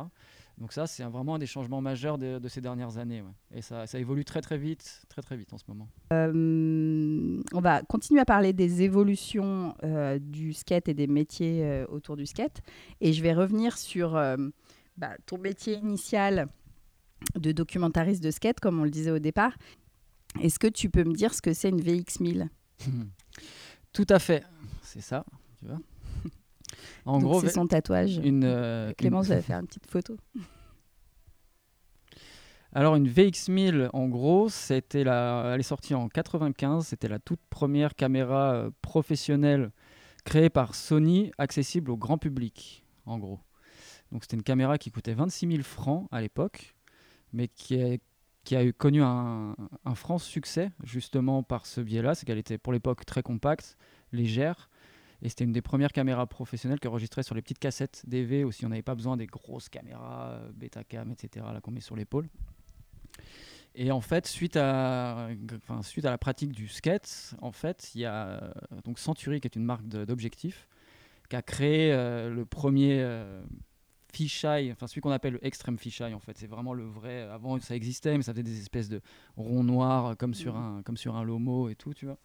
Donc, 0.57 0.73
ça, 0.73 0.87
c'est 0.87 1.03
vraiment 1.03 1.35
un 1.35 1.39
des 1.39 1.45
changements 1.45 1.79
majeurs 1.79 2.17
de, 2.17 2.47
ces 2.47 2.59
dernières 2.59 2.97
années. 2.97 3.23
Et 3.53 3.61
ça, 3.61 3.85
ça, 3.85 3.99
évolue 3.99 4.25
très, 4.25 4.41
très 4.41 4.57
vite, 4.57 5.03
très, 5.07 5.21
très 5.21 5.37
vite 5.37 5.53
en 5.53 5.59
ce 5.59 5.65
moment. 5.67 5.87
Euh, 6.11 7.39
on 7.53 7.61
va 7.61 7.83
continuer 7.83 8.19
à 8.19 8.25
parler 8.25 8.51
des 8.51 8.81
évolutions 8.81 9.75
euh, 9.83 10.17
du 10.17 10.53
skate 10.53 10.89
et 10.89 10.95
des 10.95 11.07
métiers 11.07 11.63
euh, 11.63 11.85
autour 11.89 12.17
du 12.17 12.25
skate. 12.25 12.61
Et 12.99 13.13
je 13.13 13.21
vais 13.21 13.33
revenir 13.33 13.77
sur 13.77 14.13
bah, 14.97 15.11
ton 15.27 15.37
métier 15.37 15.75
initial 15.75 16.47
de 17.35 17.51
documentariste 17.51 18.23
de 18.23 18.31
skate, 18.31 18.59
comme 18.59 18.79
on 18.79 18.83
le 18.83 18.89
disait 18.89 19.11
au 19.11 19.19
départ. 19.19 19.55
Est-ce 20.41 20.57
que 20.57 20.67
tu 20.67 20.89
peux 20.89 21.03
me 21.03 21.13
dire 21.13 21.33
ce 21.33 21.41
que 21.41 21.53
c'est 21.53 21.69
une 21.69 21.81
VX1000 21.81 22.47
Tout 23.93 24.05
à 24.09 24.19
fait, 24.19 24.43
c'est 24.89 25.01
ça, 25.01 25.25
tu 25.59 25.65
vois. 25.65 25.79
En 27.05 27.19
gros, 27.19 27.41
c'est 27.41 27.49
son 27.49 27.65
tatouage. 27.65 28.17
Une, 28.17 28.43
euh, 28.43 28.93
Clémence 28.93 29.27
va 29.27 29.41
faire 29.41 29.59
une 29.59 29.65
petite 29.65 29.89
photo. 29.89 30.17
Alors 32.73 32.95
une 32.95 33.09
VX1000, 33.09 33.89
en 33.91 34.07
gros, 34.07 34.49
c'était 34.49 35.03
la, 35.03 35.51
elle 35.53 35.59
est 35.59 35.63
sortie 35.63 35.95
en 35.95 36.07
95. 36.07 36.85
C'était 36.85 37.07
la 37.07 37.17
toute 37.17 37.39
première 37.49 37.95
caméra 37.95 38.53
euh, 38.53 38.71
professionnelle 38.83 39.71
créée 40.25 40.51
par 40.51 40.75
Sony, 40.75 41.31
accessible 41.39 41.89
au 41.89 41.97
grand 41.97 42.19
public, 42.19 42.85
en 43.07 43.17
gros. 43.17 43.39
Donc 44.11 44.23
c'était 44.23 44.37
une 44.37 44.43
caméra 44.43 44.77
qui 44.77 44.91
coûtait 44.91 45.15
26 45.15 45.47
000 45.47 45.63
francs 45.63 46.07
à 46.11 46.21
l'époque 46.21 46.75
mais 47.33 47.47
qui, 47.47 47.99
qui 48.43 48.55
a 48.55 48.63
eu, 48.63 48.73
connu 48.73 49.01
un, 49.03 49.55
un 49.85 49.95
franc 49.95 50.17
succès 50.17 50.71
justement 50.83 51.43
par 51.43 51.65
ce 51.65 51.81
biais-là. 51.81 52.15
C'est 52.15 52.25
qu'elle 52.25 52.37
était 52.37 52.57
pour 52.57 52.73
l'époque 52.73 53.05
très 53.05 53.21
compacte, 53.21 53.77
légère. 54.11 54.69
Et 55.21 55.29
c'était 55.29 55.43
une 55.43 55.51
des 55.51 55.61
premières 55.61 55.91
caméras 55.91 56.27
professionnelles 56.27 56.79
qui 56.79 56.87
enregistrait 56.87 57.23
sur 57.23 57.35
les 57.35 57.41
petites 57.41 57.59
cassettes 57.59 58.03
DV 58.07 58.43
aussi. 58.43 58.65
On 58.65 58.69
n'avait 58.69 58.81
pas 58.81 58.95
besoin 58.95 59.17
des 59.17 59.27
grosses 59.27 59.69
caméras, 59.69 60.31
euh, 60.31 60.51
Betacam, 60.53 61.11
etc. 61.11 61.45
là 61.53 61.59
qu'on 61.61 61.71
met 61.71 61.81
sur 61.81 61.95
l'épaule. 61.95 62.29
Et 63.75 63.91
en 63.91 64.01
fait, 64.01 64.25
suite 64.25 64.57
à, 64.57 65.29
enfin, 65.55 65.83
suite 65.83 66.05
à 66.05 66.09
la 66.09 66.17
pratique 66.17 66.51
du 66.51 66.67
skate, 66.67 67.35
en 67.41 67.51
fait, 67.51 67.91
il 67.95 68.01
y 68.01 68.05
a 68.05 68.27
euh, 68.27 68.51
donc 68.83 68.97
Century 68.97 69.41
qui 69.41 69.47
est 69.47 69.55
une 69.55 69.65
marque 69.65 69.87
d'objectifs 69.87 70.67
qui 71.29 71.35
a 71.35 71.41
créé 71.43 71.93
euh, 71.93 72.29
le 72.29 72.43
premier 72.45 73.05
fisheye, 74.11 74.71
enfin 74.71 74.87
celui 74.87 75.01
qu'on 75.01 75.11
appelle 75.11 75.33
le 75.33 75.45
extreme 75.45 75.77
fisheye 75.77 76.13
en 76.13 76.19
fait, 76.19 76.37
c'est 76.37 76.47
vraiment 76.47 76.73
le 76.73 76.83
vrai. 76.83 77.21
Avant 77.21 77.59
ça 77.59 77.75
existait, 77.75 78.17
mais 78.17 78.23
ça 78.23 78.33
faisait 78.33 78.43
des 78.43 78.59
espèces 78.59 78.89
de 78.89 79.01
ronds 79.37 79.63
noirs 79.63 80.07
euh, 80.07 80.15
comme 80.15 80.33
sur 80.33 80.55
mhm. 80.55 80.77
un 80.77 80.81
comme 80.83 80.97
sur 80.97 81.15
un 81.15 81.23
Lomo 81.23 81.69
et 81.69 81.75
tout, 81.75 81.93
tu 81.93 82.05
vois. 82.05 82.17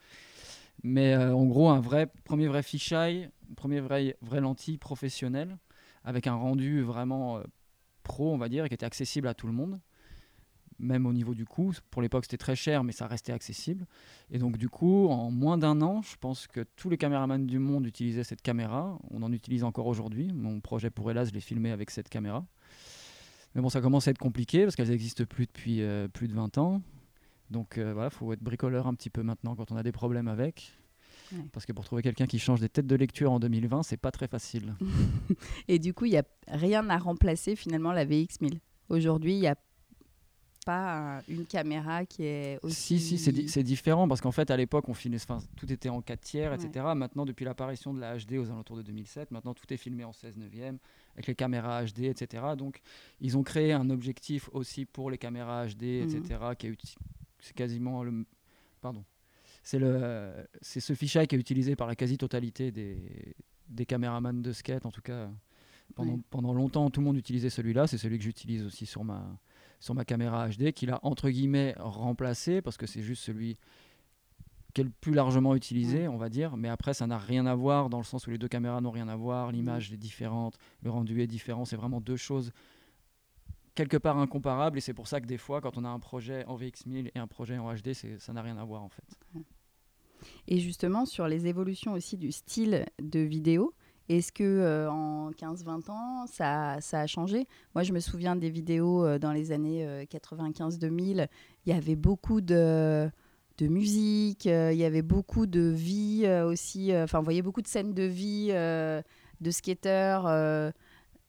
Mais 0.83 1.15
euh, 1.15 1.35
en 1.35 1.47
gros, 1.47 1.69
un 1.71 1.81
vrai 1.81 2.11
premier 2.25 2.47
vrai 2.47 2.63
fisheye, 2.63 3.29
premier 3.57 3.81
vrai 3.81 4.17
vrai 4.21 4.41
lentille 4.41 4.79
professionnel 4.79 5.57
avec 6.05 6.27
un 6.27 6.35
rendu 6.35 6.83
vraiment 6.83 7.39
euh, 7.39 7.43
pro, 8.03 8.33
on 8.33 8.39
va 8.39 8.49
dire, 8.49 8.65
et 8.65 8.69
qui 8.69 8.75
était 8.75 8.87
accessible 8.87 9.29
à 9.29 9.35
tout 9.35 9.47
le 9.47 9.53
monde 9.53 9.81
même 10.79 11.07
au 11.07 11.13
niveau 11.13 11.35
du 11.35 11.45
coût. 11.45 11.73
Pour 11.91 12.03
l'époque, 12.03 12.25
c'était 12.25 12.37
très 12.37 12.57
cher, 12.57 12.85
mais 12.85 12.93
ça 12.93 13.07
restait 13.07 13.33
accessible. 13.33 13.87
Et 14.31 14.39
donc, 14.39 14.57
du 14.57 14.69
coup, 14.69 15.09
en 15.09 15.31
moins 15.31 15.59
d'un 15.59 15.81
an, 15.83 16.03
je 16.03 16.17
pense 16.21 16.47
que 16.47 16.65
tous 16.77 16.91
les 16.91 16.99
caméramans 16.99 17.47
du 17.47 17.59
monde 17.59 17.87
utilisaient 17.87 18.25
cette 18.25 18.43
caméra. 18.43 18.99
On 19.11 19.23
en 19.23 19.33
utilise 19.33 19.65
encore 19.65 19.87
aujourd'hui. 19.87 20.31
Mon 20.33 20.61
projet 20.61 20.91
pour 20.91 21.11
Hélas, 21.11 21.29
je 21.29 21.35
l'ai 21.35 21.41
filmé 21.41 21.71
avec 21.71 21.91
cette 21.91 22.09
caméra. 22.09 22.45
Mais 23.55 23.63
bon, 23.63 23.69
ça 23.69 23.81
commence 23.81 24.09
à 24.09 24.11
être 24.11 24.19
compliqué 24.19 24.65
parce 24.65 24.75
qu'elles 24.75 24.91
n'existent 24.91 25.25
plus 25.25 25.47
depuis 25.47 25.83
euh, 25.83 26.09
plus 26.09 26.29
de 26.29 26.35
20 26.35 26.59
ans. 26.59 26.83
Donc 27.51 27.79
euh, 27.79 27.93
voilà, 27.93 28.09
il 28.13 28.17
faut 28.17 28.33
être 28.33 28.43
bricoleur 28.43 28.87
un 28.87 28.95
petit 28.95 29.11
peu 29.11 29.23
maintenant 29.23 29.55
quand 29.55 29.71
on 29.73 29.77
a 29.77 29.83
des 29.83 29.93
problèmes 29.93 30.29
avec. 30.29 30.73
Parce 31.53 31.67
que 31.67 31.73
pour 31.73 31.85
trouver 31.85 32.03
quelqu'un 32.03 32.27
qui 32.27 32.39
change 32.39 32.61
des 32.61 32.69
têtes 32.69 32.87
de 32.87 32.95
lecture 32.95 33.33
en 33.33 33.41
2020, 33.41 33.83
c'est 33.83 33.97
pas 33.97 34.11
très 34.11 34.29
facile. 34.29 34.75
Et 35.69 35.79
du 35.79 35.95
coup, 35.95 36.05
il 36.05 36.13
n'y 36.13 36.19
a 36.19 36.25
rien 36.49 36.89
à 36.91 36.99
remplacer 36.99 37.57
finalement 37.57 37.93
la 37.93 38.05
VX1000. 38.05 38.59
Aujourd'hui, 38.89 39.35
il 39.35 39.41
y 39.41 39.47
a 39.47 39.57
pas 40.65 41.23
une 41.29 41.45
caméra 41.45 42.05
qui 42.05 42.25
est 42.25 42.59
aussi. 42.63 42.99
Si, 42.99 43.19
si, 43.19 43.49
c'est 43.49 43.63
différent 43.63 44.09
parce 44.09 44.21
qu'en 44.21 44.33
fait, 44.33 44.51
à 44.51 44.57
l'époque, 44.57 44.89
on 44.89 44.95
filmait, 44.95 45.19
tout 45.57 45.71
était 45.71 45.89
en 45.89 46.01
4 46.01 46.21
tiers, 46.21 46.53
etc. 46.55 46.87
Maintenant, 46.95 47.25
depuis 47.25 47.45
l'apparition 47.45 47.93
de 47.93 48.01
la 48.01 48.17
HD 48.17 48.35
aux 48.35 48.51
alentours 48.51 48.77
de 48.77 48.83
2007, 48.83 49.31
maintenant 49.31 49.55
tout 49.55 49.73
est 49.73 49.77
filmé 49.77 50.05
en 50.05 50.13
16 50.13 50.37
neuvième 50.37 50.79
avec 51.15 51.27
les 51.27 51.35
caméras 51.35 51.85
HD, 51.85 52.05
etc. 52.05 52.43
Donc, 52.57 52.81
ils 53.21 53.37
ont 53.37 53.43
créé 53.43 53.73
un 53.73 53.91
objectif 53.91 54.49
aussi 54.53 54.85
pour 54.85 55.11
les 55.11 55.19
caméras 55.19 55.67
HD, 55.67 56.03
etc. 56.03 56.39
Mhm. 56.41 56.57
Qui 56.57 56.67
est 56.67 56.71
c'est 57.45 57.55
quasiment 57.55 58.03
le. 58.03 58.25
Pardon. 58.81 59.05
C'est 59.63 59.79
le, 59.79 60.33
c'est 60.61 60.81
ce 60.81 60.95
fichier 60.95 61.27
qui 61.27 61.37
est 61.37 61.39
utilisé 61.39 61.77
par 61.77 61.87
la 61.87 61.95
quasi-totalité 61.95 62.71
des, 62.71 63.35
des 63.69 63.87
caméramans 63.87 64.43
de 64.43 64.53
skate, 64.53 64.87
en 64.87 64.91
tout 64.91 65.03
cas. 65.03 65.31
Pendant, 65.95 66.19
pendant 66.31 66.55
longtemps, 66.55 66.89
tout 66.91 67.01
le 67.01 67.05
monde 67.07 67.17
utilisait 67.17 67.51
celui-là. 67.51 67.87
C'est 67.87 67.99
celui 67.99 68.19
que 68.19 68.25
j'utilise 68.25 68.65
aussi 68.65 68.87
sur 68.87 69.05
ma, 69.05 69.39
sur 69.81 69.95
ma 69.95 70.05
caméra 70.05 70.49
HD, 70.49 70.73
qu'il 70.73 70.91
a 70.91 70.99
entre 71.03 71.29
guillemets 71.29 71.75
remplacé, 71.79 72.63
parce 72.63 72.79
que 72.79 72.87
c'est 72.87 73.03
juste 73.03 73.23
celui 73.23 73.59
qui 74.73 74.81
est 74.81 74.85
le 74.85 74.91
plus 74.91 75.13
largement 75.13 75.55
utilisé, 75.55 76.09
on 76.09 76.17
va 76.17 76.31
dire. 76.31 76.57
Mais 76.57 76.69
après, 76.69 76.95
ça 76.95 77.07
n'a 77.07 77.19
rien 77.19 77.47
à 77.47 77.55
voir 77.55 77.91
dans 77.91 77.99
le 77.99 78.05
sens 78.05 78.27
où 78.27 78.31
les 78.31 78.39
deux 78.39 78.49
caméras 78.49 78.81
n'ont 78.81 78.91
rien 78.91 79.09
à 79.09 79.17
voir, 79.17 79.53
l'image 79.53 79.93
est 79.93 79.99
différente, 79.99 80.57
le 80.83 80.91
rendu 80.91 81.21
est 81.21 81.27
différent. 81.27 81.65
C'est 81.65 81.77
vraiment 81.77 82.01
deux 82.01 82.17
choses 82.17 82.51
quelque 83.75 83.97
part 83.97 84.19
incomparables. 84.19 84.79
Et 84.79 84.81
c'est 84.81 84.95
pour 84.95 85.09
ça 85.09 85.21
que 85.21 85.27
des 85.27 85.39
fois, 85.39 85.61
quand 85.61 85.77
on 85.77 85.85
a 85.85 85.89
un 85.89 85.99
projet 85.99 86.45
en 86.47 86.57
VX1000 86.57 87.11
et 87.15 87.19
un 87.19 87.27
projet 87.27 87.59
en 87.59 87.73
HD, 87.75 87.93
ça 88.19 88.33
n'a 88.33 88.43
rien 88.43 88.57
à 88.57 88.65
voir 88.65 88.83
en 88.83 88.89
fait. 88.89 89.05
Et 90.49 90.59
justement, 90.59 91.07
sur 91.07 91.29
les 91.29 91.47
évolutions 91.47 91.93
aussi 91.93 92.17
du 92.17 92.33
style 92.33 92.87
de 93.01 93.21
vidéo, 93.21 93.75
est-ce 94.09 94.33
que 94.33 94.45
euh, 94.45 94.91
en 94.91 95.31
15-20 95.31 95.91
ans, 95.91 96.27
ça, 96.27 96.79
ça, 96.81 97.01
a 97.01 97.07
changé? 97.07 97.47
Moi, 97.75 97.85
je 97.85 97.93
me 97.93 98.01
souviens 98.01 98.37
des 98.37 98.51
vidéos 98.51 99.05
euh, 99.05 99.19
dans 99.19 99.33
les 99.33 99.51
années 99.51 100.07
95-2000. 100.11 101.21
Euh, 101.21 101.27
il 101.65 101.73
y 101.73 101.77
avait 101.77 101.97
beaucoup 101.97 102.43
de, 102.43 103.11
de 103.57 103.67
musique, 103.67 104.45
il 104.45 104.77
y 104.77 104.85
avait 104.85 105.03
beaucoup 105.03 105.47
de 105.47 105.61
vie 105.61 106.29
aussi. 106.45 106.95
Enfin, 106.95 107.21
on 107.21 107.23
voyait 107.23 107.41
beaucoup 107.41 107.63
de 107.63 107.67
scènes 107.67 107.95
de 107.95 108.03
vie 108.03 108.49
de 108.49 109.51
skateurs 109.51 110.73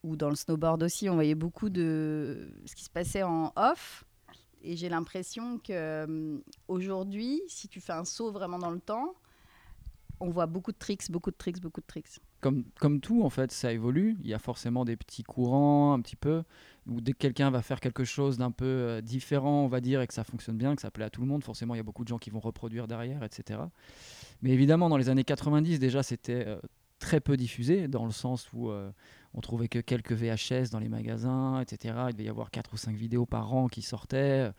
ou 0.05 0.15
dans 0.15 0.29
le 0.29 0.35
snowboard 0.35 0.83
aussi. 0.83 1.09
On 1.09 1.15
voyait 1.15 1.35
beaucoup 1.35 1.69
de 1.69 2.47
ce 2.65 2.75
qui 2.75 2.83
se 2.83 2.89
passait 2.89 3.23
en 3.23 3.51
off. 3.55 4.05
Et 4.61 4.75
j'ai 4.75 4.89
l'impression 4.89 5.59
que 5.59 6.41
aujourd'hui, 6.67 7.41
si 7.47 7.67
tu 7.67 7.81
fais 7.81 7.93
un 7.93 8.05
saut 8.05 8.31
vraiment 8.31 8.57
dans 8.57 8.71
le 8.71 8.79
temps, 8.79 9.13
on 10.19 10.29
voit 10.29 10.47
beaucoup 10.47 10.71
de 10.71 10.77
tricks, 10.77 11.11
beaucoup 11.11 11.29
de 11.31 11.35
tricks, 11.35 11.59
beaucoup 11.59 11.81
de 11.81 11.85
tricks 11.85 12.19
comme, 12.79 12.99
tout, 12.99 13.23
en 13.23 13.29
fait, 13.29 13.51
ça 13.51 13.71
évolue. 13.71 14.17
Il 14.21 14.29
y 14.29 14.33
a 14.33 14.39
forcément 14.39 14.85
des 14.85 14.95
petits 14.95 15.23
courants, 15.23 15.93
un 15.93 16.01
petit 16.01 16.15
peu, 16.15 16.43
où 16.87 17.01
dès 17.01 17.13
que 17.13 17.17
quelqu'un 17.17 17.49
va 17.49 17.61
faire 17.61 17.79
quelque 17.79 18.03
chose 18.03 18.37
d'un 18.37 18.51
peu 18.51 18.65
euh, 18.65 19.01
différent, 19.01 19.63
on 19.63 19.67
va 19.67 19.81
dire, 19.81 20.01
et 20.01 20.07
que 20.07 20.13
ça 20.13 20.23
fonctionne 20.23 20.57
bien, 20.57 20.75
que 20.75 20.81
ça 20.81 20.91
plaît 20.91 21.05
à 21.05 21.09
tout 21.09 21.21
le 21.21 21.27
monde, 21.27 21.43
forcément, 21.43 21.73
il 21.73 21.77
y 21.77 21.79
a 21.79 21.83
beaucoup 21.83 22.03
de 22.03 22.07
gens 22.07 22.19
qui 22.19 22.29
vont 22.29 22.39
reproduire 22.39 22.87
derrière, 22.87 23.23
etc. 23.23 23.59
Mais 24.41 24.51
évidemment, 24.51 24.89
dans 24.89 24.97
les 24.97 25.09
années 25.09 25.23
90, 25.23 25.79
déjà, 25.79 26.03
c'était 26.03 26.45
euh, 26.45 26.57
très 26.99 27.19
peu 27.19 27.35
diffusé, 27.35 27.87
dans 27.87 28.05
le 28.05 28.11
sens 28.11 28.47
où 28.53 28.69
euh, 28.69 28.91
on 29.35 29.41
trouvait 29.41 29.67
que 29.67 29.79
quelques 29.79 30.13
VHS 30.13 30.71
dans 30.71 30.79
les 30.79 30.89
magasins, 30.89 31.59
etc. 31.59 31.93
Il 32.09 32.13
devait 32.13 32.23
y 32.23 32.29
avoir 32.29 32.51
4 32.51 32.73
ou 32.73 32.77
5 32.77 32.95
vidéos 32.95 33.25
par 33.25 33.53
an 33.53 33.67
qui 33.67 33.81
sortaient. 33.81 34.49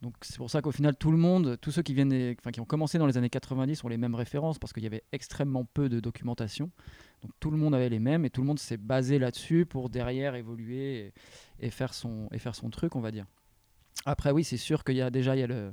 Donc 0.00 0.14
c'est 0.22 0.36
pour 0.36 0.50
ça 0.50 0.62
qu'au 0.62 0.72
final, 0.72 0.96
tout 0.96 1.12
le 1.12 1.16
monde, 1.16 1.58
tous 1.60 1.70
ceux 1.70 1.82
qui, 1.82 1.94
viennent 1.94 2.34
enfin, 2.38 2.50
qui 2.50 2.60
ont 2.60 2.64
commencé 2.64 2.98
dans 2.98 3.06
les 3.06 3.16
années 3.16 3.30
90 3.30 3.84
ont 3.84 3.88
les 3.88 3.96
mêmes 3.96 4.14
références 4.14 4.58
parce 4.58 4.72
qu'il 4.72 4.82
y 4.82 4.86
avait 4.86 5.04
extrêmement 5.12 5.64
peu 5.64 5.88
de 5.88 6.00
documentation. 6.00 6.70
Donc 7.22 7.32
tout 7.38 7.50
le 7.50 7.56
monde 7.56 7.74
avait 7.74 7.88
les 7.88 8.00
mêmes 8.00 8.24
et 8.24 8.30
tout 8.30 8.40
le 8.40 8.46
monde 8.48 8.58
s'est 8.58 8.76
basé 8.76 9.18
là-dessus 9.20 9.64
pour 9.64 9.90
derrière 9.90 10.34
évoluer 10.34 11.12
et, 11.60 11.70
faire 11.70 11.94
son, 11.94 12.28
truc, 12.72 12.96
on 12.96 13.00
va 13.00 13.12
dire. 13.12 13.26
Après, 14.04 14.32
oui, 14.32 14.42
c'est 14.42 14.56
sûr 14.56 14.82
qu'il 14.82 14.96
y 14.96 15.02
a 15.02 15.10
déjà 15.10 15.36
il 15.36 15.44
le, 15.46 15.72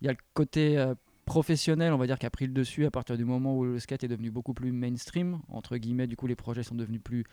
il 0.00 0.06
y 0.06 0.08
a 0.08 0.12
le 0.12 0.18
côté 0.34 0.78
euh, 0.78 0.94
professionnel, 1.26 1.92
on 1.92 1.98
va 1.98 2.06
dire, 2.06 2.18
qui 2.18 2.24
a 2.24 2.30
pris 2.30 2.46
le 2.46 2.52
dessus 2.52 2.86
à 2.86 2.90
partir 2.90 3.18
du 3.18 3.24
moment 3.26 3.58
où 3.58 3.64
le 3.64 3.78
skate 3.78 4.04
est 4.04 4.08
devenu 4.08 4.30
beaucoup 4.30 4.54
plus 4.54 4.72
mainstream. 4.72 5.40
Entre 5.48 5.76
guillemets, 5.76 6.06
du 6.06 6.16
coup, 6.16 6.26
les 6.26 6.36
projets 6.36 6.62
sont 6.62 6.74
devenus 6.74 7.02
plus 7.02 7.24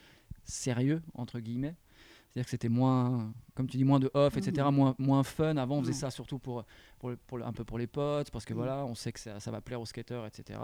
sérieux, 0.43 1.01
entre 1.13 1.39
guillemets. 1.39 1.75
C'est-à-dire 2.31 2.45
que 2.45 2.49
c'était 2.51 2.69
moins, 2.69 3.31
comme 3.53 3.67
tu 3.67 3.77
dis, 3.77 3.83
moins 3.83 3.99
de 3.99 4.09
off, 4.15 4.35
etc., 4.35 4.67
Mhm. 4.67 4.75
moins, 4.75 4.95
moins 4.97 5.21
fun. 5.23 5.55
Avant, 5.57 5.77
on 5.77 5.81
faisait 5.81 5.91
Ouais. 5.93 5.97
ça 5.99 6.09
surtout 6.09 6.39
pour, 6.39 6.65
pour, 6.97 7.45
un 7.45 7.53
peu 7.53 7.63
pour 7.63 7.77
les 7.77 7.85
potes, 7.85 8.31
parce 8.31 8.43
que 8.43 8.53
Mhm. 8.53 8.57
voilà, 8.57 8.85
on 8.85 8.95
sait 8.95 9.11
que 9.11 9.19
ça, 9.19 9.39
ça 9.39 9.51
va 9.51 9.61
plaire 9.61 9.79
aux 9.79 9.85
skateurs, 9.85 10.25
etc. 10.25 10.59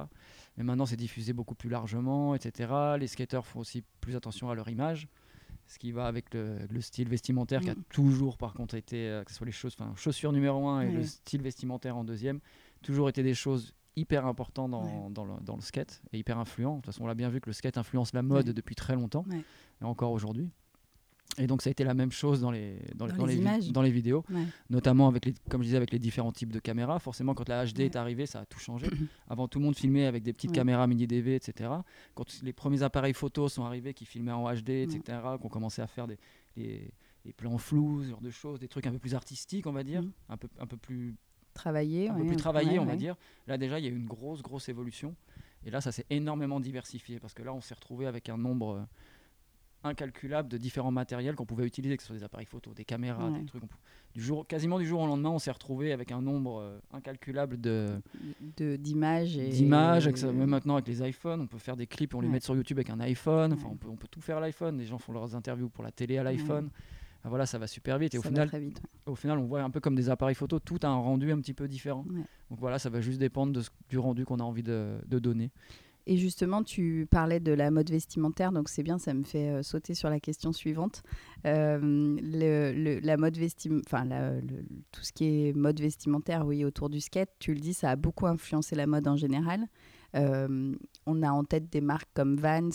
Mais 0.57 0.63
maintenant, 0.63 0.87
c'est 0.87 0.97
diffusé 0.97 1.31
beaucoup 1.31 1.53
plus 1.55 1.69
largement, 1.69 2.33
etc. 2.33 2.73
Les 2.99 3.05
skateurs 3.07 3.45
font 3.45 3.59
aussi 3.59 3.83
plus 4.01 4.15
attention 4.15 4.49
à 4.49 4.55
leur 4.55 4.67
image, 4.69 5.07
ce 5.67 5.77
qui 5.77 5.91
va 5.91 6.07
avec 6.07 6.33
le, 6.33 6.57
le 6.67 6.81
style 6.81 7.07
vestimentaire 7.07 7.61
qui 7.61 7.69
a 7.69 7.75
toujours, 7.89 8.37
par 8.39 8.53
contre, 8.55 8.73
été, 8.73 9.07
euh, 9.07 9.23
que 9.23 9.29
ce 9.29 9.37
soit 9.37 9.45
les 9.45 9.51
choses, 9.51 9.75
enfin, 9.79 9.93
chaussures 9.95 10.31
numéro 10.31 10.67
un 10.67 10.81
et 10.81 10.91
le 10.91 11.03
style 11.03 11.43
vestimentaire 11.43 11.95
en 11.95 12.03
deuxième, 12.03 12.39
toujours 12.81 13.09
été 13.09 13.23
des 13.23 13.33
choses 13.33 13.73
hyper 13.95 14.25
importantes 14.25 14.71
dans, 14.71 14.83
Ouais. 14.83 15.09
dans, 15.11 15.25
le, 15.25 15.33
dans 15.41 15.55
le 15.55 15.61
skate 15.61 16.01
et 16.13 16.19
hyper 16.19 16.37
influents. 16.37 16.75
De 16.75 16.81
toute 16.81 16.87
façon, 16.87 17.03
on 17.03 17.07
l'a 17.07 17.15
bien 17.15 17.29
vu 17.29 17.41
que 17.41 17.49
le 17.49 17.53
skate 17.53 17.77
influence 17.77 18.13
la 18.13 18.21
mode 18.21 18.47
Ouais. 18.47 18.53
depuis 18.53 18.75
très 18.75 18.95
longtemps, 18.95 19.25
Ouais. 19.29 19.43
et 19.81 19.83
encore 19.85 20.11
aujourd'hui. 20.11 20.49
Et 21.37 21.45
donc 21.47 21.61
ça 21.61 21.69
a 21.69 21.71
été 21.71 21.83
la 21.83 21.93
même 21.93 22.11
chose 22.11 22.41
dans 22.41 22.49
les, 22.51 22.79
dans, 22.95 23.07
Dans 23.07 23.25
les 23.25 23.35
vi- 23.35 23.39
images. 23.41 23.71
dans 23.71 23.81
les 23.83 23.91
vidéos, 23.91 24.25
Ouais. 24.29 24.43
notamment 24.69 25.07
avec 25.07 25.25
les, 25.25 25.33
comme 25.49 25.61
je 25.61 25.65
disais, 25.67 25.77
avec 25.77 25.91
les 25.91 25.99
différents 25.99 26.31
types 26.31 26.51
de 26.51 26.59
caméras. 26.59 26.99
Forcément, 26.99 27.33
quand 27.33 27.47
la 27.47 27.65
HD 27.65 27.79
Ouais. 27.79 27.85
est 27.85 27.95
arrivée, 27.95 28.25
ça 28.25 28.39
a 28.41 28.45
tout 28.45 28.59
changé. 28.59 28.87
Avant, 29.27 29.47
tout 29.47 29.59
le 29.59 29.65
monde 29.65 29.75
filmait 29.75 30.05
avec 30.05 30.23
des 30.23 30.33
petites 30.33 30.49
Ouais. 30.51 30.55
caméras 30.55 30.87
mini 30.87 31.05
DV, 31.07 31.35
etc. 31.35 31.69
Quand 32.15 32.25
les 32.41 32.51
premiers 32.51 32.81
appareils 32.83 33.13
photo 33.13 33.47
sont 33.47 33.63
arrivés 33.63 33.93
qui 33.93 34.05
filmaient 34.05 34.31
en 34.31 34.51
HD, 34.53 34.69
etc., 34.69 35.19
qu'on 35.39 35.49
commençait 35.49 35.81
à 35.83 35.87
faire 35.87 36.07
des, 36.07 36.17
les, 36.57 36.91
plans 37.37 37.57
flous, 37.59 38.03
ce 38.03 38.09
genre 38.09 38.21
de 38.21 38.31
choses, 38.31 38.59
des 38.59 38.67
trucs 38.67 38.87
un 38.87 38.91
peu 38.91 38.99
plus 38.99 39.13
artistiques, 39.13 39.67
on 39.67 39.71
va 39.71 39.83
dire, 39.83 40.03
un, 40.29 40.35
peu, 40.37 40.47
un 40.59 40.65
peu 40.65 40.77
plus 40.77 41.15
Travailler. 41.59 42.09
un 42.09 42.15
peu 42.15 42.25
plus 42.25 42.35
travaillé, 42.37 42.71
ouais, 42.71 42.79
on 42.79 42.85
va 42.85 42.95
dire. 42.95 43.15
Là, 43.47 43.57
déjà, 43.57 43.79
il 43.79 43.85
y 43.85 43.87
a 43.87 43.91
eu 43.91 43.95
une 43.95 44.05
grosse, 44.07 44.41
grosse 44.41 44.69
évolution. 44.69 45.15
Et 45.65 45.71
là, 45.71 45.81
ça 45.81 45.91
s'est 45.91 46.05
énormément 46.09 46.59
diversifié 46.61 47.19
parce 47.19 47.33
que 47.33 47.43
là, 47.43 47.53
on 47.53 47.59
s'est 47.61 47.73
retrouvé 47.73 48.05
avec 48.05 48.29
un 48.29 48.37
nombre 48.37 48.75
euh, 48.75 48.81
incalculable 49.83 50.49
de 50.49 50.57
différents 50.57 50.91
matériels 50.91 51.35
qu'on 51.35 51.45
pouvait 51.45 51.65
utiliser, 51.65 51.95
que 51.97 52.03
ce 52.03 52.07
soit 52.07 52.15
des 52.17 52.23
appareils 52.23 52.45
photo, 52.45 52.73
des 52.73 52.85
caméras, 52.85 53.29
Ouais. 53.29 53.39
des 53.39 53.45
trucs. 53.45 53.63
Du 54.13 54.21
jour, 54.21 54.45
quasiment 54.47 54.79
du 54.79 54.85
jour 54.87 55.01
au 55.01 55.07
lendemain, 55.07 55.29
on 55.29 55.39
s'est 55.39 55.51
retrouvé 55.51 55.91
avec 55.93 56.11
un 56.11 56.21
nombre 56.21 56.59
euh, 56.61 56.79
incalculable 56.91 57.59
de 57.61 58.01
D'images. 58.57 59.37
et- 59.37 59.49
d'images. 59.49 60.09
ça- 60.15 60.31
Même 60.31 60.49
maintenant 60.49 60.75
avec 60.75 60.87
les 60.87 61.07
iPhones, 61.07 61.41
on 61.41 61.47
peut 61.47 61.57
faire 61.59 61.75
des 61.77 61.87
clips, 61.87 62.13
on 62.15 62.21
les 62.21 62.27
met 62.27 62.39
sur 62.39 62.55
YouTube 62.55 62.77
avec 62.77 62.89
un 62.89 62.99
iPhone. 63.01 63.53
Enfin, 63.53 63.67
on 63.71 63.75
peut, 63.75 63.87
on 63.89 63.95
peut 63.95 64.07
tout 64.09 64.21
faire 64.21 64.37
à 64.37 64.41
l'iPhone. 64.41 64.77
Les 64.77 64.85
gens 64.85 64.97
font 64.97 65.13
leurs 65.13 65.35
interviews 65.35 65.69
pour 65.69 65.83
la 65.83 65.91
télé 65.91 66.17
à 66.17 66.23
l'iPhone. 66.23 66.69
Voilà, 67.25 67.45
ça 67.45 67.57
va 67.57 67.67
super 67.67 67.97
vite. 67.97 68.15
Et 68.15 68.17
au 68.17 68.21
ça 68.21 68.29
final, 68.29 68.47
très 68.47 68.59
vite. 68.59 68.81
au 69.05 69.15
final, 69.15 69.37
on 69.39 69.45
voit 69.45 69.61
un 69.61 69.69
peu 69.69 69.79
comme 69.79 69.95
des 69.95 70.09
appareils 70.09 70.35
photo, 70.35 70.59
tout 70.59 70.79
a 70.83 70.87
un 70.87 70.95
rendu 70.95 71.31
un 71.31 71.39
petit 71.39 71.53
peu 71.53 71.67
différent. 71.67 72.05
Ouais. 72.09 72.21
Donc 72.49 72.59
voilà, 72.59 72.79
ça 72.79 72.89
va 72.89 73.01
juste 73.01 73.19
dépendre 73.19 73.51
de 73.53 73.61
ce- 73.61 73.69
du 73.89 73.97
rendu 73.97 74.25
qu'on 74.25 74.39
a 74.39 74.43
envie 74.43 74.63
de, 74.63 74.97
de 75.05 75.19
donner. 75.19 75.51
Et 76.07 76.17
justement, 76.17 76.63
tu 76.63 77.05
parlais 77.11 77.39
de 77.39 77.51
la 77.51 77.69
mode 77.69 77.91
vestimentaire, 77.91 78.51
donc 78.51 78.67
c'est 78.69 78.81
bien, 78.81 78.97
ça 78.97 79.13
me 79.13 79.23
fait 79.23 79.49
euh, 79.49 79.61
sauter 79.63 79.93
sur 79.93 80.09
la 80.09 80.19
question 80.19 80.51
suivante. 80.51 81.03
Euh, 81.45 81.77
le, 81.79 82.71
le- 82.73 82.99
la 82.99 83.15
mode 83.17 83.37
enfin 83.85 84.07
tout 84.91 85.01
ce 85.03 85.11
qui 85.13 85.25
est 85.49 85.53
mode 85.53 85.79
vestimentaire, 85.79 86.47
oui, 86.47 86.65
autour 86.65 86.89
du 86.89 86.99
skate, 86.99 87.29
tu 87.37 87.53
le 87.53 87.59
dis, 87.59 87.73
ça 87.75 87.91
a 87.91 87.95
beaucoup 87.95 88.25
influencé 88.25 88.75
la 88.75 88.87
mode 88.87 89.07
en 89.07 89.17
général. 89.17 89.67
Euh, 90.15 90.73
on 91.05 91.21
a 91.21 91.29
en 91.29 91.43
tête 91.43 91.69
des 91.71 91.81
marques 91.81 92.09
comme 92.15 92.37
Vans. 92.37 92.69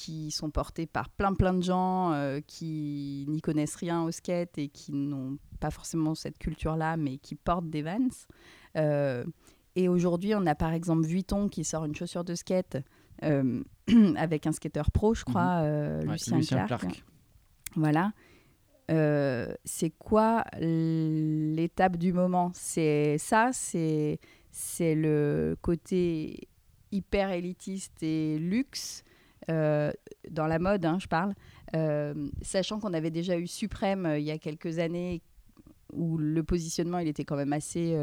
Qui 0.00 0.30
sont 0.30 0.50
portées 0.50 0.86
par 0.86 1.10
plein 1.10 1.34
plein 1.34 1.52
de 1.52 1.62
gens 1.62 2.12
euh, 2.14 2.40
qui 2.46 3.26
n'y 3.28 3.42
connaissent 3.42 3.74
rien 3.74 4.02
au 4.02 4.10
skate 4.10 4.56
et 4.56 4.68
qui 4.68 4.92
n'ont 4.92 5.36
pas 5.60 5.70
forcément 5.70 6.14
cette 6.14 6.38
culture-là, 6.38 6.96
mais 6.96 7.18
qui 7.18 7.34
portent 7.34 7.68
des 7.68 7.82
Vans. 7.82 8.08
Euh, 8.76 9.26
et 9.76 9.88
aujourd'hui, 9.88 10.34
on 10.34 10.46
a 10.46 10.54
par 10.54 10.72
exemple 10.72 11.04
Vuitton 11.04 11.50
qui 11.50 11.64
sort 11.64 11.84
une 11.84 11.94
chaussure 11.94 12.24
de 12.24 12.34
skate 12.34 12.78
euh, 13.24 13.62
avec 14.16 14.46
un 14.46 14.52
skater 14.52 14.90
pro, 14.90 15.12
je 15.12 15.22
crois, 15.24 15.60
euh, 15.64 16.00
Ouais, 16.06 16.12
Lucien, 16.12 16.66
Clark. 16.66 17.04
Voilà. 17.76 18.12
Euh, 18.90 19.54
c'est 19.66 19.90
quoi 19.90 20.44
l'étape 20.58 21.98
du 21.98 22.14
moment? 22.14 22.52
C'est 22.54 23.18
ça, 23.18 23.50
c'est 23.52 24.18
c'est 24.50 24.94
le 24.94 25.58
côté 25.60 26.48
hyper 26.90 27.30
élitiste 27.32 28.02
et 28.02 28.38
luxe 28.38 29.04
euh, 29.50 29.90
dans 30.30 30.46
la 30.46 30.58
mode, 30.58 30.84
hein, 30.84 30.98
je 31.00 31.06
parle. 31.08 31.34
Euh, 31.74 32.14
sachant 32.42 32.80
qu'on 32.80 32.94
avait 32.94 33.10
déjà 33.10 33.36
eu 33.38 33.46
Suprême 33.46 34.06
euh, 34.06 34.18
il 34.18 34.24
y 34.24 34.30
a 34.30 34.38
quelques 34.38 34.78
années 34.78 35.22
où 35.92 36.16
le 36.18 36.42
positionnement 36.42 36.98
il 36.98 37.08
était 37.08 37.24
quand 37.24 37.36
même 37.36 37.52
assez 37.52 37.96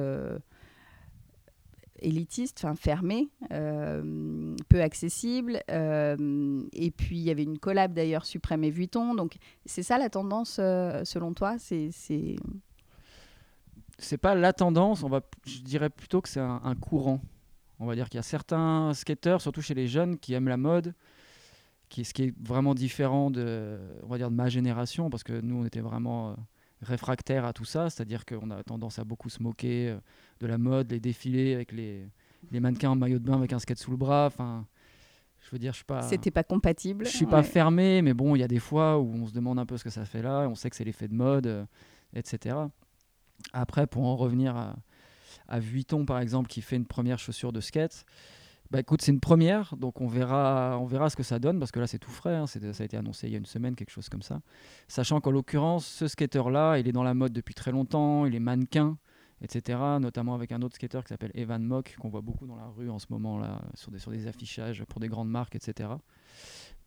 élitiste, 1.99 2.59
enfin 2.59 2.75
fermé, 2.75 3.29
peu 3.49 4.81
accessible. 4.81 5.61
et 5.69 6.91
puis 6.91 7.17
il 7.17 7.23
y 7.23 7.31
avait 7.31 7.43
une 7.43 7.57
collab 7.59 7.93
d'ailleurs 7.93 8.25
Suprême 8.25 8.63
et 8.65 8.69
Vuitton. 8.69 9.15
Donc 9.15 9.37
c'est 9.65 9.83
ça 9.83 9.97
la 9.97 10.09
tendance 10.09 10.55
selon 10.55 11.33
toi? 11.33 11.57
C'est 11.59 11.89
c'est- 11.91 12.35
C'est 13.99 14.17
pas 14.17 14.35
la 14.35 14.53
tendance, 14.53 15.01
on 15.03 15.09
va, 15.09 15.21
je 15.45 15.59
dirais 15.61 15.89
plutôt 15.89 16.21
que 16.21 16.29
c'est 16.29 16.39
un, 16.39 16.61
un 16.63 16.75
courant. 16.75 17.19
On 17.79 17.85
va 17.87 17.95
dire 17.95 18.09
qu'il 18.09 18.17
y 18.17 18.19
a 18.19 18.23
certains 18.23 18.93
skateurs, 18.93 19.41
surtout 19.41 19.61
chez 19.61 19.73
les 19.73 19.87
jeunes, 19.87 20.17
qui 20.19 20.33
aiment 20.33 20.49
la 20.49 20.57
mode, 20.57 20.93
qui, 21.89 22.05
ce 22.05 22.13
qui 22.13 22.23
est 22.23 22.33
vraiment 22.41 22.75
différent 22.75 23.31
de, 23.31 23.77
on 24.03 24.07
va 24.07 24.17
dire, 24.17 24.29
de 24.29 24.35
ma 24.35 24.49
génération, 24.49 25.09
parce 25.09 25.23
que 25.23 25.39
nous, 25.41 25.61
on 25.61 25.65
était 25.65 25.79
vraiment 25.79 26.31
euh, 26.31 26.33
réfractaires 26.81 27.45
à 27.45 27.53
tout 27.53 27.65
ça, 27.65 27.89
c'est-à-dire 27.89 28.25
qu'on 28.25 28.51
a 28.51 28.63
tendance 28.63 28.99
à 28.99 29.03
beaucoup 29.03 29.29
se 29.29 29.41
moquer 29.41 29.89
euh, 29.89 29.97
de 30.39 30.47
la 30.47 30.57
mode, 30.57 30.91
les 30.91 30.99
défilés 30.99 31.53
avec 31.53 31.71
les, 31.71 32.07
les 32.51 32.59
mannequins 32.59 32.91
en 32.91 32.95
maillot 32.95 33.19
de 33.19 33.25
bain 33.25 33.37
avec 33.37 33.53
un 33.53 33.59
skate 33.59 33.79
sous 33.79 33.91
le 33.91 33.97
bras. 33.97 34.25
Enfin, 34.27 34.65
je 35.39 35.49
veux 35.51 35.59
dire, 35.59 35.71
je 35.71 35.77
suis 35.77 35.85
pas. 35.85 36.01
C'était 36.01 36.31
pas 36.31 36.43
compatible. 36.43 37.05
Je 37.05 37.15
suis 37.15 37.25
pas 37.25 37.43
fermé, 37.43 38.01
mais 38.01 38.13
bon, 38.13 38.35
il 38.35 38.39
y 38.39 38.43
a 38.43 38.47
des 38.47 38.59
fois 38.59 38.99
où 38.99 39.13
on 39.13 39.25
se 39.25 39.33
demande 39.33 39.59
un 39.59 39.65
peu 39.65 39.77
ce 39.77 39.83
que 39.83 39.89
ça 39.89 40.05
fait 40.05 40.21
là, 40.21 40.43
et 40.43 40.47
on 40.47 40.55
sait 40.55 40.69
que 40.69 40.75
c'est 40.75 40.83
l'effet 40.83 41.07
de 41.07 41.13
mode, 41.13 41.47
euh, 41.47 41.65
etc. 42.13 42.55
Après, 43.53 43.87
pour 43.87 44.03
en 44.05 44.15
revenir 44.15 44.55
à, 44.57 44.75
à 45.47 45.59
Vuitton, 45.59 46.05
par 46.05 46.19
exemple, 46.19 46.49
qui 46.49 46.61
fait 46.61 46.75
une 46.75 46.85
première 46.85 47.19
chaussure 47.19 47.53
de 47.53 47.61
skate, 47.61 48.05
bah 48.71 48.79
écoute, 48.79 49.01
c'est 49.01 49.11
une 49.11 49.19
première, 49.19 49.75
donc 49.77 50.01
on 50.01 50.07
verra, 50.07 50.77
on 50.81 50.85
verra 50.85 51.09
ce 51.09 51.15
que 51.15 51.23
ça 51.23 51.39
donne, 51.39 51.59
parce 51.59 51.71
que 51.71 51.79
là, 51.79 51.87
c'est 51.87 51.99
tout 51.99 52.11
frais, 52.11 52.35
hein, 52.35 52.47
ça 52.47 52.59
a 52.59 52.83
été 52.83 52.97
annoncé 52.97 53.27
il 53.27 53.31
y 53.31 53.35
a 53.35 53.37
une 53.37 53.45
semaine, 53.45 53.75
quelque 53.75 53.91
chose 53.91 54.09
comme 54.09 54.21
ça. 54.21 54.41
Sachant 54.87 55.21
qu'en 55.21 55.31
l'occurrence, 55.31 55.85
ce 55.85 56.07
skater-là, 56.07 56.77
il 56.77 56.87
est 56.87 56.91
dans 56.91 57.03
la 57.03 57.13
mode 57.13 57.33
depuis 57.33 57.53
très 57.53 57.71
longtemps, 57.71 58.25
il 58.25 58.35
est 58.35 58.39
mannequin, 58.39 58.97
etc. 59.41 59.79
Notamment 59.99 60.35
avec 60.35 60.51
un 60.51 60.61
autre 60.61 60.75
skater 60.75 60.99
qui 61.03 61.09
s'appelle 61.09 61.31
Evan 61.33 61.63
Mock, 61.63 61.95
qu'on 61.99 62.09
voit 62.09 62.21
beaucoup 62.21 62.45
dans 62.45 62.55
la 62.55 62.67
rue 62.75 62.89
en 62.89 62.99
ce 62.99 63.07
moment, 63.09 63.37
là, 63.37 63.61
sur 63.73 63.91
des, 63.91 63.99
sur 63.99 64.11
des 64.11 64.27
affichages 64.27 64.83
pour 64.85 64.99
des 64.99 65.07
grandes 65.07 65.29
marques, 65.29 65.55
etc. 65.55 65.89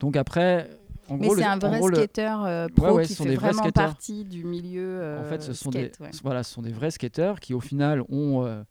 Donc 0.01 0.17
après, 0.17 0.71
en 1.09 1.19
Mais 1.19 1.29
c'est 1.29 1.45
un 1.45 1.59
vrai 1.59 1.79
gros, 1.79 1.93
skater 1.93 2.37
euh, 2.47 2.69
pro 2.75 2.87
Ouais, 2.87 2.93
ouais, 2.93 3.03
qui 3.05 3.13
ce 3.13 3.19
sont 3.19 3.25
fait 3.25 3.35
vraiment 3.35 3.63
skateurs. 3.63 3.85
partie 3.85 4.25
du 4.25 4.45
milieu 4.45 5.01
euh, 5.01 5.21
en 5.21 5.25
fait, 5.29 5.43
ce 5.43 5.53
sont, 5.53 5.71
skate. 5.71 5.99
des, 5.99 6.05
ouais. 6.05 6.11
voilà, 6.23 6.43
ce 6.43 6.55
sont 6.55 6.63
des 6.63 6.73
vrais 6.73 6.91
skateurs 6.91 7.39
qui, 7.39 7.53
au 7.53 7.61
final, 7.61 8.03
ont, 8.09 8.45
euh, 8.45 8.63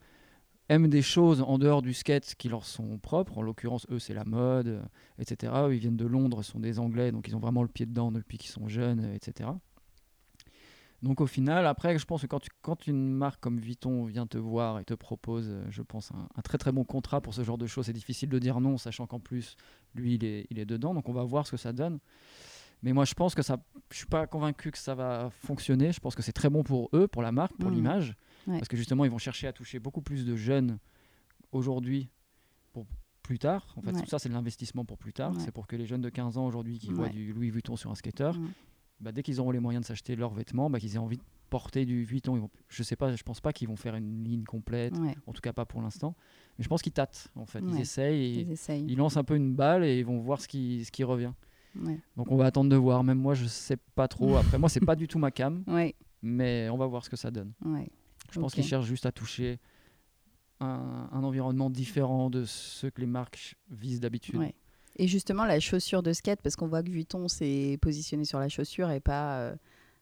aiment 0.70 0.88
des 0.88 1.02
choses 1.02 1.42
en 1.42 1.58
dehors 1.58 1.82
du 1.82 1.94
skate 1.94 2.36
qui 2.38 2.48
leur 2.50 2.66
sont 2.66 2.98
propres. 3.00 3.38
En 3.38 3.42
l'occurrence, 3.42 3.86
eux, 3.92 4.00
c'est 4.00 4.14
la 4.14 4.24
mode, 4.26 4.68
euh, 4.68 4.82
etc. 5.20 5.52
Eux, 5.68 5.74
ils 5.76 5.80
viennent 5.80 5.98
de 5.98 6.06
Londres, 6.06 6.44
sont 6.44 6.60
des 6.60 6.80
Anglais, 6.80 7.12
donc 7.12 7.28
ils 7.28 7.36
ont 7.36 7.40
vraiment 7.40 7.64
le 7.64 7.68
pied 7.70 7.86
dedans 7.86 8.12
depuis 8.12 8.38
qu'ils 8.38 8.52
sont 8.52 8.68
jeunes, 8.68 9.04
euh, 9.06 9.14
etc. 9.16 9.50
Donc 11.02 11.22
au 11.22 11.28
final, 11.28 11.66
après, 11.66 11.98
je 11.98 12.06
pense 12.06 12.24
que 12.24 12.28
quand, 12.28 12.42
tu- 12.42 12.50
quand 12.62 12.86
une 12.86 13.14
marque 13.14 13.40
comme 13.40 13.58
Vuitton 13.58 14.04
vient 14.04 14.28
te 14.28 14.38
voir 14.38 14.80
et 14.80 14.84
te 14.84 14.94
propose, 14.94 15.48
euh, 15.50 15.64
je 15.70 15.82
pense, 15.82 16.12
un, 16.12 16.28
un 16.36 16.42
très 16.42 16.58
très 16.58 16.74
bon 16.74 16.84
contrat 16.84 17.22
pour 17.22 17.34
ce 17.34 17.42
genre 17.44 17.58
de 17.58 17.68
choses, 17.68 17.86
c'est 17.86 17.94
difficile 17.94 18.28
de 18.28 18.38
dire 18.38 18.60
non, 18.60 18.78
sachant 18.78 19.08
qu'en 19.08 19.20
plus, 19.20 19.56
lui, 19.96 20.16
il 20.16 20.26
est, 20.26 20.46
il 20.50 20.60
est 20.60 20.66
dedans. 20.66 20.94
Donc 20.94 21.08
on 21.08 21.14
va 21.14 21.24
voir 21.24 21.48
ce 21.48 21.52
que 21.52 21.58
ça 21.58 21.72
donne. 21.72 22.00
Mais 22.84 22.92
moi, 22.92 23.06
je 23.06 23.14
pense 23.14 23.34
que 23.34 23.42
ça, 23.42 23.58
je 23.92 23.98
suis 23.98 24.06
pas 24.08 24.28
convaincu 24.28 24.72
que 24.72 24.78
ça 24.78 24.94
va 24.94 25.30
fonctionner. 25.32 25.94
Je 25.94 26.00
pense 26.02 26.16
que 26.16 26.22
c'est 26.22 26.34
très 26.34 26.50
bon 26.50 26.64
pour 26.64 26.90
eux, 26.94 27.08
pour 27.08 27.22
la 27.22 27.32
marque, 27.32 27.56
pour 27.58 27.70
Mhm. 27.70 27.76
l'image, 27.76 28.16
Ouais. 28.50 28.58
parce 28.58 28.68
que 28.68 28.76
justement, 28.78 29.06
ils 29.06 29.12
vont 29.12 29.18
chercher 29.18 29.48
à 29.48 29.54
toucher 29.54 29.80
beaucoup 29.80 30.02
plus 30.02 30.26
de 30.26 30.36
jeunes 30.36 30.78
aujourd'hui 31.52 32.10
pour 32.74 32.86
plus 33.24 33.40
tard. 33.40 33.74
En 33.78 33.82
fait, 33.82 33.92
Ouais. 33.94 34.02
tout 34.02 34.08
ça, 34.10 34.20
c'est 34.20 34.30
de 34.30 34.34
l'investissement 34.34 34.86
pour 34.86 34.98
plus 34.98 35.14
tard. 35.14 35.34
Ouais. 35.34 35.40
C'est 35.40 35.52
pour 35.52 35.68
que 35.68 35.76
les 35.76 35.86
jeunes 35.86 36.02
de 36.02 36.10
15 36.10 36.38
ans 36.38 36.46
aujourd'hui 36.46 36.80
qui 36.80 36.92
voient 36.92 37.10
du 37.10 37.32
Louis 37.34 37.50
Vuitton 37.52 37.76
sur 37.76 37.92
un 37.92 37.96
skater, 37.96 38.32
Ouais. 38.36 38.48
bah, 39.00 39.12
dès 39.12 39.24
qu'ils 39.24 39.40
auront 39.40 39.52
les 39.52 39.60
moyens 39.60 39.84
de 39.84 39.88
s'acheter 39.88 40.16
leurs 40.16 40.34
vêtements, 40.34 40.70
bah, 40.70 40.80
qu'ils 40.80 40.96
aient 40.96 41.00
envie 41.00 41.18
de 41.18 41.24
porter 41.50 41.86
du 41.86 42.04
Vuitton. 42.04 42.36
Ils 42.36 42.42
vont, 42.42 42.50
je 42.68 42.84
sais 42.84 42.96
pas, 42.96 43.16
je 43.16 43.24
pense 43.24 43.42
pas 43.42 43.54
qu'ils 43.54 43.68
vont 43.68 43.76
faire 43.76 43.96
une 43.96 44.24
ligne 44.24 44.44
complète, 44.44 44.94
en 45.26 45.34
tout 45.34 45.42
cas 45.42 45.54
pas 45.54 45.66
pour 45.66 45.82
l'instant. 45.82 46.16
Mais 46.58 46.64
je 46.64 46.70
pense 46.70 46.82
qu'ils 46.82 46.92
tâtent, 46.94 47.28
en 47.36 47.46
fait. 47.46 47.60
Ils 47.68 47.80
essayent 47.80 48.22
et 48.24 48.42
ils 48.42 48.52
essayent. 48.52 48.86
ils 48.88 48.98
lancent 48.98 49.18
un 49.18 49.24
peu 49.24 49.36
une 49.36 49.56
balle 49.56 49.84
et 49.84 50.00
ils 50.00 50.06
vont 50.06 50.20
voir 50.20 50.42
ce 50.42 50.48
qui, 50.48 50.84
ce 50.86 50.92
qui 50.92 51.04
revient. 51.04 51.34
Donc 52.18 52.32
on 52.32 52.36
va 52.36 52.46
attendre 52.48 52.70
de 52.70 52.76
voir. 52.76 53.04
Même 53.04 53.20
moi, 53.20 53.36
je 53.36 53.46
sais 53.46 53.78
pas 53.96 54.08
trop. 54.08 54.36
Après, 54.38 54.58
moi, 54.58 54.70
c'est 54.70 54.80
pas 54.86 54.96
du 54.96 55.08
tout 55.08 55.20
ma 55.20 55.32
cam, 55.32 55.64
mais 56.22 56.68
on 56.70 56.78
va 56.78 56.86
voir 56.88 57.04
ce 57.06 57.10
que 57.10 57.16
ça 57.16 57.32
donne. 57.32 57.54
ouais. 57.66 57.88
Je 58.32 58.40
pense 58.40 58.54
qu'ils 58.54 58.64
cherchent 58.64 58.86
juste 58.86 59.06
à 59.06 59.12
toucher 59.12 59.60
un, 60.60 61.10
un 61.12 61.24
environnement 61.24 61.70
différent 61.70 62.30
de 62.30 62.46
ce 62.46 62.88
que 62.88 63.02
les 63.02 63.08
marques 63.08 63.56
visent 63.70 64.00
d'habitude. 64.00 64.38
Ouais. 64.38 64.56
Et 65.00 65.08
justement, 65.08 65.46
la 65.46 65.62
chaussure 65.62 66.04
de 66.04 66.12
skate, 66.12 66.42
parce 66.42 66.58
qu'on 66.58 66.68
voit 66.68 66.84
que 66.84 66.90
Vuitton 66.90 67.30
s'est 67.30 67.78
positionné 67.82 68.26
sur 68.26 68.38
la 68.38 68.50
chaussure 68.50 68.92
et 68.92 69.00
pas 69.00 69.40
euh, 69.40 69.56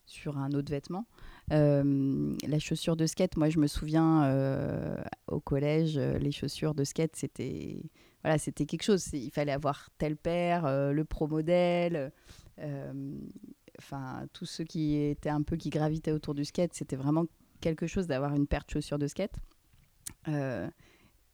sur 0.08 0.40
un 0.40 0.52
autre 0.54 0.72
vêtement. 0.72 1.06
Euh, 1.54 2.36
la 2.48 2.58
chaussure 2.58 2.96
de 2.96 3.06
skate, 3.06 3.38
moi 3.38 3.50
je 3.50 3.60
me 3.60 3.68
souviens 3.68 4.24
euh, 4.24 4.98
au 5.28 5.40
collège, 5.40 5.98
les 5.98 6.32
chaussures 6.32 6.74
de 6.74 6.84
skate, 6.84 7.16
c'était 7.16 7.80
voilà, 8.24 8.40
c'était 8.40 8.66
quelque 8.66 8.84
chose. 8.84 9.08
Il 9.14 9.30
fallait 9.30 9.52
avoir 9.52 9.90
telle 10.00 10.18
paire, 10.18 10.64
le 10.92 11.06
pro 11.06 11.28
modèle, 11.28 12.12
enfin 13.78 14.26
tous 14.34 14.46
ceux 14.46 14.64
qui 14.64 14.96
étaient 14.96 15.30
un 15.30 15.44
peu 15.44 15.58
qui 15.58 15.70
gravitaient 15.70 16.12
autour 16.12 16.34
du 16.34 16.44
skate, 16.44 16.74
c'était 16.74 16.96
vraiment 16.96 17.26
quelque 17.62 17.88
chose 17.88 18.08
d'avoir 18.08 18.34
une 18.36 18.48
paire 18.48 18.64
de 18.66 18.72
chaussures 18.72 19.00
de 19.00 19.08
skate. 19.08 19.36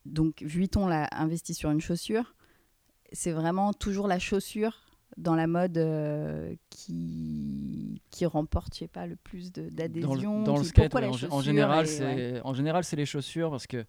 donc 0.06 0.42
Vuitton 0.42 0.88
l'a 0.88 1.08
investi 1.12 1.54
sur 1.54 1.72
une 1.72 1.82
chaussure. 1.82 2.36
C'est 3.12 3.32
vraiment 3.32 3.74
toujours 3.74 4.08
la 4.08 4.18
chaussure 4.18 4.84
dans 5.18 5.36
la 5.36 5.48
mode 5.48 5.78
euh, 5.78 6.56
qui, 6.70 8.02
qui 8.10 8.26
remporte, 8.26 8.74
je 8.74 8.80
sais 8.80 8.88
pas, 8.88 9.06
le 9.06 9.16
plus 9.16 9.52
d'adhésion 9.52 10.44
Dans, 10.44 10.58
le, 10.58 10.64
skate, 10.64 10.94
en, 11.30 11.42
général, 11.42 11.88
c'est 11.88 12.42
en 12.44 12.54
général, 12.54 12.84
c'est 12.84 12.96
les 12.96 13.06
chaussures 13.06 13.52
parce 13.52 13.68
que 13.68 13.86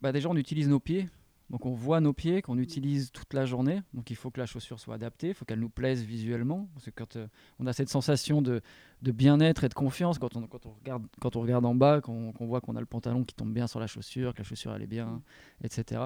bah, 0.00 0.12
déjà, 0.12 0.28
on 0.28 0.36
utilise 0.36 0.68
nos 0.68 0.80
pieds. 0.80 1.08
Donc 1.50 1.64
on 1.64 1.72
voit 1.72 2.00
nos 2.00 2.12
pieds 2.12 2.42
qu'on 2.42 2.58
utilise 2.58 3.12
toute 3.12 3.32
la 3.32 3.46
journée. 3.46 3.82
Donc 3.94 4.10
il 4.10 4.16
faut 4.16 4.30
que 4.30 4.40
la 4.40 4.46
chaussure 4.46 4.80
soit 4.80 4.94
adaptée, 4.94 5.28
il 5.28 5.34
faut 5.34 5.44
qu'elle 5.44 5.60
nous 5.60 5.68
plaise 5.68 6.02
visuellement. 6.02 6.68
Parce 6.74 6.86
que 6.86 6.90
quand 6.90 7.16
euh, 7.16 7.28
on 7.60 7.66
a 7.66 7.72
cette 7.72 7.88
sensation 7.88 8.42
de, 8.42 8.62
bien-être 9.02 9.64
et 9.64 9.68
de 9.68 9.74
confiance, 9.74 10.18
quand 10.18 10.36
on, 10.36 10.48
regarde, 10.80 11.06
quand 11.20 11.36
on 11.36 11.40
regarde 11.40 11.64
en 11.64 11.74
bas, 11.74 12.00
qu'on 12.00 12.32
voit 12.40 12.60
qu'on 12.60 12.74
a 12.74 12.80
le 12.80 12.86
pantalon 12.86 13.24
qui 13.24 13.34
tombe 13.34 13.52
bien 13.52 13.68
sur 13.68 13.78
la 13.78 13.86
chaussure, 13.86 14.34
que 14.34 14.38
la 14.38 14.44
chaussure 14.44 14.74
elle 14.74 14.82
est 14.82 14.88
bien, 14.88 15.22
etc. 15.62 16.02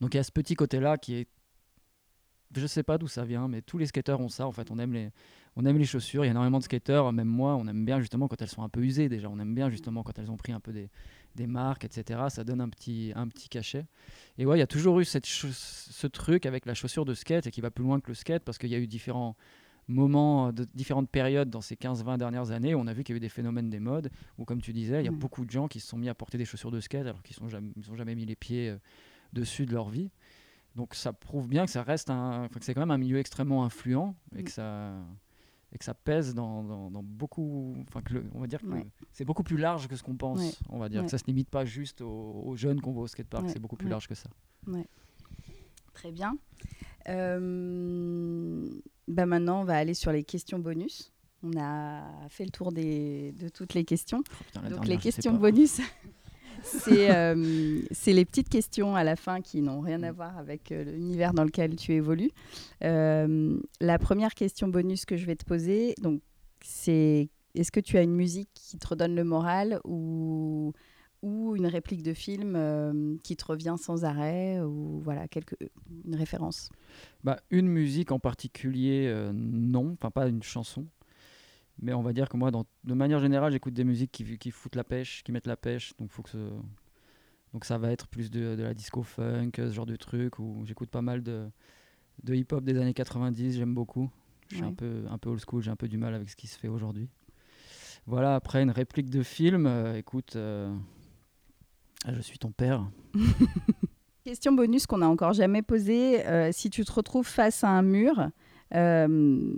Donc 0.00 0.14
il 0.14 0.16
y 0.16 0.20
a 0.20 0.24
ce 0.24 0.32
petit 0.32 0.54
côté-là 0.54 0.96
qui 0.96 1.14
est 1.14 1.28
je 2.56 2.66
sais 2.66 2.82
pas 2.82 2.98
d'où 2.98 3.08
ça 3.08 3.24
vient, 3.24 3.48
mais 3.48 3.62
tous 3.62 3.78
les 3.78 3.86
skateurs 3.86 4.20
ont 4.20 4.28
ça. 4.28 4.46
En 4.46 4.52
fait, 4.52 4.70
on 4.70 4.78
aime 4.78 4.92
les, 4.92 5.10
on 5.56 5.64
aime 5.64 5.78
les 5.78 5.84
chaussures. 5.84 6.24
Il 6.24 6.28
y 6.28 6.30
a 6.30 6.30
énormément 6.30 6.58
de 6.58 6.64
skateurs, 6.64 7.12
même 7.12 7.28
moi, 7.28 7.56
on 7.56 7.66
aime 7.66 7.84
bien 7.84 8.00
justement 8.00 8.28
quand 8.28 8.40
elles 8.40 8.48
sont 8.48 8.62
un 8.62 8.68
peu 8.68 8.80
usées 8.80 9.08
déjà. 9.08 9.28
On 9.28 9.38
aime 9.38 9.54
bien 9.54 9.70
justement 9.70 10.02
quand 10.02 10.18
elles 10.18 10.30
ont 10.30 10.36
pris 10.36 10.52
un 10.52 10.60
peu 10.60 10.72
des, 10.72 10.88
des 11.34 11.46
marques, 11.46 11.84
etc. 11.84 12.24
Ça 12.28 12.44
donne 12.44 12.60
un 12.60 12.68
petit, 12.68 13.12
un 13.14 13.28
petit 13.28 13.48
cachet. 13.48 13.86
Et 14.38 14.46
ouais, 14.46 14.56
il 14.56 14.60
y 14.60 14.62
a 14.62 14.66
toujours 14.66 15.00
eu 15.00 15.04
cette 15.04 15.26
ce 15.26 16.06
truc 16.06 16.46
avec 16.46 16.66
la 16.66 16.74
chaussure 16.74 17.04
de 17.04 17.14
skate 17.14 17.46
et 17.46 17.50
qui 17.50 17.60
va 17.60 17.70
plus 17.70 17.84
loin 17.84 18.00
que 18.00 18.08
le 18.08 18.14
skate 18.14 18.44
parce 18.44 18.58
qu'il 18.58 18.70
y 18.70 18.74
a 18.74 18.78
eu 18.78 18.86
différents 18.86 19.36
moments, 19.88 20.52
de 20.52 20.66
différentes 20.74 21.10
périodes 21.10 21.50
dans 21.50 21.60
ces 21.60 21.76
15-20 21.76 22.18
dernières 22.18 22.50
années. 22.50 22.74
On 22.74 22.86
a 22.86 22.92
vu 22.92 23.04
qu'il 23.04 23.14
y 23.14 23.16
a 23.16 23.18
eu 23.18 23.20
des 23.20 23.28
phénomènes 23.28 23.70
des 23.70 23.80
modes 23.80 24.10
où, 24.38 24.44
comme 24.44 24.60
tu 24.60 24.72
disais, 24.72 25.00
il 25.00 25.04
y 25.04 25.08
a 25.08 25.12
beaucoup 25.12 25.44
de 25.44 25.50
gens 25.50 25.68
qui 25.68 25.80
se 25.80 25.88
sont 25.88 25.98
mis 25.98 26.08
à 26.08 26.14
porter 26.14 26.38
des 26.38 26.44
chaussures 26.44 26.70
de 26.70 26.80
skate 26.80 27.06
alors 27.06 27.22
qu'ils 27.22 27.42
n'ont 27.42 27.48
jamais, 27.48 27.70
jamais 27.96 28.14
mis 28.14 28.24
les 28.24 28.36
pieds 28.36 28.70
euh, 28.70 28.78
dessus 29.32 29.66
de 29.66 29.72
leur 29.72 29.88
vie. 29.88 30.10
Donc 30.74 30.94
ça 30.94 31.12
prouve 31.12 31.48
bien 31.48 31.66
que 31.66 31.70
ça 31.70 31.82
reste 31.82 32.10
un, 32.10 32.48
que 32.48 32.64
c'est 32.64 32.74
quand 32.74 32.80
même 32.80 32.90
un 32.90 32.98
milieu 32.98 33.18
extrêmement 33.18 33.64
influent 33.64 34.16
et 34.36 34.42
que 34.42 34.50
mm. 34.50 34.52
ça 34.52 34.92
et 35.74 35.78
que 35.78 35.84
ça 35.84 35.94
pèse 35.94 36.34
dans, 36.34 36.62
dans, 36.62 37.02
beaucoup, 37.02 37.74
enfin 37.88 38.00
que 38.00 38.24
on 38.32 38.40
va 38.40 38.46
dire 38.46 38.60
que 38.60 38.66
c'est 39.12 39.24
beaucoup 39.24 39.42
plus 39.42 39.56
large 39.56 39.88
que 39.88 39.96
ce 39.96 40.02
qu'on 40.02 40.14
pense. 40.14 40.60
On 40.68 40.78
va 40.78 40.88
dire 40.88 41.04
que 41.04 41.10
ça 41.10 41.18
se 41.18 41.26
limite 41.26 41.48
pas 41.50 41.64
juste 41.64 42.00
aux, 42.00 42.54
jeunes 42.56 42.80
qu'on 42.80 42.92
voit 42.92 43.02
au 43.02 43.08
skatepark, 43.08 43.50
c'est 43.50 43.58
beaucoup 43.58 43.76
plus 43.76 43.88
large 43.88 44.06
que 44.08 44.14
ça. 44.14 44.30
Très 45.92 46.12
bien. 46.12 46.36
Euh, 47.08 48.68
bah 49.08 49.26
maintenant, 49.26 49.60
on 49.60 49.64
va 49.64 49.76
aller 49.76 49.94
sur 49.94 50.12
les 50.12 50.24
questions 50.24 50.58
bonus. 50.58 51.12
On 51.42 51.58
a 51.58 52.28
fait 52.28 52.44
le 52.44 52.50
tour 52.50 52.72
des, 52.72 53.32
de 53.32 53.48
toutes 53.48 53.74
les 53.74 53.84
questions. 53.84 54.22
Oh, 54.56 54.68
Donc 54.68 54.86
les 54.86 54.96
questions 54.96 55.34
bonus. 55.34 55.80
Euh, 56.88 57.82
c'est 57.90 58.12
les 58.12 58.24
petites 58.24 58.48
questions 58.48 58.94
à 58.96 59.04
la 59.04 59.16
fin 59.16 59.40
qui 59.40 59.60
n'ont 59.62 59.80
rien 59.80 60.02
à 60.02 60.12
voir 60.12 60.36
avec 60.38 60.72
euh, 60.72 60.84
l'univers 60.84 61.32
dans 61.34 61.44
lequel 61.44 61.76
tu 61.76 61.92
évolues. 61.92 62.30
Euh, 62.82 63.58
la 63.80 63.98
première 63.98 64.34
question 64.34 64.68
bonus 64.68 65.04
que 65.04 65.16
je 65.16 65.26
vais 65.26 65.36
te 65.36 65.44
poser, 65.44 65.94
donc, 66.00 66.20
c'est 66.62 67.28
est-ce 67.54 67.70
que 67.70 67.80
tu 67.80 67.96
as 67.98 68.02
une 68.02 68.14
musique 68.14 68.48
qui 68.54 68.78
te 68.78 68.86
redonne 68.88 69.14
le 69.14 69.24
moral 69.24 69.80
ou, 69.84 70.72
ou 71.22 71.56
une 71.56 71.66
réplique 71.66 72.02
de 72.02 72.14
film 72.14 73.18
qui 73.22 73.36
te 73.36 73.44
revient 73.44 73.76
sans 73.78 74.04
arrêt 74.04 74.60
ou 74.60 75.00
voilà 75.00 75.28
quelque, 75.28 75.54
une 76.04 76.16
référence? 76.16 76.70
Bah, 77.22 77.38
Une 77.50 77.68
musique 77.68 78.12
en 78.12 78.18
particulier, 78.18 79.14
non, 79.32 79.92
enfin 79.92 80.10
pas 80.10 80.26
une 80.26 80.42
chanson. 80.42 80.86
Mais 81.80 81.92
on 81.92 82.02
va 82.02 82.12
dire 82.12 82.28
que 82.28 82.36
moi, 82.36 82.50
de 82.50 82.94
manière 82.94 83.18
générale, 83.18 83.52
j'écoute 83.52 83.74
des 83.74 83.84
musiques 83.84 84.12
qui, 84.12 84.38
qui, 84.38 84.50
foutent 84.50 84.76
la 84.76 84.84
pêche, 84.84 85.22
qui 85.24 85.32
mettent 85.32 85.46
la 85.46 85.56
pêche. 85.56 85.94
Donc, 85.98 86.10
faut 86.10 86.22
que 86.22 86.50
donc 87.52 87.64
ça 87.64 87.78
va 87.78 87.92
être 87.92 88.08
plus 88.08 88.30
de, 88.30 88.60
la 88.60 88.74
disco 88.74 89.02
funk, 89.02 89.50
ce 89.56 89.70
genre 89.70 89.86
de 89.86 89.96
truc. 89.96 90.38
Ou 90.38 90.62
j'écoute 90.66 90.90
pas 90.90 91.02
mal 91.02 91.22
de, 91.22 91.48
de 92.22 92.34
hip-hop 92.34 92.64
des 92.64 92.78
années 92.78 92.94
90, 92.94 93.56
j'aime 93.56 93.74
beaucoup. 93.74 94.10
Je 94.50 94.56
suis 94.56 94.64
un, 94.64 94.74
peu, 94.74 95.04
un 95.08 95.18
peu 95.18 95.30
old 95.30 95.40
school, 95.40 95.62
j'ai 95.62 95.70
un 95.70 95.76
peu 95.76 95.88
du 95.88 95.96
mal 95.96 96.14
avec 96.14 96.28
ce 96.28 96.36
qui 96.36 96.46
se 96.46 96.58
fait 96.58 96.68
aujourd'hui. 96.68 97.08
Voilà, 98.06 98.34
après 98.34 98.62
une 98.62 98.70
réplique 98.70 99.08
de 99.08 99.22
film, 99.22 99.66
euh, 99.66 99.96
écoute, 99.96 100.36
euh, 100.36 100.70
je 102.06 102.20
suis 102.20 102.38
ton 102.38 102.52
père. 102.52 102.86
Question 104.24 104.52
bonus 104.52 104.86
qu'on 104.86 104.98
n'a 104.98 105.08
encore 105.08 105.32
jamais 105.32 105.62
posée. 105.62 106.26
Euh, 106.26 106.50
si 106.52 106.70
tu 106.70 106.84
te 106.84 106.92
retrouves 106.92 107.26
face 107.26 107.64
à 107.64 107.68
un 107.68 107.82
mur, 107.82 108.28
qu'est-ce 108.70 109.48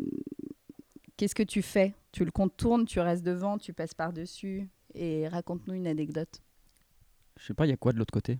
que 1.34 1.42
tu 1.42 1.62
fais? 1.62 1.94
Tu 2.16 2.24
le 2.24 2.30
contournes, 2.30 2.86
tu 2.86 2.98
restes 2.98 3.22
devant, 3.22 3.58
tu 3.58 3.74
passes 3.74 3.92
par-dessus. 3.92 4.70
Et 4.94 5.28
raconte-nous 5.28 5.74
une 5.74 5.86
anecdote. 5.86 6.40
Je 7.38 7.44
sais 7.44 7.52
pas, 7.52 7.66
il 7.66 7.68
y 7.68 7.72
a 7.74 7.76
quoi 7.76 7.92
de 7.92 7.98
l'autre 7.98 8.12
côté? 8.12 8.38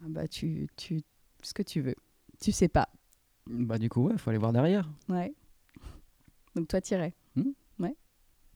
Ah 0.00 0.06
Bah, 0.08 0.28
tu, 0.28 0.68
tu. 0.76 1.02
Ce 1.42 1.52
que 1.52 1.64
tu 1.64 1.80
veux. 1.80 1.96
Tu 2.40 2.52
sais 2.52 2.68
pas. 2.68 2.88
Bah, 3.48 3.78
du 3.78 3.88
coup, 3.88 4.06
ouais, 4.06 4.16
faut 4.16 4.30
aller 4.30 4.38
voir 4.38 4.52
derrière. 4.52 4.88
Ouais. 5.08 5.34
Donc, 6.54 6.68
toi, 6.68 6.80
t'irais 6.80 7.14
hmm? 7.34 7.50
Ouais. 7.80 7.96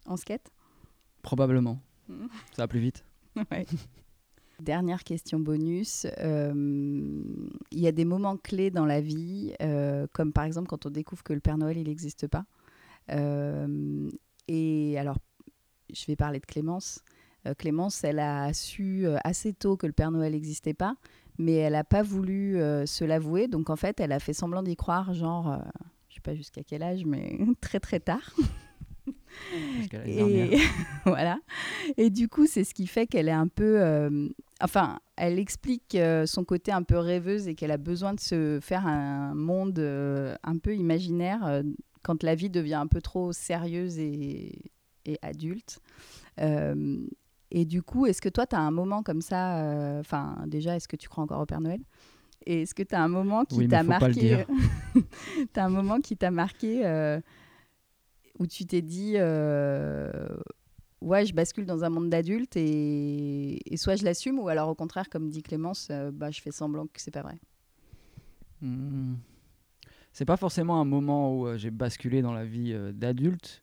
En 0.07 0.17
skate? 0.17 0.53
Probablement. 1.23 1.83
Hmm. 2.07 2.29
Ça 2.53 2.63
va 2.63 2.69
plus 2.69 2.79
vite. 2.79 3.05
ouais. 3.51 3.67
Dernière 4.61 5.03
question 5.03 5.41
bonus. 5.41 6.07
Euh, 6.19 6.53
il 7.73 7.81
y 7.81 7.89
a 7.89 7.93
des 7.93 8.05
moments 8.05 8.37
clés 8.37 8.71
dans 8.71 8.87
la 8.87 9.01
vie, 9.01 9.53
euh, 9.61 10.07
comme 10.13 10.33
par 10.33 10.45
exemple 10.45 10.69
quand 10.69 10.87
on 10.87 10.91
découvre 10.91 11.25
que 11.25 11.33
le 11.33 11.41
Père 11.41 11.59
Noël, 11.59 11.77
il 11.77 11.89
n'existe 11.89 12.29
pas? 12.29 12.45
Euh, 13.13 14.11
et 14.49 14.99
alors, 14.99 15.19
je 15.93 16.05
vais 16.07 16.17
parler 16.17 16.41
de 16.41 16.47
Clémence. 16.47 17.01
Euh, 17.47 17.55
Clémence, 17.55 18.05
elle 18.05 18.19
a 18.19 18.53
su 18.53 19.07
euh, 19.07 19.17
assez 19.25 19.53
tôt 19.53 19.77
que 19.77 19.87
le 19.87 19.93
Père 19.93 20.11
Noël 20.11 20.33
n'existait 20.33 20.75
pas, 20.75 20.97
mais 21.39 21.55
elle 21.55 21.73
n'a 21.73 21.85
pas 21.85 22.03
voulu 22.03 22.55
se 22.87 23.05
l'avouer. 23.05 23.49
Donc 23.49 23.71
en 23.71 23.77
fait, 23.77 24.01
elle 24.01 24.13
a 24.13 24.21
fait 24.21 24.33
semblant 24.33 24.63
d'y 24.63 24.77
croire, 24.77 25.15
genre, 25.15 25.59
je 26.09 26.17
sais 26.17 26.21
pas 26.21 26.35
jusqu'à 26.35 26.63
quel 26.63 26.83
âge, 26.83 27.05
mais 27.05 27.39
très 27.61 27.81
très 27.81 28.01
tard. 28.01 28.35
et 30.07 30.57
voilà. 31.07 31.39
Et 31.97 32.11
du 32.11 32.29
coup, 32.29 32.47
c'est 32.47 32.65
ce 32.65 32.75
qui 32.75 32.87
fait 32.87 33.07
qu'elle 33.07 33.29
est 33.29 33.33
un 33.33 33.49
peu. 33.49 34.21
enfin, 34.61 34.99
elle 35.17 35.39
explique 35.39 35.97
son 36.27 36.45
côté 36.45 36.73
un 36.73 36.83
peu 36.83 36.99
rêveuse 36.99 37.49
et 37.49 37.55
qu'elle 37.55 37.71
a 37.71 37.79
besoin 37.79 38.13
de 38.13 38.21
se 38.21 38.59
faire 38.61 38.87
un 38.87 39.35
monde 39.35 39.79
un 39.79 40.59
peu 40.59 40.77
imaginaire 40.77 41.63
quand 42.03 42.23
la 42.23 42.35
vie 42.35 42.51
devient 42.51 42.75
un 42.75 42.87
peu 42.87 43.01
trop 43.01 43.33
sérieuse 43.33 43.99
et, 43.99 44.73
adulte. 45.23 45.81
Euh, 46.41 47.05
et 47.51 47.65
du 47.65 47.83
coup, 47.83 48.07
est-ce 48.07 48.23
que 48.23 48.29
toi, 48.29 48.47
tu 48.47 48.55
as 48.55 48.61
un 48.61 48.71
moment 48.71 49.03
comme 49.03 49.23
ça 49.23 49.59
euh, 49.59 49.99
Enfin, 49.99 50.37
déjà, 50.47 50.77
est-ce 50.77 50.87
que 50.87 50.97
tu 50.97 51.09
crois 51.09 51.25
encore 51.25 51.41
au 51.41 51.47
Père 51.47 51.61
Noël? 51.61 51.81
Et 52.47 52.63
est-ce 52.63 52.75
que 52.75 52.85
tu 52.85 52.95
as 52.95 53.03
un 53.03 53.09
moment 53.09 53.45
qui 53.45 53.67
t'a 53.67 53.83
marqué 53.83 54.45
Tu 54.95 55.61
as 55.61 55.65
un 55.65 55.69
moment 55.69 56.01
qui 56.01 56.17
t'a 56.17 56.31
marqué 56.31 56.87
euh, 56.87 57.21
où 58.39 58.47
tu 58.47 58.67
t'es 58.67 58.83
dit 58.83 59.15
ouais, 61.01 61.27
je 61.27 61.35
bascule 61.35 61.67
dans 61.67 61.83
un 61.83 61.91
monde 61.91 62.09
d'adultes 62.09 62.57
et, 62.57 63.61
soit 63.75 63.97
je 63.97 64.05
l'assume, 64.05 64.39
ou 64.39 64.49
alors 64.49 64.69
au 64.69 64.75
contraire, 64.75 65.11
comme 65.11 65.29
dit 65.29 65.43
Clémence, 65.43 65.91
bah, 66.13 66.31
je 66.31 66.41
fais 66.41 66.53
semblant 66.53 66.87
que 66.87 67.01
c'est 67.01 67.11
pas 67.11 67.23
vrai? 67.23 67.39
Mmh 68.63 69.15
c'est 70.13 70.25
pas 70.25 70.37
forcément 70.37 70.81
un 70.81 70.85
moment 70.85 71.35
où 71.35 71.47
euh, 71.47 71.57
j'ai 71.57 71.71
basculé 71.71 72.23
dans 72.23 72.33
la 72.33 72.45
vie 72.45 72.73
euh, 72.73 72.93
d'adulte, 72.93 73.63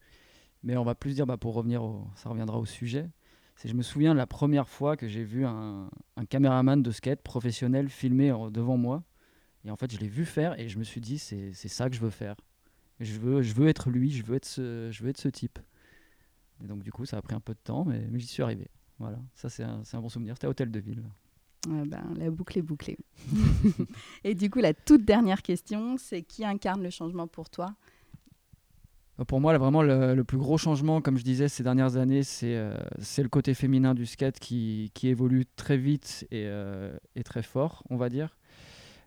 mais 0.64 0.78
on 0.78 0.84
va 0.84 0.96
plus 0.96 1.16
dire, 1.16 1.26
bah, 1.26 1.38
pour 1.38 1.54
revenir, 1.54 1.84
ça 2.16 2.30
reviendra 2.30 2.58
au 2.58 2.66
sujet. 2.66 3.10
C'est 3.56 3.70
je 3.70 3.74
me 3.74 3.82
souviens 3.82 4.14
de 4.14 4.18
la 4.18 4.28
première 4.28 4.68
fois 4.68 4.98
que 4.98 5.08
j'ai 5.08 5.24
vu 5.24 5.46
un, 5.46 5.90
caméraman 6.30 6.82
de 6.82 6.92
skate 6.92 7.22
professionnel 7.22 7.90
filmer 7.90 8.34
devant 8.52 8.78
moi. 8.78 9.04
Et 9.66 9.72
en 9.72 9.76
fait, 9.76 9.92
je 9.92 9.98
l'ai 9.98 10.08
vu 10.08 10.26
faire 10.26 10.60
et 10.60 10.70
je 10.70 10.78
me 10.78 10.84
suis 10.84 11.02
dit, 11.02 11.18
c'est 11.18 11.54
ça 11.54 11.90
que 11.90 11.96
je 11.96 12.02
veux 12.02 12.12
faire. 12.12 12.36
Je 13.00 13.20
veux, 13.20 13.42
je 13.42 13.54
veux 13.54 13.68
être 13.68 13.90
lui, 13.90 14.12
je 14.12 14.24
veux 14.24 14.36
être 14.36 14.46
ce, 14.46 14.90
je 14.92 15.04
veux 15.04 15.10
être 15.10 15.18
ce 15.18 15.28
type. 15.28 15.60
Et 16.64 16.68
donc, 16.68 16.84
du 16.84 16.92
coup, 16.92 17.06
ça 17.06 17.18
a 17.18 17.22
pris 17.22 17.36
un 17.36 17.40
peu 17.40 17.54
de 17.54 17.60
temps, 17.60 17.84
mais, 17.86 18.08
j'y 18.16 18.28
suis 18.28 18.44
arrivé. 18.44 18.68
Voilà, 19.00 19.20
ça, 19.34 19.50
c'est 19.50 19.64
un, 19.64 19.82
un, 19.92 20.02
bon 20.02 20.10
souvenir. 20.10 20.36
C'était 20.36 20.48
à 20.48 20.50
Hôtel 20.50 20.72
de 20.72 20.80
Ville. 20.80 21.04
Ben, 21.68 22.14
la 22.16 22.30
boucle 22.30 22.60
est 22.60 22.62
bouclée. 22.62 22.98
et 24.24 24.36
du 24.36 24.50
coup, 24.50 24.60
la 24.60 24.74
toute 24.74 25.04
dernière 25.04 25.42
question, 25.42 25.98
c'est 25.98 26.22
qui 26.22 26.46
incarne 26.46 26.82
le 26.84 26.90
changement 26.90 27.28
pour 27.28 27.50
toi? 27.50 27.76
Euh, 29.20 29.26
Pour 29.26 29.42
moi, 29.42 29.58
vraiment, 29.58 29.82
le, 29.82 30.22
plus 30.24 30.38
gros 30.38 30.58
changement, 30.58 31.02
comme 31.02 31.18
je 31.18 31.24
disais 31.24 31.48
ces 31.48 31.64
dernières 31.64 31.98
années, 31.98 32.24
c'est 32.24 32.56
euh, 32.56 32.78
le 33.18 33.30
côté 33.30 33.54
féminin 33.54 33.94
du 33.94 34.06
skate 34.06 34.40
qui, 34.40 34.92
qui 34.94 35.08
évolue 35.08 35.46
très 35.56 35.78
vite 35.78 36.28
et, 36.32 36.46
euh, 36.46 36.96
et, 37.16 37.24
très 37.24 37.42
fort, 37.42 37.84
on 37.90 37.98
va 37.98 38.10
dire. 38.10 38.38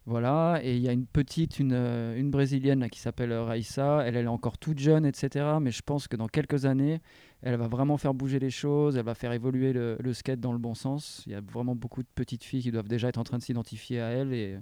Voilà, 0.06 0.60
et 0.62 0.76
il 0.76 0.82
y 0.82 0.88
a 0.88 0.92
une 0.92 1.06
petite, 1.06 1.60
une, 1.60 1.74
une 1.74 2.30
brésilienne 2.30 2.88
qui 2.90 2.98
s'appelle 2.98 3.32
Raissa. 3.32 4.02
Elle, 4.04 4.16
elle 4.16 4.24
est 4.24 4.28
encore 4.28 4.58
toute 4.58 4.78
jeune, 4.78 5.04
etc. 5.04 5.58
Mais 5.60 5.70
je 5.70 5.82
pense 5.82 6.08
que 6.08 6.16
dans 6.16 6.26
quelques 6.26 6.64
années, 6.64 7.00
elle 7.42 7.56
va 7.56 7.68
vraiment 7.68 7.96
faire 7.96 8.14
bouger 8.14 8.38
les 8.38 8.50
choses, 8.50 8.96
elle 8.96 9.04
va 9.04 9.14
faire 9.14 9.32
évoluer 9.32 9.72
le, 9.72 10.12
skate 10.12 10.40
dans 10.40 10.52
le 10.52 10.58
bon 10.58 10.74
sens. 10.74 11.22
Il 11.26 11.32
y 11.32 11.34
a 11.34 11.40
vraiment 11.40 11.74
beaucoup 11.74 12.02
de 12.02 12.08
petites 12.14 12.44
filles 12.44 12.62
qui 12.62 12.70
doivent 12.70 12.88
déjà 12.88 13.08
être 13.08 13.18
en 13.18 13.24
train 13.24 13.38
de 13.38 13.42
s'identifier 13.42 14.00
à 14.00 14.08
elle 14.08 14.32
et 14.32 14.58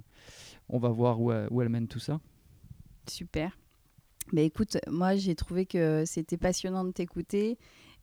on 0.69 0.79
va 0.79 0.89
voir 0.89 1.19
où, 1.19 1.31
elle- 1.31 1.47
où 1.51 1.61
elle 1.61 1.69
mène 1.69 1.87
tout 1.87 1.99
ça. 1.99 2.19
Super. 3.07 3.57
Mais 4.31 4.45
écoute, 4.45 4.77
moi 4.87 5.15
j'ai 5.15 5.35
trouvé 5.35 5.65
que 5.65 6.03
c'était 6.05 6.37
passionnant 6.37 6.85
de 6.85 6.91
t'écouter 6.91 7.57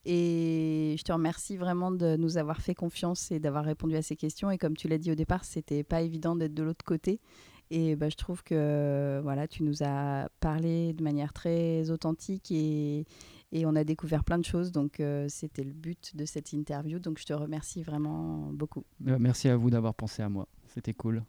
et 0.05 0.95
je 0.99 1.03
te 1.03 1.13
remercie 1.13 1.57
vraiment 1.57 1.91
de 1.91 2.17
nous 2.17 2.37
avoir 2.37 2.61
fait 2.61 2.75
confiance 2.75 3.31
et 3.33 3.41
d'avoir 3.41 3.65
répondu 3.65 3.97
à 3.97 4.03
ces 4.03 4.17
questions. 4.17 4.51
Et 4.51 4.59
comme 4.59 4.77
tu 4.77 4.89
l'as 4.89 4.99
dit 4.99 5.11
au 5.11 5.15
départ, 5.15 5.45
c'était 5.45 5.83
pas 5.83 6.03
évident 6.03 6.37
d'être 6.37 6.55
de 6.55 6.63
l'autre 6.63 6.85
côté. 6.85 7.21
Et 7.71 7.97
bah, 7.97 8.09
je 8.09 8.15
trouve 8.15 8.45
que 8.45 9.19
voilà, 9.23 9.49
tu 9.49 9.65
nous 9.65 9.83
as 9.83 10.29
parlé 10.39 10.93
de 10.93 11.03
manière 11.03 11.33
très 11.33 11.91
authentique 11.91 12.53
et, 12.53 13.05
et 13.57 13.67
on 13.67 13.75
a 13.75 13.85
découvert 13.85 14.23
plein 14.23 14.39
de 14.39 14.45
choses. 14.45 14.71
Donc 14.71 15.01
euh, 15.01 15.27
c'était 15.29 15.65
le 15.65 15.73
but 15.73 16.15
de 16.15 16.25
cette 16.25 16.53
interview. 16.53 16.99
Donc 16.99 17.19
je 17.19 17.25
te 17.25 17.33
remercie 17.33 17.83
vraiment 17.83 18.51
beaucoup. 18.53 18.85
Euh, 19.07 19.17
merci 19.19 19.49
à 19.49 19.57
vous 19.57 19.71
d'avoir 19.71 19.95
pensé 19.95 20.23
à 20.23 20.29
moi, 20.29 20.47
c'était 20.69 20.93
cool. 20.93 21.23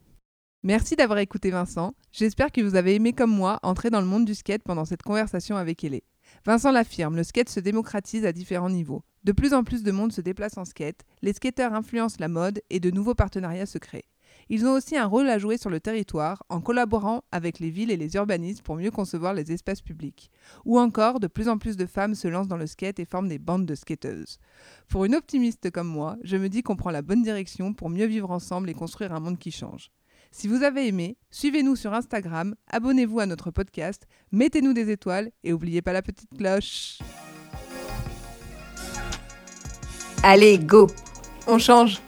Merci 0.63 0.95
d'avoir 0.95 1.19
écouté 1.19 1.51
Vincent. 1.51 1.93
J'espère 2.11 2.51
que 2.51 2.61
vous 2.61 2.75
avez 2.75 2.95
aimé 2.95 3.13
comme 3.13 3.31
moi 3.31 3.59
entrer 3.63 3.89
dans 3.89 4.01
le 4.01 4.07
monde 4.07 4.25
du 4.25 4.35
skate 4.35 4.63
pendant 4.63 4.85
cette 4.85 5.03
conversation 5.03 5.55
avec 5.55 5.83
Elé. 5.83 6.03
Vincent 6.45 6.71
l'affirme, 6.71 7.15
le 7.15 7.23
skate 7.23 7.49
se 7.49 7.59
démocratise 7.59 8.25
à 8.25 8.33
différents 8.33 8.69
niveaux. 8.69 9.03
De 9.23 9.31
plus 9.31 9.53
en 9.53 9.63
plus 9.63 9.83
de 9.83 9.91
monde 9.91 10.11
se 10.11 10.19
déplace 10.19 10.57
en 10.57 10.65
skate, 10.65 11.05
les 11.21 11.33
skateurs 11.33 11.73
influencent 11.73 12.17
la 12.19 12.27
mode 12.27 12.61
et 12.69 12.79
de 12.79 12.91
nouveaux 12.91 13.15
partenariats 13.15 13.65
se 13.65 13.77
créent. 13.77 14.09
Ils 14.49 14.65
ont 14.65 14.73
aussi 14.73 14.95
un 14.95 15.05
rôle 15.05 15.29
à 15.29 15.39
jouer 15.39 15.57
sur 15.57 15.69
le 15.69 15.79
territoire 15.79 16.43
en 16.49 16.61
collaborant 16.61 17.23
avec 17.31 17.59
les 17.59 17.69
villes 17.69 17.91
et 17.91 17.97
les 17.97 18.15
urbanistes 18.15 18.61
pour 18.61 18.75
mieux 18.75 18.91
concevoir 18.91 19.33
les 19.33 19.51
espaces 19.51 19.81
publics. 19.81 20.31
Ou 20.65 20.79
encore, 20.79 21.19
de 21.19 21.27
plus 21.27 21.49
en 21.49 21.57
plus 21.57 21.75
de 21.75 21.85
femmes 21.85 22.15
se 22.15 22.27
lancent 22.27 22.47
dans 22.47 22.57
le 22.57 22.67
skate 22.67 22.99
et 22.99 23.05
forment 23.05 23.27
des 23.27 23.39
bandes 23.39 23.65
de 23.65 23.75
skateuses. 23.75 24.39
Pour 24.87 25.05
une 25.05 25.15
optimiste 25.15 25.69
comme 25.71 25.87
moi, 25.87 26.17
je 26.23 26.37
me 26.37 26.49
dis 26.49 26.63
qu'on 26.63 26.75
prend 26.75 26.91
la 26.91 27.01
bonne 27.01 27.23
direction 27.23 27.73
pour 27.73 27.89
mieux 27.89 28.05
vivre 28.05 28.31
ensemble 28.31 28.69
et 28.69 28.73
construire 28.73 29.13
un 29.13 29.19
monde 29.19 29.37
qui 29.37 29.51
change. 29.51 29.91
Si 30.31 30.47
vous 30.47 30.63
avez 30.63 30.87
aimé, 30.87 31.17
suivez-nous 31.31 31.75
sur 31.75 31.93
Instagram, 31.93 32.55
abonnez-vous 32.67 33.19
à 33.19 33.25
notre 33.25 33.51
podcast, 33.51 34.07
mettez-nous 34.31 34.73
des 34.73 34.91
étoiles 34.91 35.31
et 35.43 35.51
n'oubliez 35.51 35.81
pas 35.81 35.93
la 35.93 36.01
petite 36.01 36.29
cloche. 36.37 36.99
Allez, 40.23 40.59
go 40.59 40.87
On 41.47 41.57
change 41.57 42.01